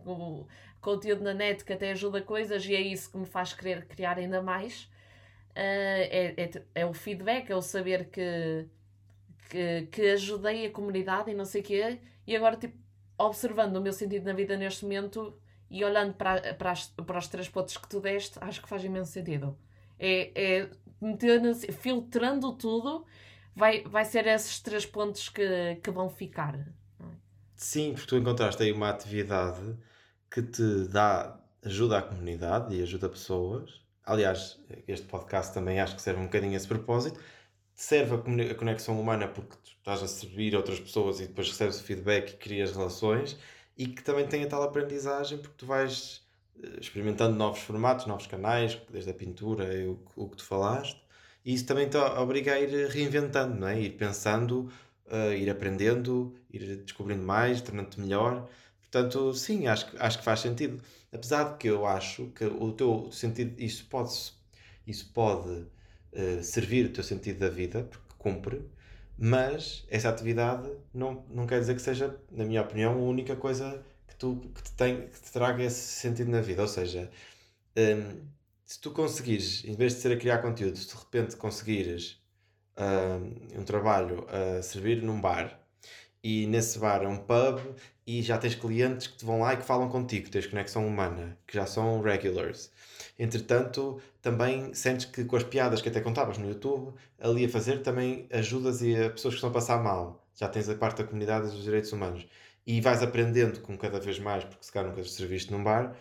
conteúdo 0.82 1.24
na 1.24 1.34
net 1.34 1.64
que 1.64 1.74
até 1.74 1.92
ajuda 1.92 2.22
coisas 2.22 2.66
e 2.66 2.76
é 2.76 2.82
isso 2.82 3.12
que 3.12 3.18
me 3.18 3.26
faz 3.26 3.54
querer 3.54 3.86
criar 3.86 4.18
ainda 4.18 4.42
mais. 4.42 4.84
Uh, 5.52 6.06
é, 6.12 6.34
é, 6.38 6.52
é, 6.76 6.86
o 6.86 6.94
feedback, 6.94 7.50
é 7.50 7.56
o 7.56 7.62
saber 7.62 8.10
que, 8.10 8.68
que, 9.50 9.88
que 9.92 10.02
ajudei 10.12 10.68
a 10.68 10.72
comunidade 10.72 11.32
e 11.32 11.34
não 11.34 11.46
sei 11.46 11.62
o 11.62 11.64
quê, 11.64 12.00
e 12.26 12.36
agora, 12.36 12.56
tipo, 12.56 12.78
observando 13.18 13.76
o 13.76 13.82
meu 13.82 13.92
sentido 13.92 14.26
na 14.26 14.34
vida 14.34 14.56
neste 14.56 14.84
momento 14.84 15.38
e 15.70 15.84
olhando 15.84 16.14
para, 16.14 16.54
para, 16.54 16.72
as, 16.72 16.88
para 16.88 17.18
os 17.18 17.28
três 17.28 17.50
pontos 17.50 17.76
que 17.78 17.90
tu 17.90 18.00
deste, 18.00 18.38
acho 18.42 18.62
que 18.62 18.70
faz 18.70 18.84
imenso 18.84 19.12
sentido. 19.12 19.58
É, 20.00 20.32
é 20.36 20.70
filtrando 21.74 22.54
tudo 22.54 23.06
vai, 23.60 23.84
vai 23.84 24.06
ser 24.06 24.26
esses 24.26 24.60
três 24.62 24.86
pontos 24.86 25.28
que, 25.28 25.76
que 25.84 25.92
vão 25.92 26.10
ficar. 26.10 26.56
É? 26.56 26.66
Sim, 27.56 27.94
porque 27.94 28.08
tu 28.08 28.18
encontraste 28.18 28.64
aí 28.64 28.72
uma 28.72 28.90
atividade 28.90 29.78
que 30.32 30.42
te 30.42 30.88
dá 30.88 31.38
ajuda 31.64 32.00
à 32.00 32.02
comunidade 32.02 32.74
e 32.74 32.82
ajuda 32.82 33.10
pessoas. 33.10 33.82
Aliás, 34.06 34.60
este 34.88 35.06
podcast 35.06 35.54
também 35.54 35.80
acho 35.80 35.96
que 35.96 36.02
serve 36.02 36.22
um 36.22 36.26
bocadinho 36.26 36.54
a 36.54 36.56
esse 36.56 36.68
propósito. 36.68 37.20
Serve 37.76 38.16
a 38.16 38.56
conexão 38.56 39.00
humana 39.00 39.28
porque 39.28 39.56
tu 39.58 39.72
estás 39.78 40.02
a 40.02 40.08
servir 40.08 40.56
outras 40.56 40.80
pessoas 40.80 41.20
e 41.20 41.28
depois 41.28 41.50
recebes 41.50 41.80
o 41.80 41.84
feedback 41.84 42.32
e 42.32 42.38
crias 42.38 42.72
relações 42.72 43.38
e 43.78 43.88
que 43.88 44.02
também 44.04 44.26
tem 44.26 44.44
a 44.44 44.48
tal 44.48 44.64
aprendizagem 44.64 45.38
porque 45.38 45.56
tu 45.58 45.66
vais 45.66 46.22
eh, 46.62 46.80
experimentando 46.80 47.38
novos 47.38 47.60
formatos, 47.62 48.06
novos 48.06 48.28
canais, 48.28 48.78
desde 48.90 49.12
a 49.12 49.14
pintura 49.14 49.74
e 49.74 49.88
o, 49.88 50.00
o 50.16 50.30
que 50.30 50.38
tu 50.38 50.46
falaste 50.46 51.00
e 51.50 51.56
isso 51.56 51.66
também 51.66 51.90
te 51.90 51.98
obriga 51.98 52.54
a 52.54 52.60
ir 52.60 52.90
reinventando, 52.90 53.56
não 53.60 53.68
é? 53.68 53.82
Ir 53.82 53.94
pensando, 53.98 54.72
uh, 55.08 55.34
ir 55.34 55.50
aprendendo, 55.50 56.36
ir 56.54 56.76
descobrindo 56.84 57.24
mais, 57.24 57.60
tornando-te 57.60 58.00
melhor. 58.00 58.48
Portanto, 58.80 59.34
sim, 59.34 59.66
acho, 59.66 59.88
acho 59.98 60.20
que 60.20 60.24
faz 60.24 60.42
sentido. 60.42 60.80
Apesar 61.12 61.54
de 61.54 61.58
que 61.58 61.68
eu 61.68 61.88
acho 61.88 62.28
que 62.36 62.46
o 62.46 62.72
teu 62.74 63.12
sentido, 63.12 63.60
isso 63.60 63.88
pode, 63.90 64.14
isso 64.86 65.12
pode 65.12 65.50
uh, 65.50 66.44
servir 66.44 66.86
o 66.86 66.94
teu 66.94 67.04
sentido 67.04 67.40
da 67.40 67.50
vida, 67.50 67.82
porque 67.82 68.14
cumpre, 68.20 68.62
mas 69.18 69.88
essa 69.90 70.10
atividade 70.10 70.70
não, 70.94 71.26
não 71.32 71.48
quer 71.48 71.62
dizer 71.62 71.74
que 71.74 71.82
seja, 71.82 72.16
na 72.32 72.46
minha 72.46 72.62
opinião, 72.62 72.94
a 72.94 73.02
única 73.02 73.36
coisa 73.36 73.84
que, 74.08 74.16
tu, 74.16 74.40
que, 74.54 74.62
te, 74.62 74.72
tem, 74.74 75.08
que 75.08 75.20
te 75.20 75.32
traga 75.32 75.64
esse 75.64 75.82
sentido 75.82 76.30
na 76.30 76.42
vida. 76.42 76.62
Ou 76.62 76.68
seja, 76.68 77.10
um, 77.76 78.39
se 78.70 78.80
tu 78.80 78.92
conseguires, 78.92 79.64
em 79.66 79.74
vez 79.74 79.96
de 79.96 80.02
ser 80.02 80.12
a 80.12 80.16
criar 80.16 80.38
conteúdo, 80.44 80.78
se 80.78 80.88
de 80.88 80.94
repente 80.94 81.36
conseguires 81.36 82.22
uh, 82.78 83.60
um 83.60 83.64
trabalho 83.64 84.28
a 84.30 84.62
servir 84.62 85.02
num 85.02 85.20
bar 85.20 85.60
e 86.24 86.46
nesse 86.46 86.78
bar 86.78 87.02
é 87.02 87.08
um 87.08 87.18
pub 87.18 87.60
e 88.06 88.22
já 88.22 88.38
tens 88.38 88.54
clientes 88.54 89.08
que 89.08 89.18
te 89.18 89.26
vão 89.26 89.40
lá 89.40 89.56
e 89.56 89.58
que 89.58 89.64
falam 89.64 89.90
contigo, 89.90 90.30
tens 90.30 90.46
conexão 90.46 90.86
humana, 90.86 91.36
que 91.48 91.56
já 91.56 91.66
são 91.66 92.00
regulars. 92.00 92.72
Entretanto, 93.18 94.00
também 94.22 94.72
sentes 94.76 95.08
que 95.08 95.26
com 95.26 95.36
as 95.36 95.44
piadas 95.44 95.82
que 95.82 95.90
até 95.90 96.00
contavas 96.00 96.38
no 96.38 96.48
YouTube, 96.48 96.94
ali 97.20 97.46
a 97.46 97.50
fazer, 97.50 97.82
também 97.82 98.28
ajudas 98.32 98.84
e 98.84 98.96
a 98.96 99.10
pessoas 99.10 99.34
que 99.34 99.38
estão 99.38 99.50
a 99.50 99.54
passar 99.54 99.82
mal. 99.82 100.28
Já 100.36 100.48
tens 100.48 100.70
a 100.70 100.76
parte 100.76 101.00
da 101.00 101.06
comunidade 101.06 101.50
dos 101.50 101.64
direitos 101.64 101.92
humanos. 101.92 102.28
E 102.68 102.80
vais 102.82 103.02
aprendendo 103.02 103.62
com 103.62 103.76
cada 103.76 104.00
vez 104.00 104.20
mais, 104.20 104.44
porque 104.44 104.64
se 104.64 104.72
calhar 104.72 104.90
nunca 104.90 105.04
serviste 105.04 105.52
num 105.52 105.64
bar, 105.64 105.96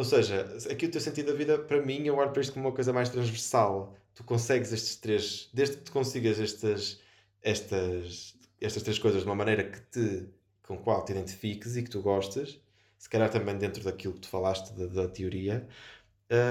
ou 0.00 0.04
seja, 0.04 0.56
aqui 0.70 0.86
o 0.86 0.90
teu 0.90 0.98
sentido 0.98 1.30
da 1.30 1.36
vida, 1.36 1.58
para 1.58 1.82
mim, 1.82 2.06
eu 2.06 2.16
olho 2.16 2.30
para 2.30 2.40
isto 2.40 2.54
como 2.54 2.66
uma 2.66 2.74
coisa 2.74 2.90
mais 2.90 3.10
transversal. 3.10 3.94
Tu 4.14 4.24
consegues 4.24 4.72
estes 4.72 4.96
três, 4.96 5.50
desde 5.52 5.76
que 5.76 5.82
tu 5.82 5.92
consigas 5.92 6.40
estas, 6.40 7.02
estas, 7.42 8.34
estas 8.58 8.82
três 8.82 8.98
coisas 8.98 9.20
de 9.20 9.28
uma 9.28 9.34
maneira 9.34 9.62
que 9.62 9.78
te, 9.78 10.26
com 10.62 10.78
qual 10.78 11.04
te 11.04 11.12
identifiques 11.12 11.76
e 11.76 11.82
que 11.82 11.90
tu 11.90 12.00
gostes, 12.00 12.58
se 12.96 13.10
calhar 13.10 13.28
também 13.28 13.58
dentro 13.58 13.84
daquilo 13.84 14.14
que 14.14 14.20
tu 14.20 14.28
falaste 14.28 14.72
da, 14.72 14.86
da 14.86 15.06
teoria, 15.06 15.68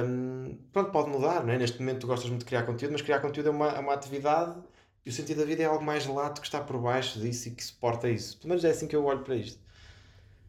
um, 0.06 0.56
pronto, 0.72 0.92
pode 0.92 1.10
mudar, 1.10 1.44
não 1.44 1.52
é? 1.52 1.58
Neste 1.58 1.80
momento 1.80 2.02
tu 2.02 2.08
gostas 2.08 2.30
muito 2.30 2.42
de 2.42 2.46
criar 2.46 2.68
conteúdo, 2.68 2.92
mas 2.92 3.02
criar 3.02 3.20
conteúdo 3.20 3.48
é 3.48 3.52
uma, 3.52 3.70
é 3.70 3.80
uma 3.80 3.96
atividade 3.96 4.62
e 5.04 5.10
o 5.10 5.12
sentido 5.12 5.40
da 5.40 5.46
vida 5.46 5.64
é 5.64 5.66
algo 5.66 5.84
mais 5.84 6.06
lato 6.06 6.40
que 6.40 6.46
está 6.46 6.62
por 6.62 6.78
baixo 6.80 7.20
disso 7.20 7.48
e 7.48 7.52
que 7.52 7.64
suporta 7.64 8.08
isso. 8.08 8.38
Pelo 8.38 8.50
menos 8.50 8.64
é 8.64 8.70
assim 8.70 8.88
que 8.88 8.96
eu 8.96 9.04
olho 9.06 9.24
para 9.24 9.36
isto. 9.36 9.60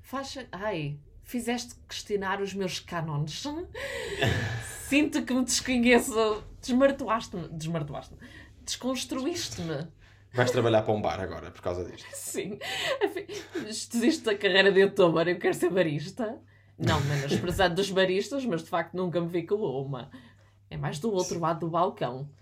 Faz. 0.03 0.37
Ai, 0.53 0.99
fizeste 1.31 1.77
questionar 1.89 2.41
os 2.43 2.53
meus 2.53 2.81
cânones. 2.81 3.45
Sinto 4.89 5.25
que 5.25 5.33
me 5.33 5.45
desconheço. 5.45 6.43
Desmartoaste-me. 6.61 7.49
Desmartoaste-me. 7.49 8.19
Desconstruíste-me. 8.65 9.87
Vais 10.33 10.51
trabalhar 10.51 10.83
para 10.83 10.93
um 10.93 11.01
bar 11.01 11.21
agora 11.21 11.51
por 11.53 11.61
causa 11.61 11.85
disto. 11.85 12.07
Sim. 12.13 12.59
Desiste 13.65 14.25
da 14.25 14.37
carreira 14.37 14.73
de 14.73 14.81
youtuber, 14.81 15.29
eu 15.29 15.39
quero 15.39 15.55
ser 15.55 15.71
barista. 15.71 16.39
Não 16.77 17.01
menosprezando 17.03 17.77
dos 17.77 17.91
baristas, 17.91 18.45
mas 18.45 18.63
de 18.63 18.69
facto 18.69 18.95
nunca 18.95 19.21
me 19.21 19.29
vi 19.29 19.47
com 19.47 19.55
uma. 19.55 20.11
É 20.69 20.77
mais 20.77 20.99
do 20.99 21.13
outro 21.13 21.39
lado 21.39 21.61
do 21.61 21.71
balcão. 21.71 22.29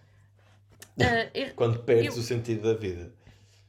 Uh, 0.99 1.55
Quando 1.55 1.79
perdes 1.85 2.17
eu... 2.17 2.21
o 2.21 2.25
sentido 2.25 2.63
da 2.63 2.75
vida. 2.77 3.13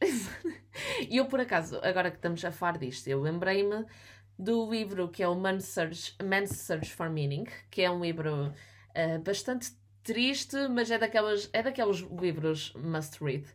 E 1.07 1.17
eu, 1.17 1.25
por 1.25 1.39
acaso, 1.39 1.79
agora 1.83 2.09
que 2.09 2.17
estamos 2.17 2.43
a 2.43 2.51
falar 2.51 2.77
disto, 2.77 3.07
eu 3.07 3.21
lembrei-me 3.21 3.85
do 4.39 4.71
livro 4.71 5.09
que 5.09 5.21
é 5.21 5.27
o 5.27 5.35
Man's 5.35 5.65
Search, 5.65 6.15
Man's 6.23 6.51
Search 6.51 6.93
for 6.93 7.09
Meaning, 7.09 7.45
que 7.69 7.81
é 7.81 7.91
um 7.91 8.01
livro 8.01 8.47
uh, 8.47 9.19
bastante 9.21 9.71
triste, 10.01 10.55
mas 10.69 10.89
é 10.89 10.97
daquelas, 10.97 11.49
é 11.51 11.61
daqueles 11.61 11.97
livros 11.99 12.73
must 12.73 13.21
read. 13.21 13.45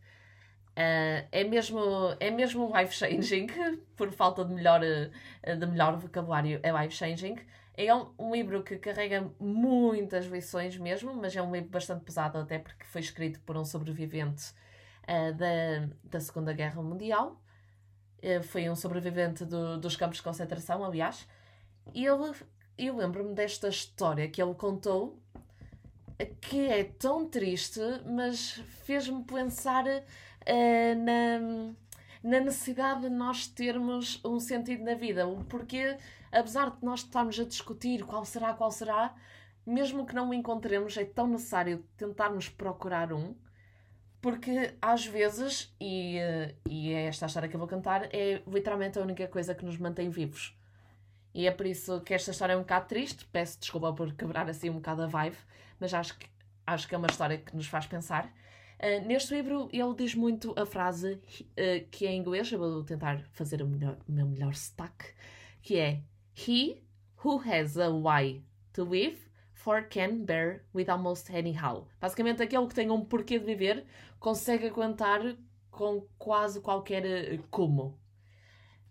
Uh, 0.77 1.25
é 1.33 1.45
mesmo 1.45 1.81
é 2.19 2.31
mesmo 2.31 2.71
life 2.77 2.93
changing 2.93 3.47
por 3.97 4.11
falta 4.11 4.45
de 4.45 4.53
melhor 4.53 4.81
uh, 4.83 5.57
de 5.57 5.67
melhor 5.67 5.97
vocabulário 5.97 6.59
é 6.65 6.73
life 6.73 6.93
changing 6.93 7.37
é 7.77 7.95
um, 7.95 8.13
um, 8.19 8.35
livro 8.35 8.61
que 8.65 8.77
carrega 8.79 9.31
muitas 9.39 10.27
lições 10.27 10.77
mesmo 10.77 11.15
mas 11.15 11.37
é 11.37 11.41
um 11.41 11.53
livro 11.53 11.71
bastante 11.71 12.05
pesado 12.05 12.39
até 12.39 12.59
porque 12.59 12.85
foi 12.87 13.01
escrito 13.01 13.39
por 13.43 13.57
um 13.57 13.65
sobrevivente 13.65 14.51
uh, 15.05 15.33
da, 15.35 15.89
da 16.03 16.19
Segunda 16.19 16.53
Guerra 16.53 16.83
Mundial 16.83 17.41
eh, 17.41 17.44
foi 18.43 18.69
um 18.69 18.77
sobrevivente 18.77 19.45
do, 19.45 19.79
dos 19.79 19.97
campos 19.97 20.19
de 20.19 20.23
concentração, 20.23 20.85
aliás, 20.85 21.27
e 21.93 22.07
ele, 22.07 22.33
eu 22.79 22.97
lembro-me 22.97 23.35
desta 23.35 23.69
história 23.69 24.29
que 24.29 24.43
ele 24.43 24.55
contou, 24.55 25.19
que 26.41 26.67
é 26.69 26.85
tão 26.85 27.29
triste, 27.29 27.81
mas 28.07 28.53
fez-me 28.85 29.23
pensar 29.25 29.85
uh, 29.85 31.05
na, 31.05 31.73
na 32.23 32.41
necessidade 32.41 33.03
de 33.03 33.11
nós 33.11 33.47
termos 33.47 34.21
um 34.25 34.39
sentido 34.39 34.85
na 34.85 34.95
vida, 34.95 35.27
porque 35.49 35.97
apesar 36.33 36.71
de 36.71 36.85
nós 36.85 37.01
estarmos 37.01 37.39
a 37.39 37.45
discutir 37.45 38.05
qual 38.05 38.25
será, 38.25 38.55
qual 38.55 38.71
será, 38.71 39.15
mesmo 39.67 40.07
que 40.07 40.15
não 40.15 40.31
o 40.31 40.35
encontremos, 40.35 40.97
é 40.97 41.05
tão 41.05 41.27
necessário 41.27 41.85
tentarmos 41.97 42.49
procurar 42.49 43.13
um 43.13 43.35
porque 44.25 44.73
às 44.81 45.05
vezes, 45.05 45.71
e, 45.79 46.17
e 46.67 46.95
é 46.95 47.09
esta 47.09 47.27
história 47.27 47.47
que 47.47 47.55
eu 47.55 47.59
vou 47.59 47.69
cantar, 47.69 48.09
é 48.11 48.41
literalmente 48.47 48.99
a 48.99 49.03
única 49.03 49.29
coisa 49.29 49.55
que 49.55 49.67
nos 49.67 49.77
mantém 49.77 50.09
vivos. 50.09 50.59
E 51.35 51.47
é 51.47 51.51
por 51.51 51.67
isso 51.67 52.01
que 52.01 52.15
esta 52.15 52.31
história 52.31 52.55
é 52.55 52.57
um 52.57 52.61
bocado 52.61 52.89
triste. 52.89 53.27
Peço 53.27 53.61
desculpa 53.61 53.93
por 53.93 54.15
quebrar 54.15 54.49
assim 54.49 54.71
um 54.71 54.77
bocado 54.77 55.03
a 55.03 55.07
vibe, 55.07 55.37
mas 55.79 55.93
acho 55.93 56.19
que, 56.19 56.27
acho 56.67 56.89
que 56.89 56.95
é 56.95 56.99
uma 56.99 57.07
história 57.07 57.37
que 57.37 57.55
nos 57.55 57.67
faz 57.67 57.87
pensar. 57.87 58.25
Uh, 58.83 59.07
neste 59.07 59.35
livro 59.35 59.69
ele 59.71 59.95
diz 59.95 60.15
muito 60.15 60.55
a 60.59 60.65
frase 60.65 61.21
uh, 61.41 61.87
que 61.91 62.07
é 62.07 62.13
em 62.13 62.19
inglês, 62.19 62.51
eu 62.51 62.59
vou 62.59 62.83
tentar 62.83 63.23
fazer 63.31 63.61
o, 63.61 63.69
melhor, 63.69 63.99
o 64.09 64.13
meu 64.13 64.27
melhor 64.27 64.55
sotaque, 64.55 65.05
que 65.61 65.77
é 65.79 66.01
He 66.35 66.83
who 67.23 67.43
has 67.47 67.77
a 67.77 67.91
why 67.91 68.43
to 68.73 68.85
live 68.85 69.19
for 69.65 69.83
can 69.83 70.27
bear 70.27 70.63
with 70.75 70.91
almost 70.91 71.31
anyhow. 71.31 71.87
Basicamente, 71.99 72.43
aquele 72.43 72.67
que 72.67 72.75
tem 72.75 72.91
um 72.91 73.03
porquê 73.03 73.39
de 73.39 73.47
viver 73.47 73.87
consegue 74.21 74.67
aguentar 74.67 75.21
com 75.71 76.07
quase 76.19 76.61
qualquer 76.61 77.05
eh, 77.07 77.41
como. 77.51 77.99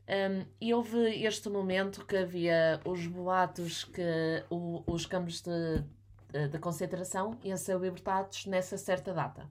Um, 0.10 0.46
e 0.60 0.74
houve 0.74 1.24
este 1.24 1.48
momento 1.48 2.06
que 2.06 2.18
havia 2.18 2.82
os 2.84 3.06
boatos 3.06 3.86
que 3.86 4.44
o, 4.50 4.84
os 4.86 5.06
campos 5.06 5.42
de, 5.42 5.84
de, 6.30 6.50
de, 6.50 6.60
concentração 6.60 7.40
iam 7.44 7.56
ser 7.56 7.80
libertados 7.80 8.48
nessa 8.48 8.78
certa 8.78 9.14
data. 9.14 9.48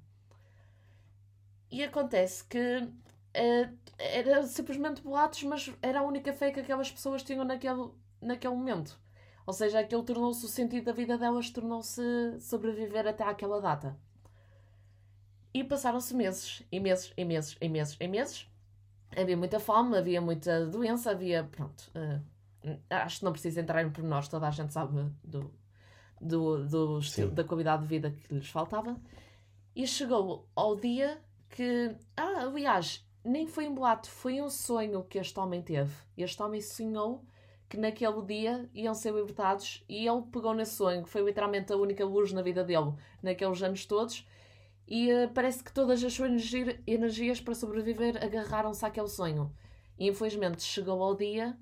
E 1.71 1.85
acontece 1.85 2.45
que 2.45 2.59
uh, 2.59 3.79
era 3.97 4.43
simplesmente 4.43 5.01
boatos, 5.01 5.43
mas 5.45 5.73
era 5.81 6.01
a 6.01 6.03
única 6.03 6.33
fé 6.35 6.51
que 6.51 6.61
aquelas 6.61 6.91
pessoas 6.91 7.23
tinham 7.23 7.45
naquele, 7.45 7.91
naquele 8.21 8.55
momento. 8.55 9.01
Ou 9.47 9.53
seja, 9.53 9.81
aquilo 9.81 10.03
tornou-se 10.03 10.45
o 10.45 10.49
sentido 10.49 10.85
da 10.85 10.93
vida 10.93 11.19
delas, 11.19 11.51
tornou-se 11.51 12.03
sobreviver 12.41 13.07
até 13.07 13.25
àquela 13.25 13.61
data. 13.61 13.97
E 15.55 15.63
passaram-se 15.63 16.15
meses, 16.15 16.63
e 16.71 16.81
meses, 16.81 17.13
e 17.17 17.25
meses, 17.25 17.57
e 17.61 17.69
meses, 17.69 17.97
e 18.01 18.09
meses. 18.09 18.49
Havia 19.15 19.37
muita 19.37 19.61
fome, 19.61 19.97
havia 19.97 20.21
muita 20.21 20.67
doença, 20.67 21.11
havia. 21.11 21.45
Pronto. 21.45 21.91
Uh, 21.95 22.79
acho 22.89 23.19
que 23.19 23.25
não 23.25 23.33
preciso 23.33 23.61
entrar 23.61 23.85
em 23.85 23.91
pormenores, 23.91 24.29
toda 24.29 24.49
a 24.49 24.51
gente 24.51 24.73
sabe 24.73 25.11
do, 25.23 25.53
do, 26.21 26.67
do 26.67 26.99
estilo, 26.99 27.31
da 27.31 27.45
qualidade 27.45 27.83
de 27.83 27.89
vida 27.89 28.11
que 28.11 28.35
lhes 28.35 28.49
faltava. 28.49 28.97
E 29.75 29.87
chegou 29.87 30.49
ao 30.55 30.77
dia 30.77 31.21
que. 31.51 31.95
Ah, 32.17 32.45
aliás, 32.45 33.05
nem 33.23 33.47
foi 33.47 33.69
um 33.69 33.75
boato, 33.75 34.09
foi 34.09 34.41
um 34.41 34.49
sonho 34.49 35.05
que 35.05 35.19
este 35.19 35.39
homem 35.39 35.61
teve. 35.61 35.93
Este 36.17 36.43
homem 36.43 36.63
sonhou 36.63 37.23
que 37.73 37.79
naquele 37.79 38.21
dia 38.27 38.69
iam 38.75 38.93
ser 38.93 39.15
libertados 39.15 39.83
e 39.89 40.07
ele 40.07 40.21
pegou 40.31 40.53
nesse 40.53 40.75
sonho, 40.75 41.03
que 41.03 41.09
foi 41.09 41.23
literalmente 41.23 41.73
a 41.73 41.77
única 41.77 42.05
luz 42.05 42.31
na 42.31 42.43
vida 42.43 42.63
dele 42.63 42.93
naqueles 43.23 43.63
anos 43.63 43.87
todos. 43.87 44.29
E 44.87 45.11
uh, 45.11 45.31
parece 45.33 45.65
que 45.65 45.73
todas 45.73 46.05
as 46.05 46.13
suas 46.13 46.53
energias 46.87 47.41
para 47.41 47.55
sobreviver 47.55 48.23
agarraram-se 48.23 48.85
àquele 48.85 49.09
sonho. 49.09 49.51
E 49.99 50.07
infelizmente 50.07 50.63
chegou 50.63 51.03
ao 51.03 51.17
dia 51.17 51.57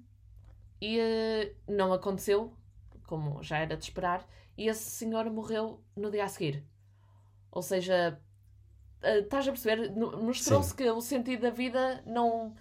e 0.81 0.99
uh, 0.99 1.73
não 1.73 1.93
aconteceu, 1.93 2.53
como 3.07 3.41
já 3.41 3.59
era 3.59 3.77
de 3.77 3.85
esperar, 3.85 4.27
e 4.59 4.67
esse 4.67 4.91
senhor 4.91 5.31
morreu 5.31 5.81
no 5.95 6.11
dia 6.11 6.25
a 6.25 6.29
seguir. 6.29 6.65
Ou 7.53 7.63
seja, 7.63 8.21
uh, 9.05 9.21
estás 9.21 9.47
a 9.47 9.53
perceber? 9.53 9.93
Mostrou-se 9.95 10.75
que 10.75 10.91
o 10.91 11.01
sentido 11.01 11.43
da 11.43 11.51
vida 11.51 12.03
não. 12.05 12.57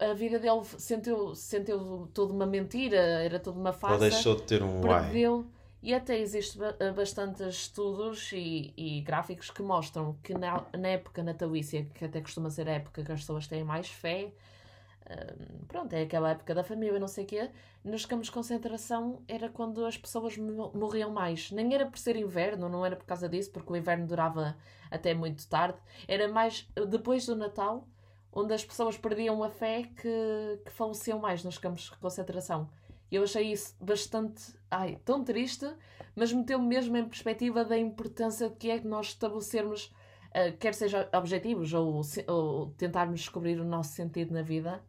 A 0.00 0.14
vida 0.14 0.38
dele 0.38 0.64
sentiu, 0.64 1.34
sentiu 1.34 2.08
toda 2.14 2.32
uma 2.32 2.46
mentira, 2.46 2.96
era 2.96 3.38
toda 3.38 3.58
uma 3.58 3.72
farsa. 3.72 4.04
Ou 4.04 4.10
deixou 4.10 4.36
de 4.36 4.42
ter 4.42 4.62
um 4.62 4.80
perdeu, 4.80 5.46
E 5.82 5.94
até 5.94 6.18
existe 6.18 6.58
eh, 6.78 6.90
bastantes 6.90 7.46
estudos 7.46 8.32
e, 8.32 8.72
e, 8.76 9.00
gráficos 9.02 9.50
que 9.50 9.62
mostram 9.62 10.16
que 10.22 10.32
na, 10.32 10.64
na 10.76 10.88
época 10.88 11.22
natalícia, 11.22 11.84
que 11.94 12.04
até 12.04 12.20
costuma 12.20 12.48
ser 12.48 12.68
a 12.68 12.72
época 12.72 13.04
que 13.04 13.12
as 13.12 13.20
pessoas 13.20 13.46
têm 13.46 13.62
mais 13.62 13.88
fé, 13.88 14.32
pronto, 15.66 15.92
é 15.92 16.02
aquela 16.02 16.30
época 16.30 16.54
da 16.54 16.62
família, 16.62 16.98
não 16.98 17.08
sei 17.08 17.24
o 17.24 17.26
quê, 17.26 17.50
nos 17.84 18.04
campos 18.04 18.26
de 18.26 18.32
concentração 18.32 19.22
era 19.26 19.48
quando 19.48 19.84
as 19.84 19.96
pessoas 19.96 20.36
morriam 20.36 21.10
mais. 21.10 21.50
Nem 21.50 21.74
era 21.74 21.86
por 21.86 21.98
ser 21.98 22.16
inverno, 22.16 22.68
não 22.68 22.84
era 22.84 22.96
por 22.96 23.06
causa 23.06 23.28
disso, 23.28 23.50
porque 23.50 23.72
o 23.72 23.76
inverno 23.76 24.06
durava 24.06 24.56
até 24.90 25.14
muito 25.14 25.46
tarde. 25.48 25.78
Era 26.06 26.28
mais 26.28 26.68
depois 26.88 27.26
do 27.26 27.34
Natal, 27.34 27.86
onde 28.32 28.54
as 28.54 28.64
pessoas 28.64 28.96
perdiam 28.96 29.42
a 29.42 29.50
fé 29.50 29.82
que, 29.82 30.60
que 30.64 30.70
faleciam 30.70 31.18
mais 31.18 31.42
nos 31.42 31.58
campos 31.58 31.84
de 31.84 31.96
concentração. 31.98 32.68
Eu 33.10 33.24
achei 33.24 33.52
isso 33.52 33.74
bastante, 33.80 34.54
ai, 34.70 34.98
tão 35.04 35.24
triste, 35.24 35.66
mas 36.14 36.32
meteu-me 36.32 36.66
mesmo 36.66 36.96
em 36.96 37.04
perspectiva 37.04 37.64
da 37.64 37.76
importância 37.76 38.48
de 38.48 38.56
que 38.56 38.70
é 38.70 38.78
que 38.78 38.86
nós 38.86 39.08
estabelecermos, 39.08 39.92
uh, 40.28 40.56
quer 40.58 40.74
seja 40.74 41.08
objetivos 41.12 41.72
ou, 41.72 42.00
ou 42.28 42.70
tentarmos 42.76 43.20
descobrir 43.20 43.60
o 43.60 43.64
nosso 43.64 43.92
sentido 43.92 44.32
na 44.32 44.42
vida, 44.42 44.80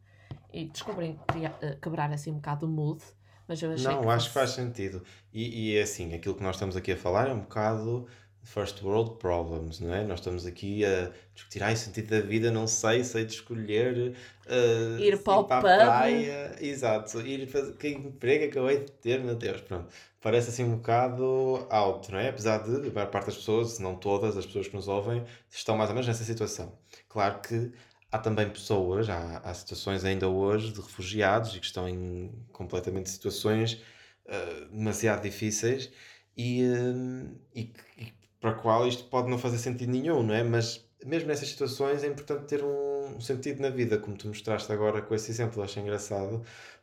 e 0.52 0.66
descobrem 0.66 1.18
eh, 1.62 1.76
quebrar 1.80 2.12
assim 2.12 2.30
um 2.30 2.34
bocado 2.34 2.66
o 2.66 2.68
mood. 2.68 3.02
Mas 3.48 3.60
eu 3.60 3.72
achei 3.72 3.90
Não, 3.90 4.02
que 4.02 4.08
acho 4.08 4.28
que 4.28 4.34
faz 4.34 4.50
sentido. 4.50 5.02
E, 5.32 5.70
e 5.72 5.76
é 5.76 5.82
assim, 5.82 6.14
aquilo 6.14 6.34
que 6.34 6.42
nós 6.42 6.56
estamos 6.56 6.76
aqui 6.76 6.92
a 6.92 6.96
falar 6.96 7.28
é 7.28 7.32
um 7.32 7.40
bocado 7.40 8.06
first 8.44 8.82
world 8.82 9.18
problems, 9.18 9.80
não 9.80 9.94
é? 9.94 10.04
Nós 10.04 10.18
estamos 10.18 10.44
aqui 10.44 10.84
a 10.84 11.10
discutir, 11.34 11.62
ai, 11.62 11.76
sentido 11.76 12.10
da 12.10 12.20
vida, 12.20 12.50
não 12.50 12.66
sei, 12.66 13.04
sei 13.04 13.24
de 13.24 13.34
escolher 13.34 14.14
uh, 14.46 14.98
ir 15.00 15.22
para, 15.22 15.44
para 15.44 15.58
a 15.58 15.60
praia, 15.60 16.56
exato, 16.60 17.20
ir 17.20 17.46
fazer, 17.46 17.76
que 17.76 17.88
emprego 17.88 18.46
acabei 18.46 18.80
de 18.80 18.92
ter, 18.92 19.20
meu 19.20 19.34
Deus, 19.34 19.60
pronto. 19.60 19.88
Parece 20.20 20.50
assim 20.50 20.64
um 20.64 20.76
bocado 20.76 21.66
alto, 21.70 22.12
não 22.12 22.18
é? 22.18 22.28
Apesar 22.28 22.58
de 22.58 22.88
a 22.88 22.92
maior 22.92 23.10
parte 23.10 23.26
das 23.26 23.36
pessoas, 23.36 23.72
se 23.72 23.82
não 23.82 23.96
todas 23.96 24.36
as 24.36 24.46
pessoas 24.46 24.68
que 24.68 24.74
nos 24.74 24.88
ouvem, 24.88 25.24
estão 25.50 25.76
mais 25.76 25.90
ou 25.90 25.94
menos 25.94 26.06
nessa 26.06 26.24
situação. 26.24 26.78
Claro 27.08 27.40
que 27.40 27.72
há 28.10 28.18
também 28.18 28.48
pessoas, 28.50 29.08
há, 29.08 29.38
há 29.38 29.54
situações 29.54 30.04
ainda 30.04 30.28
hoje 30.28 30.72
de 30.72 30.80
refugiados 30.80 31.56
e 31.56 31.60
que 31.60 31.66
estão 31.66 31.88
em 31.88 32.30
completamente 32.52 33.08
situações 33.08 33.82
uh, 34.26 34.66
demasiado 34.70 35.22
difíceis 35.22 35.90
e, 36.36 36.62
uh, 36.62 37.40
e, 37.54 37.72
e, 37.98 38.12
para 38.42 38.50
a 38.50 38.54
qual 38.54 38.86
isto 38.88 39.04
pode 39.04 39.30
não 39.30 39.38
fazer 39.38 39.58
sentido 39.58 39.92
nenhum, 39.92 40.22
não 40.22 40.34
é? 40.34 40.42
Mas 40.42 40.84
mesmo 41.06 41.28
nessas 41.28 41.48
situações 41.48 42.02
é 42.04 42.08
importante 42.08 42.46
ter 42.46 42.62
um, 42.64 43.20
sentido 43.20 43.62
na 43.62 43.70
vida, 43.70 43.98
como 43.98 44.16
tu 44.16 44.28
mostraste 44.28 44.70
agora 44.72 45.00
com 45.00 45.14
esse 45.14 45.30
exemplo, 45.30 45.62
acho 45.62 45.78
engraçado, 45.80 46.42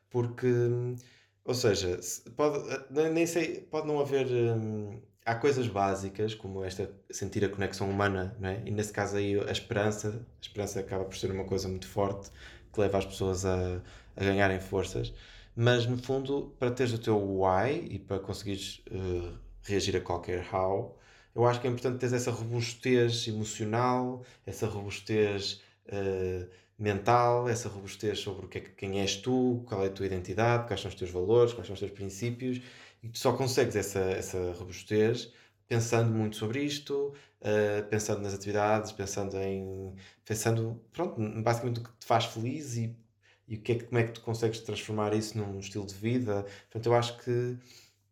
porque, 0.10 0.48
ou 1.44 1.54
seja, 1.54 2.00
pode, 2.36 2.58
eh, 2.98 3.10
nem 3.10 3.26
sei, 3.28 3.62
pode 3.62 3.88
não 3.88 4.00
haver. 4.00 4.28
Um, 4.28 5.02
há 5.26 5.36
coisas 5.36 5.68
básicas, 5.68 6.34
como 6.34 6.64
esta 6.64 6.90
sentir 7.12 7.44
a 7.46 7.50
conexão 7.50 7.90
humana, 7.90 8.36
não 8.40 8.50
é? 8.50 8.64
e 8.66 8.72
nesse 8.72 8.92
caso 8.94 9.18
aí 9.18 9.40
a 9.40 9.52
esperança, 9.52 10.10
a 10.10 10.42
esperança 10.42 10.80
acaba 10.80 11.06
por 11.06 11.18
ser 11.18 11.32
uma 11.32 11.46
coisa 11.46 11.68
muito 11.68 11.88
forte 11.88 12.32
que 12.74 12.80
leva 12.80 12.98
as 12.98 13.06
pessoas 13.06 13.46
a, 13.46 13.82
a 14.16 14.24
ganharem 14.24 14.60
forças, 14.60 15.14
mas 15.56 15.86
no 15.86 15.98
fundo, 15.98 16.56
para 16.58 16.72
teres 16.72 16.94
o 16.94 16.98
teu 16.98 17.18
why 17.18 17.86
e 17.92 18.00
para 18.00 18.20
conseguires 18.20 18.84
uh, 18.92 19.38
reagir 19.64 19.96
a 19.98 20.02
qualquer 20.02 20.48
how, 20.54 20.99
eu 21.36 21.46
acho 21.46 21.62
que 21.62 21.68
é 21.68 21.70
importante 21.70 22.00
teres 22.00 22.14
essa 22.14 22.32
robustez 22.32 23.28
emocional, 23.28 24.24
essa 24.46 24.68
robustez 24.68 25.62
uh, 25.88 26.50
mental, 26.78 27.48
essa 27.48 27.70
robustez 27.70 28.20
sobre 28.20 28.46
o 28.46 28.50
que 28.50 28.58
é, 28.60 28.62
quem 28.62 29.02
és 29.02 29.16
tu, 29.18 29.64
qual 29.68 29.84
é 29.84 29.88
a 29.88 29.92
tua 29.92 30.06
identidade, 30.06 30.68
quais 30.68 30.82
são 30.82 30.90
os 30.90 30.96
teus 30.96 31.12
valores, 31.12 31.54
quais 31.54 31.68
são 31.68 31.74
os 31.74 31.80
teus 31.80 31.92
princípios 31.92 32.62
e 33.02 33.10
tu 33.10 33.18
só 33.18 33.34
consegues 33.34 33.76
essa, 33.76 34.00
essa 34.00 34.52
robustez 34.54 35.32
pensando 35.68 36.12
muito 36.12 36.36
sobre 36.36 36.64
isto, 36.64 37.14
uh, 37.42 37.88
pensando 37.90 38.22
nas 38.22 38.34
atividades, 38.34 38.92
pensando 38.92 39.38
em. 39.38 39.96
pensando, 40.26 40.82
pronto, 40.92 41.22
basicamente 41.42 41.80
o 41.80 41.84
que 41.84 41.92
te 42.00 42.06
faz 42.06 42.26
feliz 42.26 42.76
e, 42.76 42.96
e 43.48 43.56
o 43.56 43.62
que 43.62 43.74
é, 43.74 43.80
como 43.84 44.00
é 44.00 44.04
que 44.04 44.14
tu 44.14 44.22
consegues 44.22 44.60
transformar 44.62 45.14
isso 45.14 45.38
num 45.38 45.60
estilo 45.60 45.86
de 45.86 45.94
vida. 45.94 46.44
Portanto, 46.64 46.86
eu 46.88 46.96
acho 46.96 47.18
que 47.20 47.58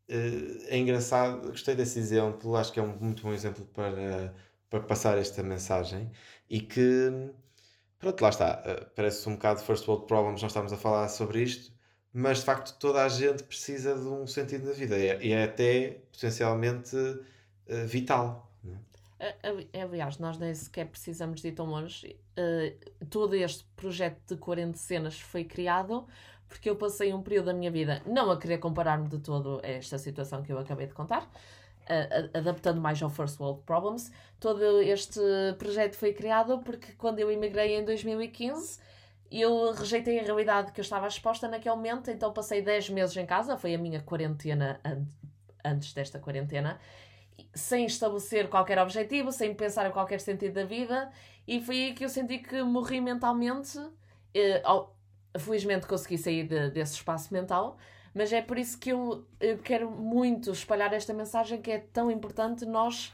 é 0.10 0.78
engraçado, 0.78 1.50
gostei 1.50 1.76
desse 1.76 2.00
exemplo, 2.00 2.56
acho 2.56 2.72
que 2.72 2.80
é 2.80 2.84
um 2.84 2.96
muito 2.98 3.24
bom 3.24 3.34
exemplo 3.34 3.66
para, 3.74 4.34
para 4.70 4.80
passar 4.82 5.18
esta 5.18 5.44
mensagem 5.44 6.12
e 6.50 6.62
que. 6.62 7.32
Pronto, 8.00 8.22
lá 8.22 8.30
está. 8.30 8.64
Uh, 8.66 8.86
parece 8.96 9.28
um 9.28 9.34
bocado 9.34 9.62
first 9.62 9.88
world 9.88 10.06
problems, 10.06 10.42
nós 10.42 10.52
estamos 10.52 10.72
a 10.72 10.78
falar 10.78 11.10
sobre 11.10 11.42
isto, 11.42 11.74
mas 12.14 12.40
de 12.40 12.46
facto 12.46 12.78
toda 12.80 13.04
a 13.04 13.10
gente 13.10 13.44
precisa 13.44 13.96
de 13.96 14.08
um 14.08 14.28
sentido 14.28 14.68
na 14.68 14.74
vida 14.74 14.98
e 14.98 15.32
é, 15.32 15.44
até 15.44 16.02
potencialmente 16.12 16.96
uh, 16.96 17.88
vital. 17.88 18.48
É? 19.20 19.82
Aliás, 19.82 20.20
nós 20.20 20.38
nem 20.38 20.54
sequer 20.54 20.86
precisamos 20.86 21.42
de 21.42 21.48
ir 21.48 21.54
tão 21.54 21.66
longe. 21.66 22.16
Todo 23.10 23.34
este 23.34 23.66
projeto 23.76 24.22
de 24.28 24.38
40 24.38 24.78
cenas 24.78 25.20
foi 25.20 25.44
criado 25.44 26.08
porque 26.48 26.70
eu 26.70 26.76
passei 26.76 27.14
um 27.14 27.22
período 27.22 27.46
da 27.46 27.54
minha 27.54 27.72
vida 27.72 28.02
não 28.06 28.32
a 28.32 28.38
querer 28.38 28.58
comparar-me 28.58 29.08
de 29.08 29.20
todo 29.20 29.60
a 29.64 29.68
esta 29.68 29.98
situação 29.98 30.42
que 30.42 30.52
eu 30.52 30.58
acabei 30.58 30.88
de 30.88 30.94
contar, 30.94 31.30
adaptando 32.34 32.82
mais 32.82 33.02
ao 33.02 33.10
First 33.10 33.40
World 33.40 33.62
Problems. 33.66 34.12
Todo 34.40 34.82
este 34.82 35.20
projeto 35.58 35.96
foi 35.96 36.14
criado 36.14 36.60
porque 36.60 36.94
quando 36.94 37.20
eu 37.20 37.32
emigrei 37.32 37.78
em 37.78 37.86
2015 37.86 38.80
eu 39.30 39.74
rejeitei 39.74 40.20
a 40.20 40.24
realidade 40.24 40.72
que 40.72 40.80
eu 40.80 40.84
estava 40.84 41.08
exposta 41.08 41.48
naquele 41.48 41.76
momento, 41.76 42.10
então 42.10 42.32
passei 42.32 42.62
10 42.62 42.92
meses 42.92 43.18
em 43.18 43.26
casa, 43.26 43.58
foi 43.58 43.76
a 43.76 43.78
minha 43.78 44.02
quarentena 44.02 44.80
antes 45.64 45.94
desta 45.94 46.18
quarentena, 46.18 46.80
sem 47.54 47.86
estabelecer 47.86 48.50
qualquer 48.50 48.80
objetivo, 48.80 49.32
sem 49.32 49.54
pensar 49.54 49.88
em 49.88 49.92
qualquer 49.92 50.22
sentido 50.22 50.54
da 50.54 50.64
vida, 50.64 51.12
e 51.48 51.62
foi 51.62 51.76
aí 51.76 51.94
que 51.94 52.06
eu 52.06 52.10
senti 52.10 52.40
que 52.40 52.62
morri 52.64 53.02
mentalmente. 53.02 53.78
Eh, 54.34 54.62
felizmente 55.40 55.88
consegui 55.88 56.18
sair 56.18 56.44
de, 56.48 56.70
desse 56.72 56.96
espaço 56.96 57.34
mental, 57.34 57.78
mas 58.14 58.32
é 58.34 58.42
por 58.42 58.58
isso 58.58 58.78
que 58.80 58.90
eu, 58.90 59.26
eu 59.40 59.58
quero 59.58 59.90
muito 59.92 60.52
espalhar 60.52 60.94
esta 60.94 61.14
mensagem 61.14 61.62
que 61.62 61.72
é 61.72 61.80
tão 61.80 62.10
importante 62.10 62.66
nós 62.66 63.12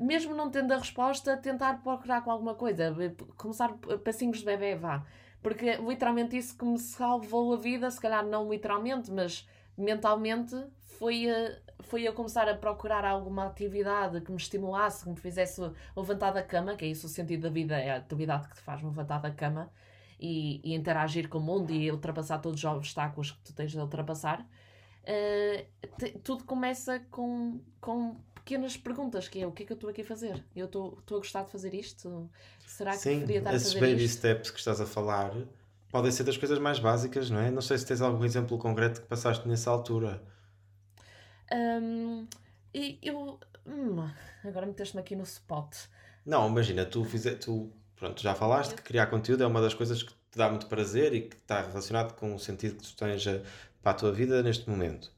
mesmo 0.00 0.34
não 0.34 0.50
tendo 0.50 0.72
a 0.72 0.78
resposta, 0.78 1.36
tentar 1.36 1.82
procurar 1.82 2.22
com 2.22 2.30
alguma 2.30 2.54
coisa. 2.54 2.94
Começar 3.36 3.74
passinhos 4.04 4.38
de 4.38 4.44
bebê, 4.44 4.74
vá. 4.74 5.04
Porque 5.42 5.76
literalmente 5.76 6.36
isso 6.36 6.56
que 6.56 6.64
me 6.64 6.78
salvou 6.78 7.52
a 7.52 7.56
vida, 7.56 7.90
se 7.90 8.00
calhar 8.00 8.24
não 8.24 8.50
literalmente, 8.50 9.10
mas 9.10 9.48
mentalmente, 9.76 10.54
foi 10.98 11.28
a, 11.28 11.58
foi 11.80 12.06
a 12.06 12.12
começar 12.12 12.48
a 12.48 12.54
procurar 12.54 13.04
alguma 13.04 13.46
atividade 13.46 14.20
que 14.20 14.30
me 14.30 14.36
estimulasse, 14.36 15.04
que 15.04 15.10
me 15.10 15.16
fizesse 15.16 15.60
levantar 15.96 16.30
da 16.30 16.42
cama, 16.42 16.76
que 16.76 16.84
é 16.84 16.88
isso 16.88 17.06
o 17.06 17.10
sentido 17.10 17.42
da 17.42 17.50
vida, 17.50 17.76
é 17.76 17.90
a 17.90 17.96
atividade 17.96 18.48
que 18.48 18.54
te 18.54 18.60
faz 18.60 18.82
levantar 18.82 19.20
da 19.20 19.30
cama 19.30 19.70
e, 20.22 20.60
e 20.62 20.74
interagir 20.74 21.28
com 21.28 21.38
o 21.38 21.40
mundo 21.40 21.72
e 21.72 21.90
ultrapassar 21.90 22.38
todos 22.38 22.62
os 22.62 22.64
obstáculos 22.64 23.32
que 23.32 23.40
tu 23.42 23.52
tens 23.52 23.72
de 23.72 23.78
ultrapassar. 23.78 24.40
Uh, 25.02 25.66
te, 25.98 26.10
tudo 26.20 26.44
começa 26.44 27.00
com, 27.10 27.60
com 27.80 28.16
pequenas 28.36 28.76
perguntas, 28.76 29.26
que 29.26 29.40
é 29.40 29.46
o 29.46 29.50
que 29.50 29.64
é 29.64 29.66
que 29.66 29.72
eu 29.72 29.74
estou 29.74 29.90
aqui 29.90 30.02
a 30.02 30.04
fazer? 30.04 30.44
Eu 30.54 30.66
estou 30.66 31.02
a 31.10 31.14
gostar 31.14 31.42
de 31.42 31.50
fazer 31.50 31.74
isto? 31.74 32.30
Será 32.64 32.92
que 32.92 32.98
Sim, 32.98 33.18
deveria 33.18 33.38
estar 33.38 33.50
a 33.50 33.60
fazer 33.60 33.80
baby 33.80 34.04
isto? 34.04 34.18
steps 34.18 34.50
que 34.50 34.58
estás 34.58 34.80
a 34.80 34.86
falar 34.86 35.32
podem 35.90 36.10
ser 36.10 36.24
das 36.24 36.38
coisas 36.38 36.58
mais 36.58 36.78
básicas, 36.78 37.28
não 37.28 37.38
é? 37.38 37.50
Não 37.50 37.60
sei 37.60 37.76
se 37.76 37.86
tens 37.86 38.00
algum 38.00 38.24
exemplo 38.24 38.56
concreto 38.58 39.02
que 39.02 39.06
passaste 39.06 39.46
nessa 39.46 39.70
altura. 39.70 40.22
Um, 41.52 42.26
e 42.72 42.98
eu... 43.02 43.38
Hum, 43.66 44.08
agora 44.42 44.66
meteste-me 44.66 45.02
aqui 45.02 45.14
no 45.14 45.24
spot. 45.24 45.76
Não, 46.24 46.48
imagina, 46.48 46.84
tu, 46.86 47.04
fizer, 47.04 47.36
tu 47.36 47.70
pronto, 48.02 48.20
já 48.20 48.34
falaste 48.34 48.74
que 48.74 48.82
criar 48.82 49.06
conteúdo 49.06 49.44
é 49.44 49.46
uma 49.46 49.60
das 49.60 49.74
coisas 49.74 50.02
que 50.02 50.12
te 50.12 50.36
dá 50.38 50.48
muito 50.48 50.66
prazer 50.66 51.14
e 51.14 51.20
que 51.22 51.36
está 51.36 51.60
relacionado 51.60 52.14
com 52.14 52.34
o 52.34 52.38
sentido 52.38 52.76
que 52.76 52.82
tu 52.82 52.96
tens 52.96 53.24
para 53.82 53.92
a 53.92 53.94
tua 53.94 54.12
vida 54.12 54.42
neste 54.42 54.68
momento 54.68 55.12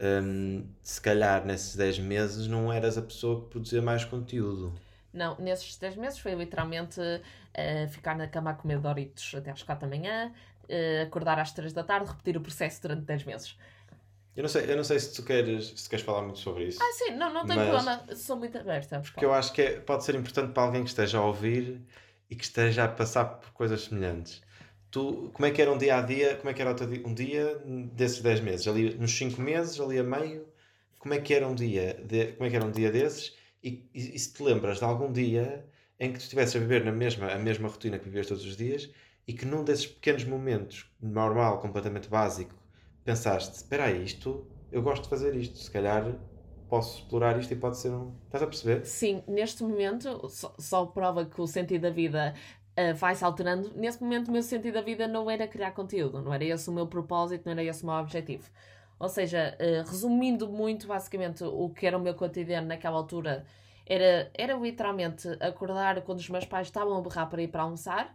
um, 0.00 0.64
se 0.82 1.00
calhar 1.00 1.44
nesses 1.44 1.74
10 1.76 1.98
meses 2.00 2.46
não 2.46 2.72
eras 2.72 2.96
a 2.96 3.02
pessoa 3.02 3.42
que 3.42 3.48
produzia 3.48 3.82
mais 3.82 4.04
conteúdo. 4.04 4.72
Não, 5.12 5.36
nesses 5.38 5.76
10 5.76 5.96
meses 5.96 6.18
foi 6.18 6.34
literalmente 6.34 7.00
uh, 7.00 7.88
ficar 7.88 8.16
na 8.16 8.28
cama 8.28 8.50
a 8.50 8.54
comer 8.54 8.78
Doritos 8.78 9.34
até 9.34 9.50
às 9.50 9.62
4 9.62 9.88
da 9.88 9.96
manhã, 9.96 10.32
uh, 10.64 11.02
acordar 11.06 11.38
às 11.38 11.52
3 11.52 11.72
da 11.72 11.82
tarde, 11.82 12.10
repetir 12.10 12.36
o 12.36 12.40
processo 12.40 12.82
durante 12.82 13.02
10 13.02 13.24
meses. 13.24 13.58
Eu 14.36 14.42
não 14.42 14.48
sei, 14.48 14.70
eu 14.70 14.76
não 14.76 14.84
sei 14.84 15.00
se 15.00 15.12
tu 15.14 15.24
queres, 15.24 15.72
se 15.74 15.88
queres 15.88 16.04
falar 16.04 16.22
muito 16.22 16.38
sobre 16.38 16.66
isso. 16.66 16.78
Ah, 16.80 16.92
sim, 16.92 17.16
não, 17.16 17.32
não 17.32 17.44
tem 17.44 17.56
problema, 17.56 18.04
sou 18.14 18.36
muito 18.36 18.56
aberta. 18.56 19.00
Porque 19.00 19.24
eu 19.24 19.34
acho 19.34 19.52
que 19.52 19.62
é, 19.62 19.80
pode 19.80 20.04
ser 20.04 20.14
importante 20.14 20.52
para 20.52 20.62
alguém 20.62 20.84
que 20.84 20.90
esteja 20.90 21.18
a 21.18 21.22
ouvir 21.22 21.82
e 22.30 22.36
que 22.36 22.44
esteja 22.44 22.84
a 22.84 22.88
passar 22.88 23.24
por 23.24 23.50
coisas 23.52 23.82
semelhantes. 23.84 24.42
Tu, 24.90 25.30
como 25.32 25.46
é 25.46 25.50
que 25.50 25.60
era 25.60 25.72
um 25.72 25.78
dia 25.78 25.98
a 25.98 26.02
dia, 26.02 26.36
como 26.36 26.50
é 26.50 26.54
que 26.54 26.62
era 26.62 26.74
um 27.04 27.14
dia 27.14 27.62
desses 27.92 28.20
10 28.20 28.40
meses? 28.40 28.66
Ali 28.66 28.94
nos 28.94 29.12
5 29.12 29.40
meses, 29.40 29.78
ali 29.80 29.98
a 29.98 30.02
meio, 30.04 30.46
como 30.98 31.14
é 31.14 31.20
que 31.20 31.34
era 31.34 31.46
um 31.46 31.54
dia, 31.54 31.94
de, 32.04 32.32
como 32.32 32.46
é 32.46 32.50
que 32.50 32.56
era 32.56 32.64
um 32.64 32.70
dia 32.70 32.90
desses? 32.90 33.36
E, 33.62 33.88
e, 33.94 34.14
e, 34.14 34.18
se 34.18 34.32
te 34.32 34.42
lembras 34.42 34.78
de 34.78 34.84
algum 34.84 35.12
dia 35.12 35.66
em 35.98 36.12
que 36.12 36.18
tu 36.18 36.22
estivesses 36.22 36.56
a 36.56 36.58
viver 36.58 36.84
na 36.84 36.92
mesma, 36.92 37.32
a 37.32 37.38
mesma 37.38 37.68
rotina 37.68 37.98
que 37.98 38.04
vivias 38.04 38.26
todos 38.26 38.44
os 38.44 38.56
dias 38.56 38.90
e 39.26 39.32
que 39.32 39.44
num 39.44 39.64
desses 39.64 39.86
pequenos 39.86 40.24
momentos, 40.24 40.90
normal, 41.00 41.60
completamente 41.60 42.08
básico, 42.08 42.54
pensaste: 43.04 43.56
espera 43.56 43.84
aí, 43.84 44.04
isto, 44.04 44.46
eu 44.70 44.82
gosto 44.82 45.04
de 45.04 45.10
fazer 45.10 45.34
isto, 45.34 45.58
se 45.58 45.70
calhar 45.70 46.18
posso 46.68 46.98
explorar 46.98 47.38
isto 47.38 47.52
e 47.52 47.56
pode 47.56 47.78
ser 47.78 47.90
um. 47.90 48.12
Estás 48.26 48.42
a 48.42 48.46
perceber? 48.46 48.84
Sim, 48.84 49.22
neste 49.26 49.62
momento, 49.62 50.28
só, 50.28 50.54
só 50.58 50.86
prova 50.86 51.24
que 51.24 51.40
o 51.40 51.46
sentido 51.46 51.82
da 51.82 51.90
vida 51.90 52.34
uh, 52.78 52.94
vai-se 52.94 53.24
alterando. 53.24 53.72
Nesse 53.74 54.02
momento, 54.02 54.28
o 54.28 54.32
meu 54.32 54.42
sentido 54.42 54.74
da 54.74 54.82
vida 54.82 55.08
não 55.08 55.30
era 55.30 55.48
criar 55.48 55.72
conteúdo, 55.72 56.20
não 56.20 56.32
era 56.32 56.44
esse 56.44 56.68
o 56.68 56.72
meu 56.72 56.86
propósito, 56.86 57.44
não 57.46 57.52
era 57.52 57.64
esse 57.64 57.82
o 57.82 57.86
meu 57.86 57.96
objetivo. 57.96 58.48
Ou 58.98 59.08
seja, 59.08 59.56
uh, 59.58 59.88
resumindo 59.88 60.48
muito, 60.48 60.86
basicamente, 60.86 61.44
o 61.44 61.70
que 61.70 61.86
era 61.86 61.96
o 61.96 62.00
meu 62.00 62.14
cotidiano 62.14 62.68
naquela 62.68 62.96
altura 62.96 63.44
era, 63.86 64.30
era 64.34 64.54
literalmente 64.54 65.28
acordar 65.40 66.02
quando 66.02 66.18
os 66.18 66.28
meus 66.28 66.44
pais 66.44 66.66
estavam 66.66 66.96
a 66.98 67.00
berrar 67.00 67.28
para 67.28 67.42
ir 67.42 67.48
para 67.48 67.62
almoçar. 67.62 68.14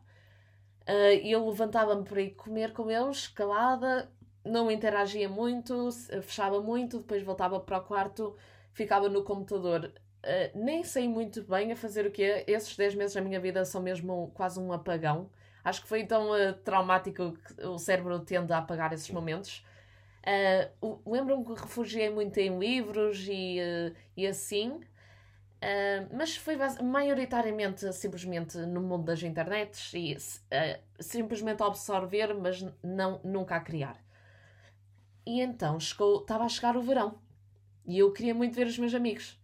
Uh, 0.88 1.16
eu 1.24 1.48
levantava-me 1.50 2.04
para 2.04 2.22
ir 2.22 2.32
comer 2.32 2.74
com 2.74 2.92
eles, 2.92 3.28
calada, 3.28 4.12
não 4.46 4.70
interagia 4.70 5.30
muito, 5.30 5.90
fechava 6.22 6.62
muito, 6.62 7.00
depois 7.00 7.24
voltava 7.24 7.60
para 7.60 7.78
o 7.78 7.82
quarto, 7.82 8.36
ficava 8.74 9.08
no 9.10 9.24
computador. 9.24 9.94
Uh, 10.24 10.58
nem 10.58 10.84
sei 10.84 11.08
muito 11.08 11.44
bem 11.44 11.72
a 11.72 11.76
fazer 11.76 12.06
o 12.06 12.12
que 12.12 12.24
é. 12.24 12.44
Esses 12.48 12.76
10 12.76 12.96
meses 12.96 13.14
da 13.14 13.22
minha 13.22 13.40
vida 13.40 13.64
são 13.66 13.82
mesmo 13.82 14.32
quase 14.34 14.60
um 14.60 14.72
apagão. 14.72 15.30
Acho 15.64 15.82
que 15.82 15.88
foi 15.88 16.06
tão 16.06 16.32
uh, 16.32 16.54
traumático 16.64 17.34
que 17.34 17.66
o 17.66 17.78
cérebro 17.78 18.20
tende 18.20 18.52
a 18.54 18.60
apagar 18.60 18.94
esses 18.94 19.10
momentos. 19.10 19.66
Uh, 20.82 21.02
Lembro-me 21.06 21.46
que 21.46 21.62
refugiei 21.62 22.10
muito 22.10 22.38
em 22.38 22.58
livros 22.58 23.28
e, 23.28 23.58
e 24.16 24.26
assim, 24.26 24.80
mas 26.12 26.36
foi 26.36 26.58
maioritariamente 26.82 27.92
simplesmente 27.94 28.58
no 28.58 28.82
mundo 28.82 29.06
das 29.06 29.24
internets 29.24 29.94
e 29.94 30.18
simplesmente 31.00 31.64
a 31.64 31.68
absorver, 31.68 32.34
mas 32.34 32.66
não, 32.84 33.22
nunca 33.24 33.56
a 33.56 33.62
criar. 33.62 34.03
E 35.26 35.42
então 35.42 35.80
chegou, 35.80 36.22
estava 36.22 36.44
a 36.44 36.50
chegar 36.50 36.76
o 36.76 36.82
verão 36.82 37.18
e 37.86 38.00
eu 38.00 38.12
queria 38.12 38.34
muito 38.34 38.56
ver 38.56 38.68
os 38.68 38.78
meus 38.78 38.94
amigos. 38.94 39.40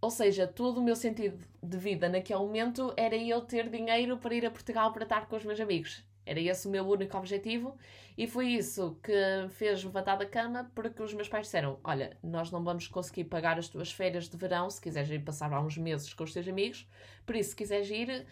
Ou 0.00 0.10
seja, 0.10 0.46
todo 0.46 0.78
o 0.78 0.82
meu 0.82 0.96
sentido 0.96 1.44
de 1.62 1.76
vida 1.76 2.08
naquele 2.08 2.38
momento 2.38 2.92
era 2.96 3.16
eu 3.16 3.40
ter 3.42 3.68
dinheiro 3.68 4.16
para 4.16 4.34
ir 4.34 4.46
a 4.46 4.50
Portugal 4.50 4.92
para 4.92 5.02
estar 5.02 5.26
com 5.26 5.36
os 5.36 5.44
meus 5.44 5.60
amigos. 5.60 6.02
Era 6.24 6.40
esse 6.40 6.68
o 6.68 6.70
meu 6.70 6.86
único 6.86 7.16
objetivo 7.16 7.76
e 8.16 8.26
foi 8.26 8.48
isso 8.48 8.98
que 9.02 9.12
fez 9.50 9.82
levantar 9.82 10.16
da 10.16 10.26
cama 10.26 10.70
porque 10.74 11.02
os 11.02 11.12
meus 11.12 11.28
pais 11.28 11.46
disseram: 11.46 11.78
Olha, 11.82 12.16
nós 12.22 12.50
não 12.50 12.62
vamos 12.62 12.86
conseguir 12.86 13.24
pagar 13.24 13.58
as 13.58 13.68
tuas 13.68 13.90
férias 13.90 14.28
de 14.28 14.36
verão 14.36 14.70
se 14.70 14.80
quiseres 14.80 15.10
ir 15.10 15.24
passar 15.24 15.50
lá 15.50 15.60
uns 15.60 15.76
meses 15.76 16.14
com 16.14 16.24
os 16.24 16.32
teus 16.32 16.46
amigos, 16.46 16.88
por 17.26 17.34
isso, 17.34 17.50
se 17.50 17.56
quiseres 17.56 17.90
ir, 17.90 18.26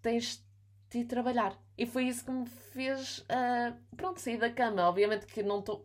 tens 0.00 0.44
de 0.88 0.98
ir 1.00 1.04
trabalhar. 1.04 1.56
E 1.76 1.84
foi 1.84 2.04
isso 2.04 2.24
que 2.24 2.30
me 2.30 2.46
fez, 2.46 3.18
uh, 3.18 3.76
pronto, 3.96 4.20
sair 4.20 4.38
da 4.38 4.50
cama. 4.50 4.88
Obviamente 4.88 5.26
que 5.26 5.42
não 5.42 5.58
estou 5.58 5.84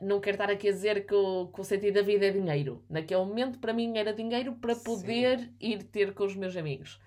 não 0.00 0.20
quero 0.20 0.36
estar 0.36 0.50
aqui 0.50 0.68
a 0.68 0.72
dizer 0.72 1.06
que 1.06 1.14
o, 1.14 1.48
que 1.48 1.60
o 1.60 1.64
sentido 1.64 1.94
da 1.94 2.02
vida 2.02 2.26
é 2.26 2.30
dinheiro. 2.30 2.82
Naquele 2.88 3.24
momento, 3.24 3.58
para 3.58 3.72
mim, 3.72 3.96
era 3.98 4.12
dinheiro 4.12 4.54
para 4.54 4.76
poder 4.76 5.40
Sim. 5.40 5.54
ir 5.60 5.82
ter 5.84 6.14
com 6.14 6.24
os 6.24 6.36
meus 6.36 6.56
amigos. 6.56 7.00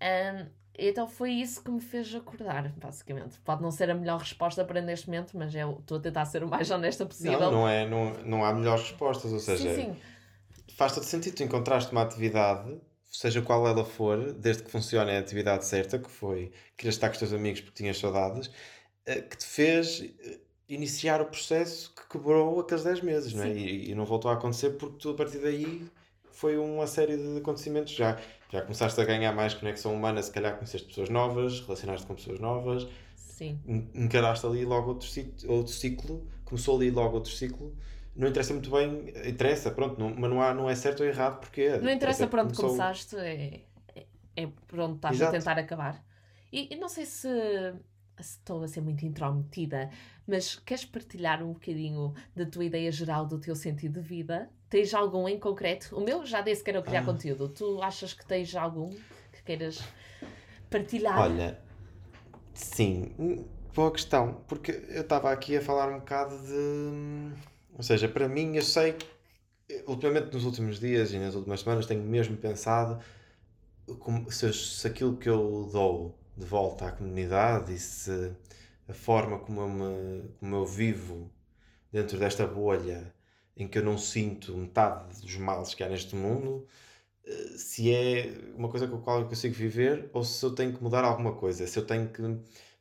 Um, 0.00 0.46
então 0.78 1.08
foi 1.08 1.32
isso 1.32 1.62
que 1.64 1.70
me 1.70 1.80
fez 1.80 2.14
acordar, 2.14 2.68
basicamente. 2.76 3.40
Pode 3.40 3.62
não 3.62 3.70
ser 3.70 3.90
a 3.90 3.94
melhor 3.94 4.20
resposta 4.20 4.64
para 4.64 4.80
neste 4.80 5.08
momento, 5.08 5.36
mas 5.36 5.54
eu 5.54 5.78
estou 5.80 5.98
a 5.98 6.00
tentar 6.00 6.24
ser 6.26 6.44
o 6.44 6.48
mais 6.48 6.70
honesta 6.70 7.04
possível. 7.06 7.40
Não, 7.40 7.52
não, 7.52 7.68
é, 7.68 7.86
não, 7.86 8.12
não 8.24 8.44
há 8.44 8.52
melhores 8.52 8.82
respostas, 8.82 9.32
ou 9.32 9.38
seja, 9.40 9.74
sim, 9.74 9.94
sim. 9.94 9.96
faz 10.76 10.92
todo 10.92 11.04
sentido. 11.04 11.34
Tu 11.34 11.42
encontraste 11.42 11.90
uma 11.92 12.02
atividade, 12.02 12.78
seja 13.10 13.40
qual 13.40 13.66
ela 13.66 13.84
for, 13.84 14.34
desde 14.34 14.62
que 14.62 14.70
funcione 14.70 15.10
a 15.12 15.18
atividade 15.18 15.64
certa, 15.64 15.98
que 15.98 16.10
foi 16.10 16.52
querer 16.76 16.90
estar 16.90 17.08
com 17.08 17.14
os 17.14 17.18
teus 17.18 17.32
amigos 17.32 17.62
porque 17.62 17.82
tinhas 17.82 17.98
saudades, 17.98 18.50
eh, 19.06 19.22
que 19.22 19.36
te 19.36 19.46
fez 19.46 20.02
eh, 20.20 20.40
iniciar 20.68 21.20
o 21.20 21.26
processo 21.26 21.92
que 21.94 22.08
quebrou 22.08 22.60
aqueles 22.60 22.84
10 22.84 23.00
meses, 23.02 23.34
não 23.34 23.44
é? 23.44 23.52
E, 23.52 23.90
e, 23.90 23.94
não 23.94 24.04
voltou 24.04 24.30
a 24.30 24.34
acontecer 24.34 24.70
porque 24.70 24.96
tu 24.98 25.10
a 25.10 25.14
partir 25.14 25.38
daí 25.38 25.88
foi 26.32 26.58
uma 26.58 26.86
série 26.86 27.16
de 27.16 27.38
acontecimentos. 27.38 27.92
Já, 27.94 28.18
já 28.50 28.62
começaste 28.62 29.00
a 29.00 29.04
ganhar 29.04 29.32
mais 29.32 29.54
conexão 29.54 29.94
humana, 29.94 30.22
se 30.22 30.30
calhar 30.30 30.56
conheceste 30.56 30.88
pessoas 30.88 31.08
novas, 31.08 31.60
relacionaste 31.60 32.06
com 32.06 32.14
pessoas 32.14 32.40
novas. 32.40 32.86
Sim. 33.16 33.60
Encaraste 33.94 34.46
ali 34.46 34.64
logo 34.64 34.88
outro 34.88 35.06
ciclo, 35.06 35.52
outro 35.52 35.72
ciclo, 35.72 36.26
começou 36.44 36.76
ali 36.76 36.90
logo 36.90 37.14
outro 37.14 37.32
ciclo. 37.32 37.76
Não 38.14 38.28
interessa 38.28 38.54
muito 38.54 38.70
bem, 38.70 39.12
interessa, 39.26 39.70
pronto, 39.70 40.00
não, 40.00 40.08
mas 40.08 40.30
não, 40.30 40.40
há, 40.40 40.54
não 40.54 40.70
é 40.70 40.74
certo 40.74 41.00
ou 41.00 41.06
errado 41.06 41.38
porque. 41.38 41.68
Não 41.78 41.90
interessa 41.90 42.26
por 42.26 42.40
onde 42.40 42.54
começou... 42.54 42.70
começaste, 42.70 43.14
é, 43.16 43.60
é, 43.94 44.06
é 44.36 44.48
por 44.66 44.80
onde 44.80 44.96
estás 44.96 45.16
Exato. 45.16 45.36
a 45.36 45.38
tentar 45.38 45.58
acabar. 45.58 46.02
E, 46.50 46.74
e 46.74 46.76
não 46.76 46.88
sei 46.88 47.04
se 47.04 47.28
estou 48.18 48.62
a 48.62 48.68
ser 48.68 48.80
muito 48.80 49.04
intrometida, 49.04 49.90
mas 50.26 50.56
queres 50.56 50.84
partilhar 50.84 51.42
um 51.42 51.52
bocadinho 51.52 52.14
da 52.34 52.46
tua 52.46 52.64
ideia 52.64 52.90
geral 52.90 53.26
do 53.26 53.38
teu 53.38 53.54
sentido 53.54 54.00
de 54.00 54.06
vida? 54.06 54.50
Tens 54.68 54.92
algum 54.94 55.28
em 55.28 55.38
concreto? 55.38 55.96
O 55.96 56.00
meu 56.00 56.24
já 56.26 56.40
disse 56.40 56.62
que 56.62 56.70
era 56.70 56.82
criar 56.82 57.00
ah. 57.00 57.04
conteúdo. 57.04 57.48
Tu 57.48 57.82
achas 57.82 58.12
que 58.12 58.26
tens 58.26 58.54
algum 58.54 58.90
que 59.32 59.42
queiras 59.44 59.80
partilhar? 60.70 61.18
Olha, 61.18 61.60
sim, 62.52 63.44
boa 63.74 63.92
questão, 63.92 64.42
porque 64.48 64.72
eu 64.88 65.02
estava 65.02 65.30
aqui 65.30 65.56
a 65.56 65.60
falar 65.60 65.88
um 65.90 65.98
bocado 65.98 66.36
de. 66.42 67.32
Ou 67.76 67.82
seja, 67.82 68.08
para 68.08 68.28
mim, 68.28 68.56
eu 68.56 68.62
sei 68.62 68.94
que, 68.94 69.06
ultimamente 69.86 70.32
nos 70.32 70.44
últimos 70.44 70.80
dias 70.80 71.12
e 71.12 71.18
nas 71.18 71.34
últimas 71.34 71.60
semanas, 71.60 71.86
tenho 71.86 72.02
mesmo 72.02 72.36
pensado 72.36 72.98
como, 74.00 74.30
se, 74.30 74.52
se 74.52 74.86
aquilo 74.86 75.16
que 75.16 75.28
eu 75.28 75.68
dou 75.72 76.18
de 76.36 76.44
volta 76.44 76.86
à 76.86 76.92
comunidade 76.92 77.74
e 77.74 77.78
se 77.78 78.32
a 78.88 78.92
forma 78.92 79.38
como 79.38 79.60
eu, 79.62 79.68
me, 79.68 80.28
como 80.40 80.56
eu 80.56 80.66
vivo 80.66 81.30
dentro 81.92 82.18
desta 82.18 82.46
bolha 82.46 83.12
em 83.56 83.66
que 83.68 83.78
eu 83.78 83.84
não 83.84 83.98
sinto 83.98 84.56
metade 84.56 85.20
dos 85.20 85.36
males 85.36 85.74
que 85.74 85.82
há 85.82 85.88
neste 85.88 86.14
mundo, 86.14 86.66
eh, 87.24 87.56
se 87.58 87.92
é 87.92 88.34
uma 88.56 88.68
coisa 88.68 88.86
com 88.88 88.96
a 88.96 89.00
qual 89.00 89.20
eu 89.20 89.28
consigo 89.28 89.54
viver 89.54 90.10
ou 90.12 90.24
se 90.24 90.44
eu 90.44 90.52
tenho 90.54 90.72
que 90.76 90.82
mudar 90.82 91.04
alguma 91.04 91.34
coisa, 91.34 91.66
se 91.66 91.78
eu 91.78 91.86
tenho 91.86 92.08
que 92.08 92.22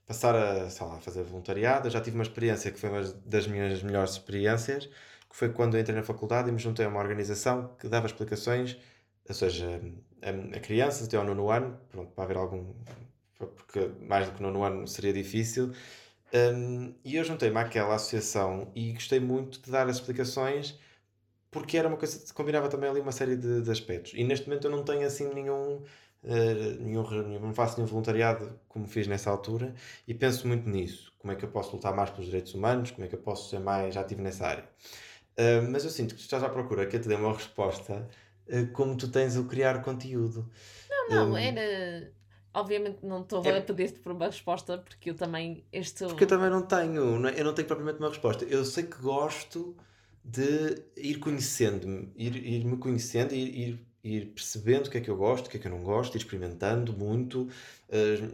passar 0.05 0.35
a, 0.35 0.69
sei 0.69 0.85
lá, 0.85 0.99
fazer 0.99 1.23
voluntariado. 1.23 1.87
Eu 1.87 1.91
já 1.91 2.01
tive 2.01 2.15
uma 2.17 2.23
experiência 2.23 2.71
que 2.71 2.79
foi 2.79 2.89
uma 2.89 3.01
das 3.25 3.47
minhas 3.47 3.81
melhores 3.83 4.11
experiências, 4.13 4.85
que 4.85 5.35
foi 5.35 5.49
quando 5.51 5.77
entrei 5.77 5.95
na 5.95 6.03
faculdade 6.03 6.49
e 6.49 6.51
me 6.51 6.59
juntei 6.59 6.85
a 6.85 6.89
uma 6.89 6.99
organização 6.99 7.75
que 7.79 7.87
dava 7.87 8.05
explicações, 8.07 8.77
ou 9.27 9.35
seja, 9.35 9.81
a, 10.21 10.57
a 10.57 10.59
crianças 10.59 11.07
até 11.07 11.17
ao 11.17 11.23
nono 11.25 11.49
ano, 11.49 11.79
pronto, 11.89 12.11
para 12.13 12.23
haver 12.23 12.37
algum 12.37 12.73
porque 13.37 13.91
mais 14.01 14.27
do 14.29 14.35
que 14.35 14.41
no 14.41 14.63
ano 14.63 14.87
seria 14.87 15.13
difícil. 15.13 15.71
Um, 16.33 16.93
e 17.03 17.15
eu 17.15 17.23
juntei-me 17.23 17.57
àquela 17.57 17.95
associação 17.95 18.71
e 18.75 18.93
gostei 18.93 19.19
muito 19.19 19.61
de 19.61 19.71
dar 19.71 19.87
as 19.87 19.97
explicações 19.97 20.77
porque 21.55 21.77
era 21.77 21.87
uma 21.87 21.95
coisa 21.95 22.19
que 22.19 22.33
combinava 22.33 22.67
também 22.67 22.89
ali 22.89 22.99
uma 22.99 23.13
série 23.13 23.37
de, 23.37 23.61
de 23.61 23.71
aspectos. 23.71 24.11
E 24.13 24.25
neste 24.25 24.45
momento 24.45 24.67
eu 24.67 24.71
não 24.71 24.83
tenho 24.83 25.07
assim 25.07 25.33
nenhum, 25.33 25.81
uh, 26.23 26.81
nenhum, 26.81 27.09
nenhum, 27.09 27.39
não 27.39 27.53
faço 27.53 27.77
nenhum 27.77 27.87
voluntariado 27.87 28.59
como 28.67 28.85
fiz 28.85 29.07
nessa 29.07 29.29
altura 29.29 29.73
e 30.05 30.13
penso 30.13 30.45
muito 30.49 30.67
nisso. 30.67 31.13
Como 31.17 31.31
é 31.31 31.35
que 31.37 31.45
eu 31.45 31.49
posso 31.49 31.73
lutar 31.73 31.95
mais 31.95 32.09
pelos 32.09 32.25
direitos 32.25 32.53
humanos, 32.53 32.91
como 32.91 33.05
é 33.05 33.07
que 33.07 33.15
eu 33.15 33.19
posso 33.19 33.49
ser 33.49 33.59
mais 33.59 33.95
ativo 33.95 34.21
nessa 34.21 34.47
área. 34.47 34.65
Uh, 35.37 35.71
mas 35.71 35.85
eu 35.85 35.89
sinto 35.89 36.15
que 36.15 36.19
tu 36.19 36.23
estás 36.23 36.43
à 36.43 36.49
procura 36.49 36.85
que 36.85 36.97
eu 36.97 37.01
te 37.01 37.07
dê 37.07 37.15
uma 37.15 37.31
resposta 37.31 38.05
uh, 38.49 38.67
como 38.73 38.97
tu 38.97 39.07
tens 39.07 39.37
o 39.37 39.45
criar 39.45 39.81
conteúdo. 39.81 40.51
Não, 40.89 41.09
não, 41.09 41.31
um, 41.31 41.37
era 41.37 42.11
Obviamente 42.55 42.99
não 43.03 43.21
estou 43.21 43.43
é... 43.45 43.57
a 43.57 43.61
pedir-te 43.61 43.99
por 43.99 44.13
uma 44.13 44.27
resposta, 44.27 44.77
porque 44.77 45.09
eu 45.09 45.13
também. 45.13 45.65
Este... 45.73 46.05
Porque 46.05 46.23
eu 46.23 46.27
também 46.27 46.49
não 46.49 46.61
tenho, 46.61 47.19
não 47.19 47.27
é? 47.27 47.37
eu 47.37 47.43
não 47.43 47.53
tenho 47.53 47.67
propriamente 47.67 47.99
uma 47.99 48.07
resposta. 48.07 48.45
Eu 48.45 48.63
sei 48.63 48.85
que 48.85 48.97
gosto 48.97 49.75
de 50.23 50.81
ir 50.95 51.19
conhecendo-me, 51.19 52.09
ir, 52.15 52.35
ir 52.37 52.65
me 52.65 52.77
conhecendo, 52.77 53.35
ir, 53.35 53.57
ir, 53.57 53.85
ir 54.01 54.25
percebendo 54.27 54.87
o 54.87 54.89
que 54.89 54.97
é 54.97 55.01
que 55.01 55.09
eu 55.09 55.17
gosto, 55.17 55.47
o 55.47 55.49
que 55.49 55.57
é 55.57 55.59
que 55.59 55.67
eu 55.67 55.71
não 55.71 55.83
gosto, 55.83 56.15
ir 56.15 56.17
experimentando 56.17 56.93
muito. 56.93 57.49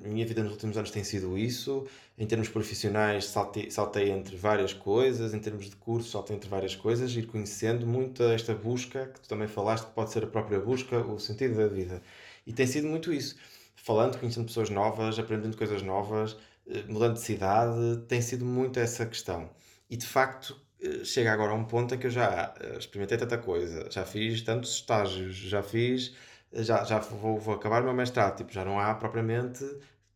A 0.06 0.08
minha 0.08 0.26
vida 0.26 0.44
nos 0.44 0.52
últimos 0.54 0.78
anos 0.78 0.92
tem 0.92 1.04
sido 1.04 1.36
isso. 1.36 1.88
Em 2.16 2.28
termos 2.28 2.48
profissionais, 2.48 3.26
saltei, 3.26 3.72
saltei 3.72 4.12
entre 4.12 4.36
várias 4.36 4.72
coisas, 4.72 5.34
em 5.34 5.40
termos 5.40 5.68
de 5.68 5.76
curso, 5.76 6.12
saltei 6.12 6.36
entre 6.36 6.48
várias 6.48 6.76
coisas, 6.76 7.12
ir 7.16 7.26
conhecendo 7.26 7.88
muito 7.88 8.22
esta 8.22 8.54
busca, 8.54 9.08
que 9.08 9.20
tu 9.20 9.28
também 9.28 9.48
falaste, 9.48 9.88
que 9.88 9.94
pode 9.94 10.12
ser 10.12 10.24
a 10.24 10.28
própria 10.28 10.60
busca, 10.60 11.00
o 11.00 11.20
sentido 11.20 11.58
da 11.58 11.68
vida. 11.68 12.04
E 12.46 12.54
tem 12.54 12.68
sido 12.68 12.88
muito 12.88 13.12
isso. 13.12 13.36
Falando, 13.84 14.20
conhecendo 14.20 14.46
pessoas 14.46 14.70
novas, 14.70 15.18
aprendendo 15.18 15.58
coisas 15.58 15.82
novas, 15.82 16.38
eh, 16.68 16.84
mudando 16.88 17.16
de 17.16 17.22
cidade, 17.22 17.98
tem 18.08 18.22
sido 18.22 18.46
muito 18.46 18.80
essa 18.80 19.06
questão. 19.06 19.50
E 19.90 19.98
de 19.98 20.06
facto, 20.06 20.56
eh, 20.82 21.04
chega 21.04 21.32
agora 21.34 21.52
a 21.52 21.56
um 21.56 21.66
ponto 21.66 21.96
em 21.96 21.98
que 21.98 22.08
eu 22.08 22.12
já 22.12 22.54
eh, 22.60 22.78
experimentei 22.78 23.18
tanta 23.18 23.38
coisa, 23.40 23.90
já 23.90 24.06
fiz 24.06 24.42
tantos 24.44 24.76
estágios, 24.76 25.36
já 25.36 25.64
fiz, 25.64 26.14
já, 26.54 26.84
já 26.84 27.00
vou, 27.00 27.40
vou 27.40 27.56
acabar 27.56 27.82
o 27.82 27.86
meu 27.86 27.94
mestrado, 27.94 28.38
tipo, 28.38 28.54
já 28.54 28.64
não 28.64 28.80
há 28.80 28.94
propriamente, 28.94 29.66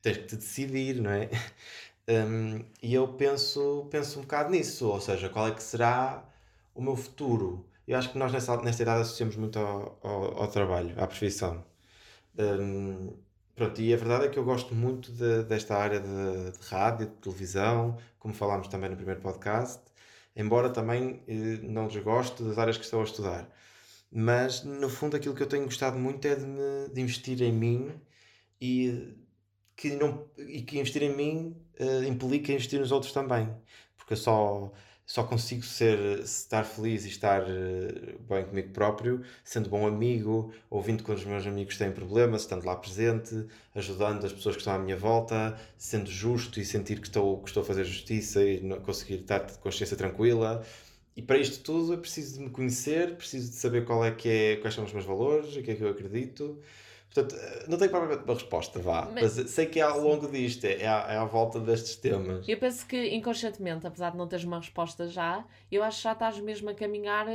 tens 0.01 0.17
que 0.17 0.23
te 0.25 0.35
decidir, 0.35 1.01
não 1.01 1.11
é? 1.11 1.29
Um, 2.07 2.63
e 2.83 2.93
eu 2.93 3.07
penso, 3.15 3.87
penso 3.89 4.19
um 4.19 4.21
bocado 4.21 4.51
nisso, 4.51 4.87
ou 4.87 5.01
seja, 5.01 5.27
qual 5.27 5.47
é 5.47 5.51
que 5.51 5.63
será 5.63 6.23
o 6.75 6.81
meu 6.81 6.95
futuro? 6.95 7.67
Eu 7.87 7.97
acho 7.97 8.11
que 8.11 8.17
nós 8.19 8.31
nessa, 8.31 8.61
nesta 8.61 8.83
idade 8.83 9.01
associamos 9.01 9.35
muito 9.35 9.57
ao, 9.57 9.97
ao, 10.03 10.43
ao 10.43 10.47
trabalho, 10.47 10.93
à 11.01 11.07
profissão. 11.07 11.65
Um, 12.37 13.24
pronto, 13.55 13.81
e 13.81 13.93
a 13.93 13.97
verdade 13.97 14.25
é 14.25 14.29
que 14.29 14.37
eu 14.37 14.43
gosto 14.43 14.75
muito 14.75 15.11
de, 15.11 15.43
desta 15.43 15.75
área 15.75 15.99
de, 15.99 16.51
de 16.51 16.67
rádio, 16.67 17.07
de 17.07 17.13
televisão, 17.15 17.97
como 18.19 18.33
falámos 18.33 18.67
também 18.67 18.89
no 18.89 18.95
primeiro 18.95 19.21
podcast, 19.21 19.81
embora 20.35 20.69
também 20.69 21.23
eh, 21.27 21.59
não 21.63 21.87
desgoste 21.87 22.43
das 22.43 22.57
áreas 22.57 22.77
que 22.77 22.83
estou 22.83 23.01
a 23.01 23.03
estudar. 23.03 23.49
Mas, 24.11 24.63
no 24.63 24.89
fundo, 24.89 25.15
aquilo 25.17 25.35
que 25.35 25.43
eu 25.43 25.47
tenho 25.47 25.65
gostado 25.65 25.97
muito 25.97 26.25
é 26.27 26.35
de, 26.35 26.45
me, 26.45 26.89
de 26.93 27.01
investir 27.01 27.41
em 27.41 27.51
mim 27.51 27.91
e 28.61 29.13
que, 29.75 29.95
não, 29.95 30.27
e 30.37 30.61
que 30.61 30.79
investir 30.79 31.03
em 31.03 31.15
mim 31.15 31.55
uh, 31.79 32.03
implica 32.05 32.51
investir 32.53 32.79
nos 32.79 32.91
outros 32.91 33.11
também. 33.11 33.49
Porque 33.97 34.13
eu 34.13 34.17
só 34.17 34.71
só 35.05 35.23
consigo 35.23 35.63
ser, 35.63 36.19
estar 36.19 36.63
feliz 36.63 37.05
e 37.05 37.09
estar 37.09 37.43
eh, 37.47 38.15
bem 38.27 38.43
comigo 38.45 38.69
próprio, 38.69 39.21
sendo 39.43 39.69
bom 39.69 39.85
amigo, 39.85 40.51
ouvindo 40.69 41.03
quando 41.03 41.19
os 41.19 41.25
meus 41.25 41.45
amigos 41.45 41.77
têm 41.77 41.91
problemas, 41.91 42.41
estando 42.41 42.65
lá 42.65 42.75
presente, 42.75 43.45
ajudando 43.75 44.25
as 44.25 44.33
pessoas 44.33 44.55
que 44.55 44.61
estão 44.61 44.73
à 44.73 44.79
minha 44.79 44.97
volta, 44.97 45.55
sendo 45.77 46.09
justo 46.09 46.59
e 46.59 46.65
sentir 46.65 46.99
que 46.99 47.07
estou, 47.07 47.39
que 47.41 47.49
estou 47.49 47.61
a 47.61 47.65
fazer 47.65 47.85
justiça 47.85 48.43
e 48.43 48.59
conseguir 48.79 49.21
estar 49.21 49.39
de 49.45 49.57
consciência 49.59 49.95
tranquila. 49.95 50.65
E 51.15 51.21
para 51.21 51.37
isto 51.37 51.63
tudo 51.63 51.93
é 51.93 51.97
preciso 51.97 52.39
de 52.39 52.45
me 52.45 52.49
conhecer, 52.49 53.15
preciso 53.15 53.51
de 53.51 53.55
saber 53.57 53.85
qual 53.85 54.03
é 54.03 54.11
que 54.11 54.27
é, 54.27 54.55
quais 54.57 54.73
são 54.73 54.83
os 54.83 54.91
meus 54.91 55.05
valores, 55.05 55.55
o 55.55 55.61
que 55.61 55.71
é 55.71 55.75
que 55.75 55.83
eu 55.83 55.89
acredito 55.89 56.59
Portanto, 57.15 57.35
não 57.69 57.77
tenho 57.77 57.89
propriamente 57.89 58.25
uma 58.25 58.33
resposta, 58.33 58.77
vá. 58.79 59.09
Mas, 59.13 59.37
mas 59.37 59.49
sei 59.49 59.65
que 59.65 59.79
é 59.79 59.83
ao 59.83 60.01
longo 60.01 60.27
disto, 60.27 60.65
é 60.65 60.85
à, 60.85 61.13
é 61.13 61.17
à 61.17 61.23
volta 61.23 61.61
destes 61.61 61.95
temas. 61.95 62.45
Eu 62.45 62.57
penso 62.57 62.85
que 62.85 63.15
inconscientemente, 63.15 63.87
apesar 63.87 64.11
de 64.11 64.17
não 64.17 64.27
teres 64.27 64.43
uma 64.43 64.59
resposta 64.59 65.07
já, 65.07 65.45
eu 65.71 65.81
acho 65.81 65.97
que 65.97 66.03
já 66.03 66.11
estás 66.11 66.37
mesmo 66.41 66.69
a 66.69 66.73
caminhar 66.73 67.25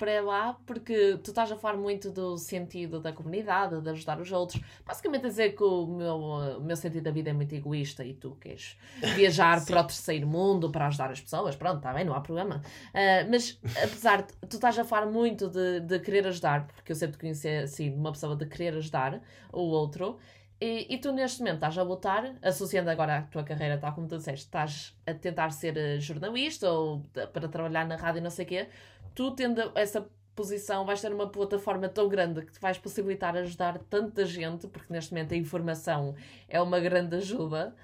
para 0.00 0.22
lá, 0.22 0.56
porque 0.64 1.18
tu 1.22 1.30
estás 1.30 1.52
a 1.52 1.56
falar 1.56 1.76
muito 1.76 2.10
do 2.10 2.38
sentido 2.38 2.98
da 3.00 3.12
comunidade, 3.12 3.82
de 3.82 3.90
ajudar 3.90 4.18
os 4.18 4.32
outros. 4.32 4.58
Basicamente 4.82 5.26
a 5.26 5.28
dizer 5.28 5.54
que 5.54 5.62
o 5.62 5.86
meu, 5.86 6.16
o 6.16 6.60
meu 6.62 6.74
sentido 6.74 7.02
da 7.02 7.10
vida 7.10 7.28
é 7.28 7.32
muito 7.34 7.54
egoísta 7.54 8.02
e 8.02 8.14
tu 8.14 8.34
queres 8.40 8.78
viajar 9.14 9.62
para 9.66 9.82
o 9.82 9.84
terceiro 9.84 10.26
mundo 10.26 10.70
para 10.70 10.86
ajudar 10.86 11.10
as 11.10 11.20
pessoas. 11.20 11.54
Pronto, 11.54 11.76
está 11.76 11.92
bem, 11.92 12.06
não 12.06 12.14
há 12.14 12.20
problema. 12.22 12.62
Uh, 12.94 13.30
mas 13.30 13.60
apesar 13.76 14.22
de 14.22 14.32
tu 14.48 14.54
estás 14.54 14.78
a 14.78 14.84
falar 14.84 15.04
muito 15.04 15.50
de, 15.50 15.80
de 15.80 16.00
querer 16.00 16.26
ajudar, 16.28 16.66
porque 16.68 16.92
eu 16.92 16.96
sempre 16.96 17.18
te 17.18 17.20
conheci 17.20 17.48
assim, 17.48 17.94
uma 17.94 18.10
pessoa 18.10 18.34
de 18.34 18.46
querer 18.46 18.78
ajudar 18.78 19.20
o 19.52 19.60
outro. 19.60 20.16
E, 20.58 20.94
e, 20.94 20.98
tu 20.98 21.10
neste 21.10 21.38
momento 21.38 21.54
estás 21.54 21.78
a 21.78 21.82
lutar, 21.82 22.34
associando 22.42 22.90
agora 22.90 23.18
a 23.18 23.22
tua 23.22 23.42
carreira, 23.42 23.78
tal 23.78 23.94
como 23.94 24.06
tu 24.06 24.18
disseste, 24.18 24.44
estás 24.44 24.94
a 25.06 25.14
tentar 25.14 25.50
ser 25.52 25.74
eh, 25.74 25.98
jornalista 25.98 26.70
ou 26.70 27.00
para 27.32 27.48
trabalhar 27.48 27.86
na 27.86 27.96
rádio, 27.96 28.20
não 28.20 28.28
sei 28.28 28.44
o 28.44 28.48
quê 28.48 28.68
tu 29.14 29.30
tendo 29.32 29.72
essa 29.74 30.08
posição, 30.34 30.86
vais 30.86 31.00
ter 31.00 31.12
uma 31.12 31.28
plataforma 31.28 31.88
tão 31.88 32.08
grande 32.08 32.42
que 32.42 32.52
te 32.52 32.60
vais 32.60 32.78
possibilitar 32.78 33.36
ajudar 33.36 33.78
tanta 33.90 34.24
gente, 34.24 34.66
porque 34.68 34.92
neste 34.92 35.12
momento 35.12 35.34
a 35.34 35.36
informação 35.36 36.14
é 36.48 36.60
uma 36.60 36.80
grande 36.80 37.16
ajuda. 37.16 37.74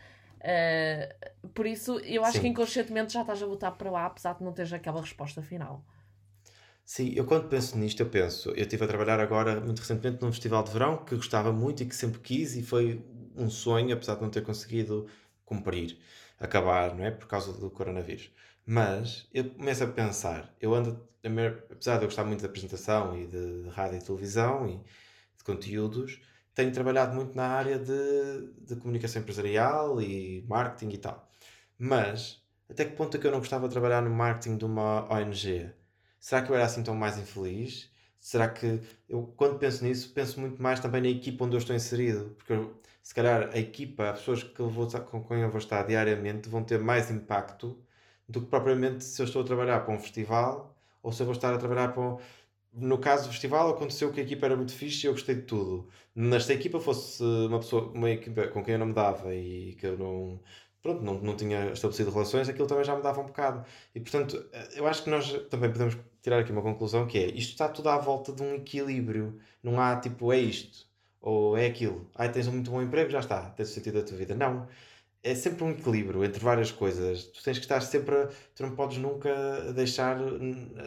Uh, 0.41 1.49
por 1.51 1.67
isso, 1.67 1.99
eu 2.01 2.25
acho 2.25 2.35
Sim. 2.35 2.43
que 2.43 2.49
inconscientemente 2.49 3.13
já 3.13 3.23
estás 3.23 3.43
a 3.43 3.47
botar 3.47 3.73
para 3.73 3.91
lá, 3.91 4.07
apesar 4.07 4.35
de 4.35 4.45
não 4.45 4.53
teres 4.53 4.73
aquela 4.73 5.01
resposta 5.01 5.43
final. 5.43 5.85
Sim, 6.85 7.13
eu 7.17 7.25
quando 7.25 7.49
penso 7.49 7.77
nisto, 7.77 8.01
eu 8.01 8.09
penso, 8.09 8.51
eu 8.51 8.63
estive 8.63 8.85
a 8.85 8.87
trabalhar 8.87 9.19
agora, 9.19 9.61
muito 9.61 9.81
recentemente, 9.81 10.23
num 10.23 10.31
festival 10.31 10.63
de 10.63 10.71
verão 10.71 11.05
que 11.05 11.17
gostava 11.17 11.53
muito 11.53 11.83
e 11.83 11.87
que 11.87 11.97
sempre 11.97 12.21
quis 12.21 12.55
e 12.55 12.63
foi 12.63 13.05
um 13.35 13.51
sonho, 13.51 13.93
apesar 13.93 14.15
de 14.15 14.23
não 14.23 14.31
ter 14.31 14.43
conseguido 14.43 15.09
cumprir, 15.45 15.99
acabar, 16.39 16.95
não 16.95 17.05
é? 17.05 17.11
Por 17.11 17.27
causa 17.27 17.53
do 17.53 17.69
coronavírus. 17.71 18.31
Mas 18.65 19.29
eu 19.35 19.51
começo 19.51 19.83
a 19.83 19.89
pensar, 19.89 20.55
eu 20.61 20.75
ando, 20.75 21.01
apesar 21.71 21.97
de 21.99 22.05
eu 22.05 22.09
gostar 22.09 22.25
muito 22.25 22.41
de 22.41 22.47
apresentação 22.47 23.17
e 23.17 23.27
de, 23.27 23.63
de 23.65 23.69
rádio 23.71 23.99
e 23.99 24.03
televisão 24.03 24.69
e 24.69 24.77
de 25.37 25.45
conteúdos, 25.45 26.21
tenho 26.55 26.73
trabalhado 26.73 27.15
muito 27.15 27.37
na 27.37 27.47
área 27.49 27.79
de, 27.79 28.53
de 28.61 28.77
comunicação 28.77 29.23
empresarial 29.23 30.01
e 30.01 30.45
marketing 30.49 30.95
e 30.95 30.99
tal. 30.99 31.31
Mas 31.79 32.43
até 32.69 32.85
que 32.85 32.97
ponto 32.97 33.17
é 33.17 33.21
que 33.21 33.27
eu 33.27 33.31
não 33.31 33.39
gostava 33.39 33.69
de 33.69 33.73
trabalhar 33.73 34.03
no 34.03 34.11
marketing 34.11 34.57
de 34.57 34.65
uma 34.65 35.11
ONG? 35.13 35.73
Será 36.19 36.43
que 36.43 36.51
eu 36.51 36.57
era 36.57 36.65
assim 36.65 36.83
tão 36.83 36.95
mais 36.95 37.19
infeliz? 37.19 37.91
Será 38.21 38.49
que 38.49 38.81
eu, 39.09 39.33
quando 39.37 39.59
penso 39.59 39.85
nisso, 39.85 40.13
penso 40.13 40.41
muito 40.41 40.61
mais 40.61 40.81
também 40.81 41.01
na 41.01 41.09
equipa 41.09 41.45
onde 41.45 41.55
eu 41.55 41.59
estou 41.59 41.77
inserido? 41.77 42.35
Porque 42.37 42.53
eu, 42.53 42.81
se 43.03 43.15
calhar 43.15 43.51
a 43.55 43.59
equipa, 43.59 44.11
as 44.11 44.19
pessoas 44.19 44.43
que 44.43 44.59
eu 44.61 44.69
vou, 44.69 44.89
com 44.89 45.23
quem 45.25 45.43
eu 45.43 45.51
vou 45.51 45.59
estar 45.59 45.83
diariamente 45.85 46.49
vão 46.49 46.65
ter 46.65 46.81
mais 46.81 47.11
impacto 47.11 47.81
do 48.29 48.41
que 48.41 48.49
propriamente 48.49 49.05
se 49.05 49.23
eu 49.23 49.27
estou 49.27 49.43
a 49.43 49.45
trabalhar 49.45 49.81
para 49.85 49.95
um 49.95 50.01
festival 50.01 50.76
ou 51.07 51.13
se 51.13 51.23
eu 51.23 51.27
vou 51.27 51.35
estar 51.35 51.55
a 51.55 51.59
trabalhar 51.59 51.95
para. 51.95 52.19
No 52.73 52.99
caso 52.99 53.27
do 53.27 53.31
festival, 53.31 53.71
aconteceu 53.71 54.13
que 54.13 54.21
a 54.21 54.23
equipa 54.25 54.47
era 54.47 54.57
muito 54.57 54.73
fixe 54.73 55.07
e 55.07 55.09
eu 55.09 55.13
gostei 55.13 55.37
de 55.37 55.43
tudo. 55.43 55.89
Nesta 56.15 56.53
equipa 56.53 56.79
fosse 56.81 57.23
uma 57.23 57.59
pessoa, 57.61 57.91
uma 57.93 58.11
equipa 58.11 58.49
com 58.49 58.63
quem 58.65 58.75
eu 58.75 58.79
não 58.81 58.87
me 58.87 58.93
dava 58.93 59.35
e 59.35 59.75
que 59.77 59.87
eu 59.87 59.97
não, 59.97 60.41
pronto, 60.83 61.03
não, 61.03 61.15
não 61.21 61.37
tinha 61.37 61.73
estabelecido 61.73 62.11
relações, 62.11 62.49
aquilo 62.49 62.67
também 62.67 62.85
já 62.85 62.95
me 62.97 63.03
dava 63.03 63.21
um 63.21 63.27
bocado. 63.27 63.65
E 63.95 64.01
portanto, 64.01 64.45
eu 64.75 64.87
acho 64.87 65.05
que 65.05 65.11
nós 65.11 65.33
também 65.49 65.73
podemos 65.73 65.97
tirar 66.23 66.41
aqui 66.41 66.53
uma 66.53 66.63
conclusão 66.63 67.07
que 67.07 67.19
é 67.19 67.27
isto 67.29 67.53
está 67.53 67.69
tudo 67.69 67.89
à 67.89 67.99
volta 67.99 68.33
de 68.33 68.43
um 68.43 68.55
equilíbrio. 68.57 69.39
Não 69.63 69.81
há 69.81 69.97
tipo, 69.97 70.33
é 70.33 70.39
isto 70.39 70.87
ou 71.21 71.57
é 71.57 71.67
aquilo. 71.67 72.11
Ai, 72.15 72.31
tens 72.33 72.47
um 72.49 72.53
muito 72.53 72.71
bom 72.71 72.83
emprego, 72.83 73.11
já 73.11 73.21
está, 73.21 73.51
tens 73.51 73.71
o 73.71 73.75
sentido 73.75 74.01
da 74.01 74.07
tua 74.07 74.19
vida. 74.19 74.35
Não 74.35 74.69
é 75.27 75.35
sempre 75.35 75.65
um 75.65 75.71
equilíbrio 75.71 76.25
entre 76.25 76.43
várias 76.43 76.71
coisas. 76.71 77.25
Tu 77.25 77.43
tens 77.43 77.59
que 77.59 77.65
estar 77.65 77.81
sempre. 77.81 78.15
A, 78.15 78.29
tu 78.55 78.63
não 78.63 78.77
podes 78.77 78.99
nunca 78.99 79.73
deixar 79.75 80.19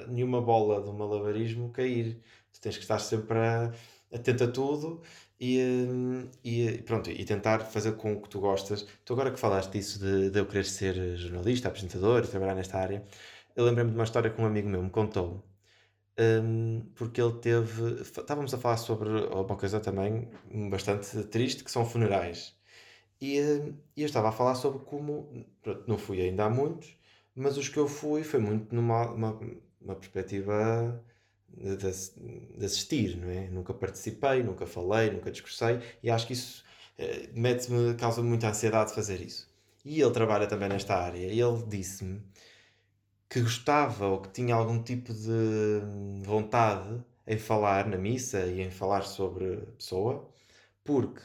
nenhuma 0.08 0.42
bola 0.42 0.80
um 0.90 0.94
malabarismo 0.94 1.72
cair. 1.72 2.22
Tu 2.54 2.62
tens 2.62 2.78
que 2.78 2.84
estar 2.84 3.00
sempre 3.00 3.38
a, 3.38 3.72
atento 4.14 4.44
a 4.46 4.48
tudo 4.48 5.02
e, 5.40 5.60
e, 6.44 6.82
pronto, 6.84 7.10
e 7.12 7.24
tentar 7.26 7.60
fazer 7.60 7.94
com 7.98 8.14
o 8.14 8.22
que 8.22 8.30
tu 8.30 8.40
gostas. 8.40 8.86
Tu 9.06 9.14
agora 9.14 9.32
que 9.32 9.40
falaste 9.40 9.72
disso 9.74 10.00
de, 10.00 10.30
de 10.30 10.40
eu 10.40 10.46
querer 10.46 10.66
ser 10.66 11.18
jornalista, 11.18 11.68
apresentador, 11.68 12.26
trabalhar 12.28 12.56
nesta 12.56 12.78
área, 12.78 13.04
eu 13.56 13.66
lembrei-me 13.66 13.92
de 13.92 13.98
uma 13.98 14.04
história 14.06 14.30
que 14.30 14.42
um 14.42 14.46
amigo 14.46 14.70
meu 14.70 14.82
me 14.84 14.90
contou. 14.90 15.44
Um, 16.20 16.82
porque 16.96 17.22
ele 17.22 17.34
teve. 17.40 18.02
Estávamos 18.02 18.54
a 18.54 18.58
falar 18.58 18.78
sobre 18.78 19.10
uma 19.10 19.56
coisa 19.58 19.80
também 19.80 20.30
bastante 20.70 21.24
triste, 21.26 21.64
que 21.64 21.72
são 21.72 21.86
funerais. 21.86 22.59
E, 23.22 23.38
eh, 23.38 23.74
e 23.96 24.02
eu 24.02 24.06
estava 24.06 24.30
a 24.30 24.32
falar 24.32 24.56
sobre 24.56 24.80
como, 24.86 25.46
pronto, 25.62 25.84
não 25.88 25.98
fui 25.98 26.22
ainda 26.22 26.46
há 26.46 26.50
muitos, 26.50 26.96
mas 27.36 27.58
os 27.58 27.70
que 27.70 27.78
eu 27.78 27.88
fui 27.88 28.24
foi 28.24 28.40
muito 28.40 28.74
numa 28.74 29.12
uma, 29.12 29.40
uma 29.82 29.96
perspectiva 29.96 31.04
de, 31.50 31.78
de, 31.78 32.66
assistir, 32.66 33.18
não 33.18 33.30
é? 33.30 33.50
Nunca 33.50 33.74
participei, 33.74 34.44
nunca 34.44 34.66
falei, 34.66 35.12
nunca 35.12 35.32
discursei 35.32 35.80
e 36.04 36.10
acho 36.10 36.28
que 36.28 36.34
isso 36.34 36.64
eh, 36.98 37.30
mete-me, 37.34 37.96
causa 37.96 38.22
muita 38.22 38.50
ansiedade 38.50 38.90
de 38.90 38.96
fazer 38.96 39.22
isso. 39.22 39.50
E 39.84 40.02
ele 40.02 40.12
trabalha 40.12 40.48
também 40.48 40.70
nesta 40.70 40.96
área 40.96 41.28
e 41.28 41.40
ele 41.40 41.64
disse-me 41.68 42.22
que 43.30 43.42
gostava 43.42 44.08
ou 44.08 44.22
que 44.22 44.30
tinha 44.30 44.56
algum 44.56 44.82
tipo 44.82 45.14
de 45.14 45.82
vontade 46.24 47.04
em 47.28 47.38
falar 47.38 47.88
na 47.88 47.98
missa 47.98 48.46
e 48.48 48.62
em 48.62 48.72
falar 48.72 49.04
sobre 49.04 49.54
a 49.56 49.72
pessoa, 49.78 50.28
porque 50.84 51.22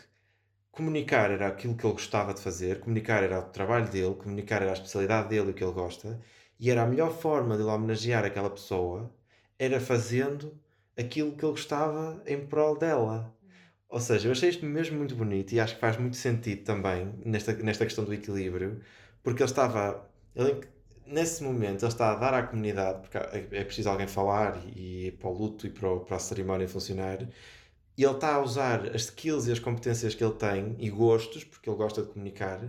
comunicar 0.75 1.31
era 1.31 1.47
aquilo 1.49 1.77
que 1.77 1.87
ele 1.87 1.93
gostava 1.93 2.35
de 2.35 2.41
fazer, 2.41 2.81
comunicar 2.81 3.23
era 3.23 3.41
o 3.41 3.45
trabalho 3.45 3.89
dele, 3.89 4.15
comunicar 4.15 4.63
era 4.63 4.73
a 4.73 4.75
especialidade 4.75 5.29
dele, 5.29 5.51
o 5.51 5.55
que 5.55 5.63
ele 5.63 5.73
gosta, 5.73 6.21
e 6.59 6.71
era 6.71 6.83
a 6.83 6.87
melhor 6.87 7.13
forma 7.13 7.57
de 7.57 7.63
ele 7.63 7.71
homenagear 7.71 8.25
aquela 8.25 8.51
pessoa, 8.51 9.11
era 9.59 9.81
fazendo 9.81 10.53
aquilo 10.97 11.33
que 11.33 11.45
ele 11.45 11.53
gostava 11.53 12.23
em 12.27 12.45
prol 12.47 12.77
dela. 12.77 13.33
Ou 13.89 14.01
seja, 14.01 14.29
eu 14.29 14.33
achei 14.33 14.49
isto 14.51 14.67
mesmo 14.67 14.99
muito 14.99 15.15
bonito 15.15 15.53
e 15.53 15.61
acho 15.61 15.75
que 15.75 15.81
faz 15.81 15.97
muito 15.97 16.17
sentido 16.17 16.65
também 16.65 17.13
nesta, 17.25 17.53
nesta 17.55 17.85
questão 17.85 18.05
do 18.05 18.13
equilíbrio, 18.13 18.81
porque 19.23 19.43
ele 19.43 19.51
estava, 19.51 20.11
ele, 20.35 20.61
nesse 21.07 21.43
momento, 21.45 21.85
ele 21.85 21.93
está 21.93 22.13
a 22.13 22.15
dar 22.17 22.35
à 22.35 22.43
comunidade, 22.43 23.01
porque 23.03 23.19
é, 23.19 23.61
é 23.61 23.65
preciso 23.65 23.89
alguém 23.89 24.09
falar 24.09 24.61
e, 24.75 25.09
e 25.09 25.13
para 25.13 25.29
o 25.29 25.33
luto 25.33 25.67
e 25.67 25.71
para, 25.71 25.89
o, 25.89 26.01
para 26.01 26.17
a 26.17 26.21
cerimónia 26.21 26.69
funcionar, 26.69 27.19
e 27.97 28.05
ele 28.05 28.15
está 28.15 28.35
a 28.35 28.43
usar 28.43 28.95
as 28.95 29.03
skills 29.03 29.47
e 29.47 29.53
as 29.53 29.59
competências 29.59 30.15
que 30.15 30.25
ele 30.25 30.35
tem 30.35 30.77
e 30.79 30.91
gostos, 30.91 31.45
porque 31.45 31.69
ele 31.69 31.77
gosta 31.77 32.03
de 32.03 32.09
comunicar, 32.09 32.61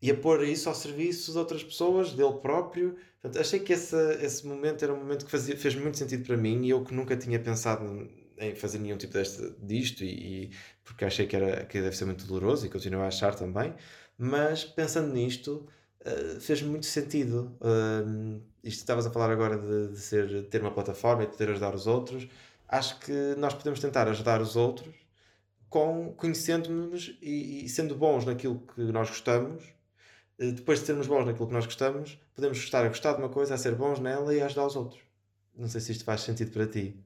e 0.00 0.10
a 0.10 0.16
pôr 0.16 0.44
isso 0.44 0.68
ao 0.68 0.74
serviço 0.74 1.32
de 1.32 1.38
outras 1.38 1.62
pessoas, 1.64 2.12
dele 2.12 2.34
próprio. 2.34 2.96
Portanto, 3.20 3.40
achei 3.40 3.58
que 3.58 3.72
esse, 3.72 3.96
esse 4.22 4.46
momento 4.46 4.84
era 4.84 4.94
um 4.94 4.98
momento 4.98 5.24
que 5.24 5.30
fazia, 5.30 5.56
fez 5.56 5.74
muito 5.74 5.98
sentido 5.98 6.24
para 6.24 6.36
mim 6.36 6.64
e 6.64 6.70
eu 6.70 6.84
que 6.84 6.94
nunca 6.94 7.16
tinha 7.16 7.38
pensado 7.38 8.08
em 8.38 8.54
fazer 8.54 8.78
nenhum 8.78 8.96
tipo 8.96 9.12
deste, 9.12 9.54
disto, 9.60 10.04
e, 10.04 10.44
e, 10.44 10.50
porque 10.84 11.04
achei 11.04 11.26
que, 11.26 11.34
era, 11.34 11.64
que 11.64 11.80
deve 11.80 11.96
ser 11.96 12.04
muito 12.04 12.24
doloroso 12.24 12.64
e 12.64 12.68
continuo 12.68 13.00
a 13.02 13.08
achar 13.08 13.34
também, 13.34 13.74
mas 14.16 14.64
pensando 14.64 15.12
nisto, 15.12 15.66
uh, 16.02 16.40
fez 16.40 16.62
muito 16.62 16.86
sentido. 16.86 17.56
Uh, 17.60 18.40
isto 18.62 18.80
estavas 18.80 19.06
a 19.06 19.10
falar 19.10 19.30
agora 19.30 19.58
de, 19.58 19.92
de, 19.92 19.98
ser, 19.98 20.26
de 20.28 20.42
ter 20.42 20.60
uma 20.60 20.70
plataforma 20.70 21.24
e 21.24 21.26
de 21.26 21.32
poder 21.32 21.50
ajudar 21.50 21.74
os 21.74 21.86
outros. 21.86 22.28
Acho 22.68 22.98
que 23.00 23.34
nós 23.38 23.54
podemos 23.54 23.80
tentar 23.80 24.08
ajudar 24.08 24.40
os 24.40 24.56
outros 24.56 24.94
com 25.68 26.12
conhecendo-nos 26.14 27.18
e, 27.20 27.64
e 27.64 27.68
sendo 27.68 27.94
bons 27.94 28.24
naquilo 28.24 28.60
que 28.74 28.80
nós 28.80 29.08
gostamos 29.08 29.64
eh, 30.38 30.52
depois 30.52 30.80
de 30.80 30.86
sermos 30.86 31.06
bons 31.06 31.26
naquilo 31.26 31.48
que 31.48 31.52
nós 31.52 31.66
gostamos, 31.66 32.18
podemos 32.34 32.58
estar 32.58 32.84
a 32.84 32.88
gostar 32.88 33.14
de 33.14 33.18
uma 33.18 33.28
coisa, 33.28 33.54
a 33.54 33.58
ser 33.58 33.74
bons 33.74 33.98
nela 33.98 34.32
e 34.34 34.40
a 34.40 34.46
ajudar 34.46 34.66
os 34.66 34.76
outros. 34.76 35.02
Não 35.54 35.68
sei 35.68 35.80
se 35.80 35.92
isto 35.92 36.04
faz 36.04 36.20
sentido 36.20 36.52
para 36.52 36.66
ti. 36.66 36.96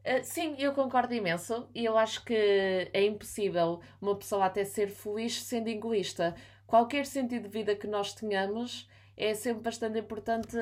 Uh, 0.00 0.24
sim, 0.24 0.56
eu 0.58 0.72
concordo 0.72 1.14
imenso 1.14 1.68
e 1.74 1.84
eu 1.84 1.96
acho 1.96 2.24
que 2.24 2.34
é 2.34 3.04
impossível 3.04 3.80
uma 4.00 4.16
pessoa 4.16 4.46
até 4.46 4.64
ser 4.64 4.88
feliz 4.88 5.42
sendo 5.42 5.68
egoísta. 5.68 6.34
Qualquer 6.66 7.06
sentido 7.06 7.44
de 7.44 7.48
vida 7.48 7.76
que 7.76 7.86
nós 7.86 8.12
tenhamos 8.14 8.88
é 9.16 9.34
sempre 9.34 9.62
bastante 9.62 9.98
importante 9.98 10.56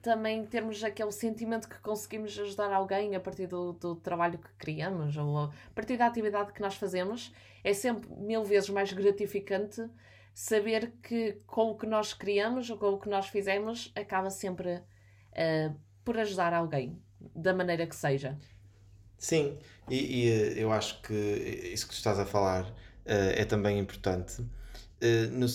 também 0.00 0.44
termos 0.46 0.82
aquele 0.84 1.10
sentimento 1.10 1.68
que 1.68 1.78
conseguimos 1.80 2.38
ajudar 2.38 2.72
alguém 2.72 3.16
a 3.16 3.20
partir 3.20 3.46
do, 3.46 3.72
do 3.72 3.96
trabalho 3.96 4.38
que 4.38 4.52
criamos 4.56 5.16
ou 5.16 5.38
a 5.38 5.50
partir 5.74 5.96
da 5.96 6.06
atividade 6.06 6.52
que 6.52 6.60
nós 6.60 6.76
fazemos. 6.76 7.32
É 7.62 7.72
sempre 7.72 8.08
mil 8.10 8.44
vezes 8.44 8.70
mais 8.70 8.92
gratificante 8.92 9.88
saber 10.34 10.92
que 11.02 11.40
com 11.46 11.70
o 11.70 11.76
que 11.76 11.86
nós 11.86 12.12
criamos 12.12 12.68
ou 12.68 12.76
com 12.76 12.90
o 12.90 13.00
que 13.00 13.08
nós 13.08 13.28
fizemos 13.28 13.92
acaba 13.94 14.30
sempre 14.30 14.76
uh, 14.76 15.74
por 16.04 16.18
ajudar 16.18 16.52
alguém, 16.52 17.00
da 17.34 17.54
maneira 17.54 17.86
que 17.86 17.96
seja. 17.96 18.38
Sim, 19.16 19.56
e, 19.88 19.96
e 19.96 20.30
eh, 20.30 20.62
eu 20.62 20.72
acho 20.72 21.00
que 21.00 21.14
isso 21.72 21.86
que 21.86 21.94
tu 21.94 21.96
estás 21.96 22.18
a 22.18 22.26
falar 22.26 22.64
uh, 22.64 22.74
é 23.06 23.44
também 23.44 23.78
importante. 23.78 24.44
Uh, 25.04 25.30
no, 25.30 25.46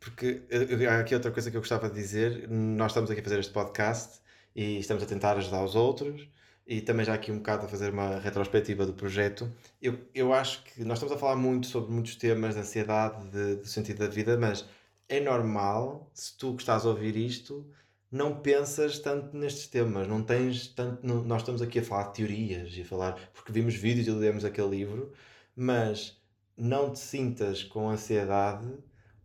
porque 0.00 0.42
há 0.88 0.98
aqui 0.98 1.14
outra 1.14 1.30
coisa 1.30 1.52
que 1.52 1.56
eu 1.56 1.60
gostava 1.60 1.88
de 1.88 1.94
dizer. 1.94 2.48
Nós 2.48 2.90
estamos 2.90 3.08
aqui 3.08 3.20
a 3.20 3.22
fazer 3.22 3.38
este 3.38 3.52
podcast 3.52 4.18
e 4.56 4.80
estamos 4.80 5.04
a 5.04 5.06
tentar 5.06 5.36
ajudar 5.36 5.62
os 5.62 5.76
outros 5.76 6.28
e 6.66 6.80
também 6.80 7.06
já 7.06 7.14
aqui 7.14 7.30
um 7.30 7.38
bocado 7.38 7.66
a 7.66 7.68
fazer 7.68 7.92
uma 7.92 8.18
retrospectiva 8.18 8.84
do 8.84 8.92
projeto. 8.92 9.50
Eu, 9.80 10.00
eu 10.12 10.34
acho 10.34 10.64
que 10.64 10.84
nós 10.84 10.98
estamos 10.98 11.14
a 11.14 11.18
falar 11.18 11.36
muito 11.36 11.68
sobre 11.68 11.92
muitos 11.92 12.16
temas 12.16 12.54
de 12.54 12.60
ansiedade, 12.60 13.30
de, 13.30 13.56
do 13.56 13.68
sentido 13.68 14.00
da 14.00 14.08
vida, 14.08 14.36
mas 14.36 14.66
é 15.08 15.20
normal, 15.20 16.10
se 16.12 16.36
tu 16.36 16.54
que 16.56 16.62
estás 16.62 16.84
a 16.84 16.88
ouvir 16.88 17.16
isto, 17.16 17.66
não 18.10 18.40
pensas 18.40 18.98
tanto 18.98 19.36
nestes 19.36 19.68
temas, 19.68 20.08
não 20.08 20.22
tens 20.22 20.68
tanto. 20.68 21.06
Não, 21.06 21.22
nós 21.24 21.42
estamos 21.42 21.62
aqui 21.62 21.78
a 21.78 21.82
falar 21.84 22.08
de 22.08 22.14
teorias 22.14 22.72
e 22.76 22.82
a 22.82 22.84
falar, 22.84 23.30
porque 23.32 23.52
vimos 23.52 23.74
vídeos 23.74 24.08
e 24.08 24.10
lemos 24.10 24.44
aquele 24.44 24.68
livro, 24.68 25.12
mas 25.56 26.20
não 26.56 26.92
te 26.92 26.98
sintas 26.98 27.62
com 27.64 27.88
ansiedade 27.88 28.68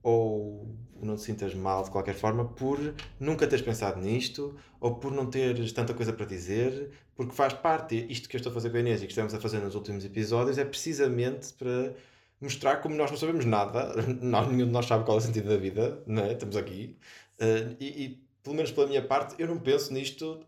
ou 0.03 0.67
não 1.01 1.15
te 1.15 1.21
sintas 1.21 1.53
mal 1.55 1.83
de 1.83 1.89
qualquer 1.89 2.13
forma 2.13 2.45
por 2.45 2.93
nunca 3.19 3.47
teres 3.47 3.63
pensado 3.63 3.99
nisto 3.99 4.55
ou 4.79 4.95
por 4.95 5.11
não 5.11 5.25
teres 5.25 5.71
tanta 5.71 5.93
coisa 5.93 6.13
para 6.13 6.25
dizer, 6.25 6.91
porque 7.15 7.33
faz 7.33 7.53
parte, 7.53 8.05
isto 8.09 8.29
que 8.29 8.35
eu 8.35 8.39
estou 8.39 8.51
a 8.51 8.53
fazer 8.53 8.69
com 8.69 8.77
a 8.77 8.79
Inês 8.79 9.01
e 9.01 9.05
que 9.05 9.11
estamos 9.11 9.33
a 9.33 9.39
fazer 9.39 9.59
nos 9.59 9.75
últimos 9.75 10.05
episódios 10.05 10.57
é 10.57 10.65
precisamente 10.65 11.53
para 11.53 11.93
mostrar 12.39 12.77
como 12.77 12.95
nós 12.95 13.09
não 13.09 13.17
sabemos 13.17 13.45
nada, 13.45 13.93
nós, 14.21 14.47
nenhum 14.47 14.67
de 14.67 14.71
nós 14.71 14.85
sabe 14.85 15.05
qual 15.05 15.17
é 15.17 15.19
o 15.21 15.23
sentido 15.23 15.49
da 15.49 15.57
vida, 15.57 16.01
não 16.05 16.23
é? 16.23 16.33
estamos 16.33 16.57
aqui, 16.57 16.97
uh, 17.39 17.75
e, 17.79 18.03
e, 18.03 18.23
pelo 18.43 18.55
menos 18.55 18.71
pela 18.71 18.87
minha 18.87 19.01
parte, 19.01 19.35
eu 19.39 19.47
não 19.47 19.57
penso 19.57 19.93
nisto 19.93 20.45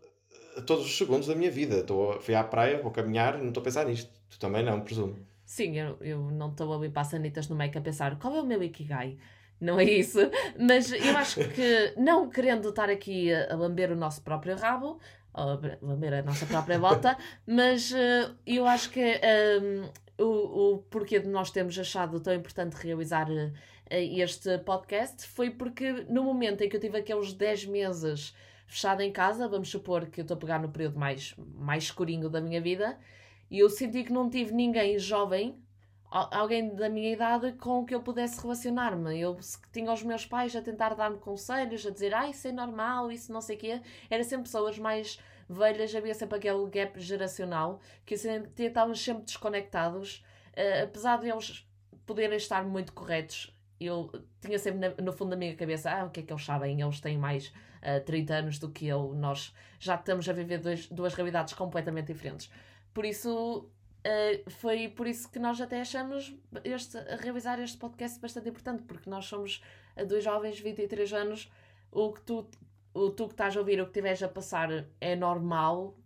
a 0.56 0.60
todos 0.62 0.84
os 0.84 0.96
segundos 0.96 1.26
da 1.26 1.34
minha 1.34 1.50
vida. 1.50 1.76
Estou, 1.76 2.20
fui 2.20 2.34
à 2.34 2.42
praia, 2.42 2.80
vou 2.82 2.90
caminhar, 2.90 3.38
não 3.38 3.48
estou 3.48 3.60
a 3.60 3.64
pensar 3.64 3.84
nisto. 3.86 4.10
Tu 4.28 4.38
também 4.38 4.64
não, 4.64 4.80
presumo. 4.80 5.16
Sim, 5.44 5.78
eu, 5.78 5.96
eu 6.00 6.30
não 6.30 6.50
estou 6.50 6.74
a 6.74 6.78
limpar 6.78 7.04
sanitas 7.04 7.48
no 7.48 7.54
meio 7.54 7.70
a 7.74 7.80
pensar 7.80 8.18
qual 8.18 8.34
é 8.34 8.40
o 8.40 8.46
meu 8.46 8.62
Ikigai 8.62 9.16
não 9.60 9.80
é 9.80 9.84
isso, 9.84 10.18
mas 10.58 10.92
eu 10.92 11.16
acho 11.16 11.40
que 11.50 11.94
não 11.96 12.28
querendo 12.28 12.68
estar 12.68 12.90
aqui 12.90 13.32
a, 13.32 13.54
lamber 13.54 13.90
o 13.90 13.96
nosso 13.96 14.22
próprio 14.22 14.56
rabo, 14.56 15.00
a 15.32 15.44
lamber 15.82 16.14
a 16.14 16.22
nossa 16.22 16.46
própria 16.46 16.78
bota, 16.78 17.16
mas 17.46 17.90
uh, 17.92 18.36
eu 18.46 18.66
acho 18.66 18.90
que 18.90 19.20
um, 19.60 20.24
o, 20.24 20.74
o 20.74 20.78
porquê 20.90 21.18
de 21.18 21.28
nós 21.28 21.50
termos 21.50 21.78
achado 21.78 22.20
tão 22.20 22.34
importante 22.34 22.74
realizar 22.74 23.28
uh, 23.30 23.52
este 23.90 24.58
podcast 24.58 25.26
foi 25.26 25.50
porque 25.50 25.92
no 26.08 26.22
momento 26.22 26.62
em 26.62 26.68
que 26.68 26.76
eu 26.76 26.80
tive 26.80 26.98
aqueles 26.98 27.32
10 27.32 27.66
meses 27.66 28.34
fechada 28.66 29.04
em 29.04 29.12
casa, 29.12 29.48
vamos 29.48 29.68
supor 29.68 30.06
que 30.06 30.20
eu 30.20 30.22
estou 30.22 30.36
a 30.36 30.40
pegar 30.40 30.58
no 30.58 30.68
período 30.68 30.98
mais, 30.98 31.34
mais 31.36 31.84
escurinho 31.84 32.28
da 32.28 32.40
minha 32.40 32.60
vida, 32.60 32.98
e 33.50 33.60
eu 33.60 33.70
senti 33.70 34.02
que 34.02 34.12
não 34.12 34.28
tive 34.28 34.52
ninguém 34.52 34.98
jovem 34.98 35.56
alguém 36.10 36.74
da 36.74 36.88
minha 36.88 37.12
idade 37.12 37.52
com 37.52 37.84
que 37.84 37.94
eu 37.94 38.00
pudesse 38.00 38.40
relacionar-me. 38.40 39.18
Eu 39.20 39.38
tinha 39.72 39.92
os 39.92 40.02
meus 40.02 40.24
pais 40.24 40.54
a 40.54 40.62
tentar 40.62 40.94
dar-me 40.94 41.18
conselhos, 41.18 41.86
a 41.86 41.90
dizer, 41.90 42.14
ah, 42.14 42.28
isso 42.28 42.46
é 42.48 42.52
normal, 42.52 43.10
isso 43.10 43.32
não 43.32 43.40
sei 43.40 43.56
o 43.56 43.58
quê. 43.58 43.80
Era 44.08 44.22
sempre 44.22 44.44
pessoas 44.44 44.78
mais 44.78 45.18
velhas, 45.48 45.94
havia 45.94 46.14
sempre 46.14 46.38
aquele 46.38 46.68
gap 46.70 46.98
geracional 47.00 47.80
que 48.04 48.14
estávamos 48.14 49.00
sempre 49.00 49.24
desconectados, 49.24 50.24
uh, 50.52 50.84
apesar 50.84 51.18
de 51.18 51.28
eles 51.28 51.66
poderem 52.04 52.36
estar 52.36 52.64
muito 52.64 52.92
corretos. 52.92 53.52
Eu 53.78 54.10
tinha 54.40 54.58
sempre 54.58 54.80
na, 54.80 55.02
no 55.02 55.12
fundo 55.12 55.30
da 55.30 55.36
minha 55.36 55.54
cabeça, 55.54 55.90
ah, 55.90 56.04
o 56.04 56.10
que 56.10 56.20
é 56.20 56.22
que 56.22 56.32
eles 56.32 56.44
sabem? 56.44 56.80
Eles 56.80 57.00
têm 57.00 57.18
mais 57.18 57.48
uh, 57.82 58.04
30 58.04 58.34
anos 58.34 58.58
do 58.58 58.70
que 58.70 58.86
eu, 58.86 59.12
nós 59.14 59.54
já 59.78 59.96
estamos 59.96 60.28
a 60.28 60.32
viver 60.32 60.58
dois, 60.58 60.88
duas 60.88 61.14
realidades 61.14 61.52
completamente 61.54 62.06
diferentes. 62.12 62.50
Por 62.94 63.04
isso, 63.04 63.68
Uh, 64.06 64.48
foi 64.50 64.88
por 64.88 65.08
isso 65.08 65.28
que 65.28 65.38
nós 65.40 65.60
até 65.60 65.80
achamos 65.80 66.32
este, 66.62 66.96
realizar 67.18 67.58
este 67.58 67.76
podcast 67.76 68.20
bastante 68.20 68.48
importante, 68.48 68.84
porque 68.84 69.10
nós 69.10 69.24
somos 69.24 69.60
dois 70.06 70.22
jovens 70.22 70.56
de 70.56 70.62
23 70.62 71.12
anos, 71.12 71.50
o 71.90 72.12
que 72.12 72.20
tu, 72.20 72.48
o 72.94 73.10
tu 73.10 73.26
que 73.26 73.32
estás 73.32 73.56
a 73.56 73.58
ouvir, 73.58 73.80
o 73.80 73.84
que 73.84 73.90
estiveres 73.90 74.22
a 74.22 74.28
passar 74.28 74.86
é 75.00 75.16
normal, 75.16 75.96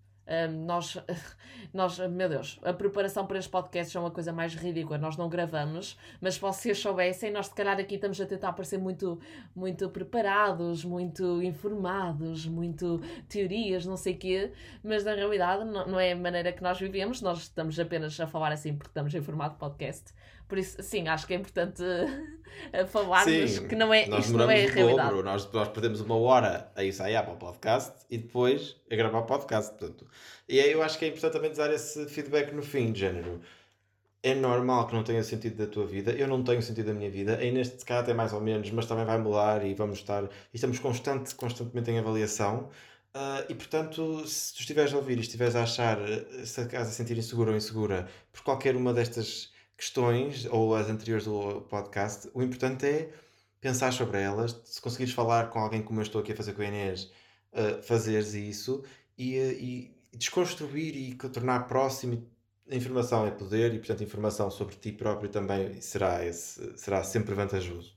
nós, 0.49 0.97
nós, 1.74 1.99
meu 1.99 2.28
Deus, 2.28 2.59
a 2.62 2.72
preparação 2.72 3.26
para 3.26 3.39
este 3.39 3.51
podcast 3.51 3.97
é 3.97 4.01
uma 4.01 4.11
coisa 4.11 4.33
mais 4.33 4.55
ridícula. 4.55 4.99
Nós 4.99 5.16
não 5.16 5.28
gravamos, 5.28 5.99
mas 6.20 6.35
se 6.35 6.41
vocês 6.41 6.78
soubessem, 6.78 7.31
nós 7.33 7.47
se 7.47 7.55
calhar 7.55 7.78
aqui 7.78 7.97
estamos 7.97 8.20
a 8.20 8.26
tentar 8.26 8.53
parecer 8.53 8.78
muito, 8.78 9.18
muito 9.55 9.89
preparados, 9.91 10.85
muito 10.85 11.43
informados, 11.43 12.47
muito 12.47 13.01
teorias, 13.28 13.85
não 13.85 13.97
sei 13.97 14.14
o 14.14 14.18
quê, 14.18 14.53
mas 14.83 15.05
na 15.05 15.14
realidade 15.14 15.64
não, 15.64 15.87
não 15.87 16.01
é 16.01 16.12
a 16.12 16.16
maneira 16.16 16.53
que 16.53 16.62
nós 16.62 16.78
vivemos. 16.78 17.20
Nós 17.20 17.39
estamos 17.39 17.78
apenas 17.78 18.18
a 18.20 18.26
falar 18.26 18.53
assim 18.53 18.74
porque 18.74 18.91
estamos 18.91 19.14
em 19.14 19.20
formato 19.20 19.57
podcast. 19.57 20.14
Por 20.51 20.59
isso, 20.59 20.82
sim, 20.82 21.07
acho 21.07 21.28
que 21.28 21.32
é 21.32 21.36
importante 21.36 21.80
falarmos 22.90 23.51
sim, 23.53 23.68
que 23.68 23.76
não 23.76 23.94
é, 23.94 24.09
nós 24.09 24.24
isto 24.24 24.36
não 24.36 24.51
é 24.51 24.66
a 24.66 24.68
realidade. 24.68 25.09
Dobro. 25.11 25.22
Nós, 25.22 25.48
nós 25.53 25.68
perdemos 25.68 26.01
uma 26.01 26.16
hora 26.16 26.72
a 26.74 26.84
ensaiar 26.84 27.24
para 27.24 27.34
o 27.34 27.36
podcast 27.36 27.92
e 28.11 28.18
depois 28.18 28.74
a 28.90 28.96
gravar 28.96 29.20
o 29.20 29.26
podcast. 29.26 29.70
Portanto. 29.78 30.05
E 30.48 30.59
aí 30.59 30.72
eu 30.72 30.82
acho 30.82 30.98
que 30.98 31.05
é 31.05 31.09
importante 31.09 31.34
também 31.34 31.53
dar 31.53 31.72
esse 31.72 32.05
feedback 32.09 32.53
no 32.53 32.62
fim, 32.62 32.90
de 32.90 32.98
género. 32.98 33.40
É 34.24 34.34
normal 34.34 34.88
que 34.88 34.94
não 34.94 35.05
tenha 35.05 35.22
sentido 35.22 35.57
da 35.57 35.68
tua 35.68 35.86
vida, 35.86 36.11
eu 36.11 36.26
não 36.26 36.42
tenho 36.42 36.61
sentido 36.61 36.86
da 36.86 36.94
minha 36.94 37.09
vida, 37.09 37.36
aí 37.36 37.53
neste 37.53 37.84
caso 37.84 38.11
é 38.11 38.14
mais 38.14 38.32
ou 38.32 38.40
menos, 38.40 38.68
mas 38.72 38.86
também 38.86 39.05
vai 39.05 39.18
mudar 39.18 39.64
e 39.64 39.72
vamos 39.72 40.01
estar, 40.01 40.24
e 40.24 40.28
estamos 40.53 40.80
constante, 40.80 41.32
constantemente 41.36 41.92
em 41.92 41.98
avaliação. 42.01 42.68
Uh, 43.14 43.46
e 43.48 43.55
portanto, 43.55 44.26
se 44.26 44.53
tu 44.55 44.61
estiveres 44.61 44.92
a 44.92 44.96
ouvir 44.96 45.16
e 45.16 45.20
estiveres 45.20 45.55
a 45.55 45.62
achar, 45.62 45.98
se 46.44 46.61
a 46.61 46.66
casa 46.66 46.90
sentir 46.90 47.16
insegura 47.16 47.53
ou 47.53 47.57
insegura 47.57 48.09
por 48.32 48.42
qualquer 48.42 48.74
uma 48.74 48.92
destas 48.92 49.53
questões, 49.81 50.45
ou 50.45 50.76
as 50.76 50.91
anteriores 50.91 51.24
do 51.24 51.62
podcast, 51.62 52.31
o 52.35 52.43
importante 52.43 52.85
é 52.87 53.11
pensar 53.62 53.91
sobre 53.95 54.20
elas, 54.20 54.61
se 54.64 54.81
conseguires 54.81 55.14
falar 55.14 55.49
com 55.49 55.59
alguém 55.59 55.83
como 55.83 56.01
eu 56.01 56.03
estou 56.03 56.20
aqui 56.20 56.33
a 56.33 56.37
fazer 56.37 56.53
com 56.53 56.61
a 56.61 56.66
Inês, 56.66 57.11
uh, 57.53 57.83
fazeres 57.83 58.35
isso 58.35 58.85
e, 59.16 59.39
uh, 59.39 59.53
e 59.53 59.97
desconstruir 60.12 60.95
e 60.95 61.14
tornar 61.14 61.66
próximo. 61.66 62.28
A 62.70 62.74
informação 62.74 63.26
é 63.26 63.31
poder 63.31 63.72
e, 63.72 63.78
portanto, 63.78 64.05
informação 64.05 64.51
sobre 64.51 64.76
ti 64.76 64.93
próprio 64.93 65.31
também 65.31 65.81
será, 65.81 66.24
esse, 66.24 66.76
será 66.76 67.03
sempre 67.03 67.35
vantajoso. 67.35 67.97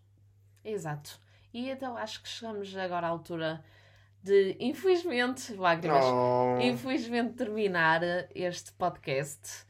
Exato. 0.64 1.20
E 1.54 1.70
então 1.70 1.98
acho 1.98 2.24
que 2.24 2.30
chegamos 2.30 2.76
agora 2.78 3.08
à 3.08 3.10
altura 3.10 3.64
de, 4.24 4.56
infelizmente, 4.58 5.54
lágrimas, 5.54 6.06
oh. 6.06 6.58
infelizmente 6.62 7.34
terminar 7.34 8.02
este 8.34 8.72
podcast. 8.72 9.66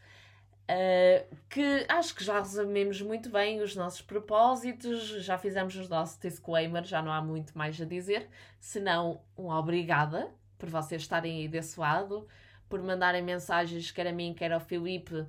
Uh, 0.63 1.35
que 1.49 1.85
acho 1.89 2.15
que 2.15 2.23
já 2.23 2.39
resumimos 2.39 3.01
muito 3.01 3.29
bem 3.29 3.61
os 3.61 3.75
nossos 3.75 4.01
propósitos, 4.01 5.07
já 5.23 5.37
fizemos 5.37 5.75
os 5.75 5.89
nossos 5.89 6.17
disclaimers, 6.17 6.87
já 6.87 7.01
não 7.01 7.11
há 7.11 7.21
muito 7.21 7.57
mais 7.57 7.79
a 7.81 7.85
dizer, 7.85 8.29
senão 8.61 9.21
um 9.37 9.49
obrigada 9.49 10.31
por 10.57 10.69
vocês 10.69 11.01
estarem 11.01 11.41
aí 11.41 11.47
desse 11.49 11.77
lado, 11.77 12.25
por 12.69 12.81
mandarem 12.81 13.21
mensagens, 13.21 13.91
quer 13.91 14.07
a 14.07 14.13
mim, 14.13 14.33
quer 14.33 14.53
ao 14.53 14.59
Filipe, 14.61 15.13
uh, 15.15 15.27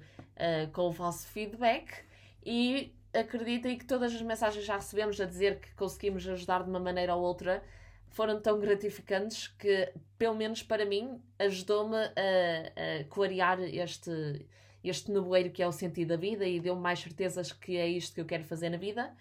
com 0.73 0.83
o 0.83 0.93
vosso 0.93 1.27
feedback. 1.27 2.05
E 2.47 2.95
acreditem 3.13 3.77
que 3.77 3.85
todas 3.85 4.15
as 4.15 4.23
mensagens 4.23 4.61
que 4.61 4.67
já 4.67 4.77
recebemos 4.77 5.21
a 5.21 5.25
dizer 5.25 5.59
que 5.59 5.75
conseguimos 5.75 6.27
ajudar 6.29 6.63
de 6.63 6.71
uma 6.71 6.81
maneira 6.81 7.15
ou 7.15 7.23
outra 7.23 7.63
foram 8.09 8.41
tão 8.41 8.61
gratificantes 8.61 9.49
que, 9.49 9.93
pelo 10.17 10.37
menos 10.37 10.63
para 10.63 10.85
mim, 10.85 11.21
ajudou-me 11.39 11.97
a, 11.97 13.01
a 13.01 13.05
clarear 13.11 13.61
este, 13.61 14.47
este 14.85 15.11
nevoeiro 15.11 15.51
que 15.51 15.63
é 15.63 15.67
o 15.67 15.73
sentido 15.73 16.09
da 16.09 16.17
vida 16.17 16.47
e 16.47 16.61
deu-me 16.61 16.81
mais 16.81 17.01
certezas 17.01 17.53
que 17.53 17.77
é 17.77 17.89
isto 17.89 18.15
que 18.15 18.21
eu 18.21 18.25
quero 18.25 18.45
fazer 18.45 18.71
na 18.71 18.77
vida. 18.77 19.13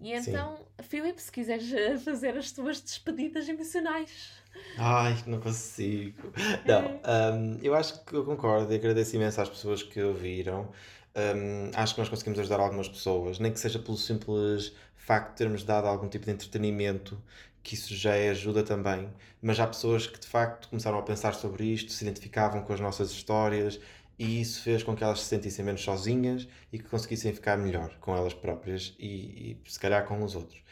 E 0.00 0.12
então, 0.12 0.56
Sim. 0.56 0.82
Filipe, 0.82 1.22
se 1.22 1.30
quiseres 1.30 1.70
fazer 2.02 2.36
as 2.36 2.50
tuas 2.50 2.80
despedidas 2.80 3.48
emocionais. 3.48 4.32
Ai, 4.76 5.16
não 5.26 5.40
consigo. 5.40 6.32
Não, 6.66 7.00
um, 7.38 7.58
eu 7.62 7.74
acho 7.74 8.04
que 8.04 8.14
eu 8.14 8.24
concordo 8.24 8.72
e 8.72 8.76
agradeço 8.76 9.14
imenso 9.14 9.40
às 9.40 9.48
pessoas 9.48 9.82
que 9.82 10.02
ouviram. 10.02 10.70
Um, 11.14 11.70
acho 11.74 11.94
que 11.94 12.00
nós 12.00 12.08
conseguimos 12.08 12.38
ajudar 12.40 12.58
algumas 12.58 12.88
pessoas, 12.88 13.38
nem 13.38 13.52
que 13.52 13.60
seja 13.60 13.78
pelo 13.78 13.96
simples 13.96 14.72
facto 15.02 15.30
de 15.30 15.36
termos 15.36 15.64
dado 15.64 15.86
algum 15.86 16.08
tipo 16.08 16.24
de 16.24 16.30
entretenimento, 16.30 17.20
que 17.62 17.74
isso 17.74 17.94
já 17.94 18.14
é 18.14 18.30
ajuda 18.30 18.62
também. 18.62 19.08
Mas 19.40 19.58
há 19.58 19.66
pessoas 19.66 20.06
que 20.06 20.18
de 20.18 20.26
facto 20.26 20.68
começaram 20.68 20.98
a 20.98 21.02
pensar 21.02 21.34
sobre 21.34 21.64
isto, 21.64 21.92
se 21.92 22.04
identificavam 22.04 22.62
com 22.62 22.72
as 22.72 22.80
nossas 22.80 23.10
histórias 23.10 23.80
e 24.22 24.40
isso 24.40 24.62
fez 24.62 24.84
com 24.84 24.94
que 24.94 25.02
elas 25.02 25.20
se 25.20 25.26
sentissem 25.26 25.64
menos 25.64 25.82
sozinhas 25.82 26.46
e 26.72 26.78
que 26.78 26.88
conseguissem 26.88 27.34
ficar 27.34 27.56
melhor 27.56 27.98
com 27.98 28.16
elas 28.16 28.32
próprias 28.32 28.94
e, 28.96 29.58
e 29.66 29.70
se 29.70 29.80
calhar 29.80 30.06
com 30.06 30.22
os 30.22 30.36
outros. 30.36 30.62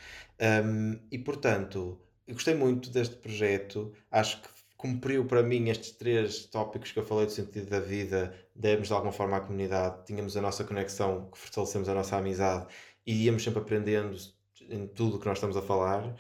Um, 0.65 0.97
e 1.11 1.19
portanto, 1.19 1.99
gostei 2.31 2.55
muito 2.55 2.91
deste 2.91 3.17
projeto, 3.17 3.93
acho 4.09 4.41
que 4.41 4.49
cumpriu 4.77 5.25
para 5.25 5.43
mim 5.43 5.69
estes 5.69 5.91
três 5.91 6.45
tópicos 6.45 6.93
que 6.93 7.01
eu 7.01 7.05
falei 7.05 7.27
do 7.27 7.33
sentido 7.33 7.69
da 7.69 7.81
vida, 7.81 8.33
demos 8.55 8.87
de 8.87 8.95
alguma 8.95 9.13
forma 9.13 9.39
à 9.39 9.41
comunidade, 9.41 10.07
tínhamos 10.07 10.37
a 10.37 10.41
nossa 10.41 10.63
conexão, 10.63 11.29
que 11.33 11.37
fortalecemos 11.37 11.89
a 11.89 11.95
nossa 11.95 12.17
amizade 12.17 12.69
e 13.05 13.25
íamos 13.25 13.43
sempre 13.43 13.63
aprendendo 13.63 14.17
em 14.61 14.87
tudo 14.87 15.17
o 15.17 15.19
que 15.19 15.27
nós 15.27 15.39
estamos 15.39 15.57
a 15.57 15.63
falar. 15.63 16.15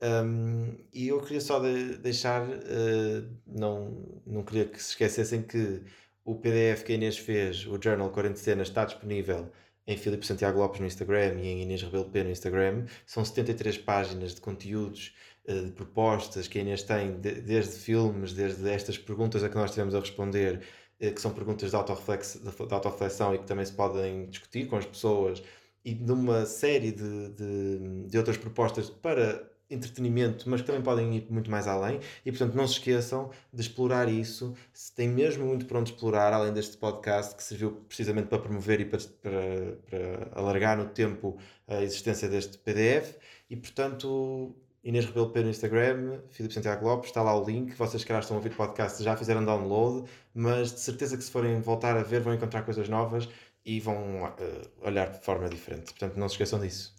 Um, 0.00 0.76
e 0.92 1.08
eu 1.08 1.20
queria 1.20 1.40
só 1.40 1.58
de, 1.58 1.96
deixar, 1.96 2.46
uh, 2.46 3.36
não, 3.44 4.20
não 4.24 4.44
queria 4.44 4.66
que 4.66 4.80
se 4.80 4.90
esquecessem 4.90 5.42
que 5.42 5.82
o 6.26 6.34
PDF 6.34 6.82
que 6.84 6.92
a 6.92 6.96
Inês 6.96 7.16
fez, 7.16 7.64
o 7.66 7.80
Journal 7.80 8.10
40 8.10 8.36
Cenas, 8.36 8.68
está 8.68 8.84
disponível 8.84 9.48
em 9.86 9.96
Filipe 9.96 10.26
Santiago 10.26 10.58
Lopes 10.58 10.80
no 10.80 10.86
Instagram 10.86 11.34
e 11.40 11.46
em 11.46 11.62
Inês 11.62 11.82
Rebelo 11.82 12.10
P 12.10 12.24
no 12.24 12.30
Instagram. 12.30 12.84
São 13.06 13.24
73 13.24 13.78
páginas 13.78 14.34
de 14.34 14.40
conteúdos, 14.40 15.14
eh, 15.46 15.62
de 15.62 15.70
propostas 15.70 16.48
que 16.48 16.58
a 16.58 16.62
Inês 16.62 16.82
tem, 16.82 17.12
desde 17.20 17.78
filmes, 17.78 18.32
desde 18.32 18.68
estas 18.68 18.98
perguntas 18.98 19.44
a 19.44 19.48
que 19.48 19.54
nós 19.54 19.70
tivemos 19.70 19.94
a 19.94 20.00
responder, 20.00 20.62
eh, 20.98 21.12
que 21.12 21.20
são 21.20 21.32
perguntas 21.32 21.70
de, 21.70 21.76
de 21.76 22.74
autorreflexão 22.74 23.32
e 23.32 23.38
que 23.38 23.46
também 23.46 23.64
se 23.64 23.72
podem 23.72 24.26
discutir 24.26 24.66
com 24.66 24.76
as 24.76 24.84
pessoas, 24.84 25.40
e 25.84 25.94
de 25.94 26.10
uma 26.10 26.44
série 26.44 26.90
de, 26.90 27.28
de, 27.30 28.06
de 28.08 28.18
outras 28.18 28.36
propostas 28.36 28.90
para 28.90 29.48
entretenimento, 29.70 30.48
mas 30.48 30.60
que 30.60 30.66
também 30.66 30.82
podem 30.82 31.16
ir 31.16 31.26
muito 31.30 31.50
mais 31.50 31.66
além. 31.66 32.00
E 32.24 32.30
portanto, 32.30 32.54
não 32.54 32.66
se 32.66 32.74
esqueçam 32.74 33.30
de 33.52 33.60
explorar 33.60 34.08
isso. 34.08 34.54
Se 34.72 34.94
tem 34.94 35.08
mesmo 35.08 35.46
muito 35.46 35.66
para 35.66 35.78
onde 35.78 35.92
explorar, 35.92 36.32
além 36.32 36.52
deste 36.52 36.76
podcast 36.76 37.34
que 37.34 37.42
serviu 37.42 37.72
precisamente 37.88 38.28
para 38.28 38.38
promover 38.38 38.80
e 38.80 38.84
para, 38.84 39.00
para, 39.22 39.78
para 39.90 40.40
alargar 40.40 40.76
no 40.76 40.86
tempo 40.86 41.38
a 41.66 41.82
existência 41.82 42.28
deste 42.28 42.58
PDF. 42.58 43.16
E 43.50 43.56
portanto, 43.56 44.54
Inês 44.86 45.04
Rebelo 45.04 45.30
P 45.30 45.42
no 45.42 45.50
Instagram, 45.50 46.20
Filipe 46.30 46.54
Santiago 46.54 46.86
Lopes, 46.86 47.10
está 47.10 47.20
lá 47.20 47.36
o 47.36 47.44
link. 47.44 47.74
Vocês 47.74 48.04
que 48.04 48.12
estão 48.12 48.36
a 48.36 48.38
ouvir 48.38 48.54
podcast 48.54 49.02
já 49.02 49.16
fizeram 49.16 49.44
download, 49.44 50.08
mas 50.32 50.72
de 50.72 50.80
certeza 50.80 51.16
que 51.16 51.24
se 51.24 51.30
forem 51.30 51.60
voltar 51.60 51.96
a 51.96 52.04
ver, 52.04 52.20
vão 52.20 52.32
encontrar 52.32 52.62
coisas 52.62 52.88
novas 52.88 53.28
e 53.64 53.80
vão 53.80 54.24
uh, 54.24 54.36
olhar 54.80 55.10
de 55.10 55.18
forma 55.24 55.48
diferente. 55.48 55.86
Portanto, 55.86 56.16
não 56.16 56.28
se 56.28 56.34
esqueçam 56.34 56.60
disso. 56.60 56.95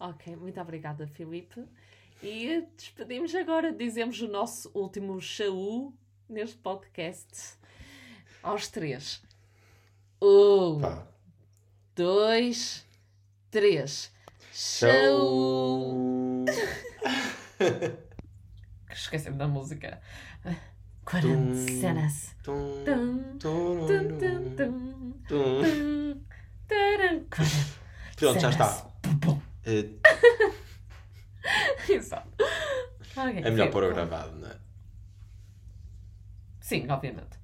Ok, 0.00 0.34
muito 0.34 0.58
obrigada, 0.58 1.06
Filipe. 1.06 1.62
E 2.22 2.62
despedimos 2.74 3.34
agora, 3.34 3.70
dizemos 3.70 4.18
o 4.22 4.28
nosso 4.28 4.70
último 4.72 5.20
show 5.20 5.92
neste 6.26 6.56
podcast. 6.56 7.58
Aos 8.42 8.68
três. 8.68 9.22
Um, 10.22 10.80
Pá. 10.80 11.06
dois, 11.94 12.86
três. 13.50 14.10
Show! 14.52 16.46
Esqueci-me 18.90 19.36
da 19.36 19.46
música. 19.46 20.00
Quarentenas. 21.04 22.34
Pronto, 28.16 28.40
já 28.40 28.50
está. 28.50 28.90
Uh, 29.66 30.00
Exato. 31.88 32.28
Okay, 33.12 33.38
é 33.42 33.50
melhor 33.50 33.70
pôr 33.70 33.84
o 33.84 33.88
gravado, 33.88 34.38
não 34.38 34.48
é? 34.48 34.56
Sim, 36.60 36.86
obviamente. 36.88 37.38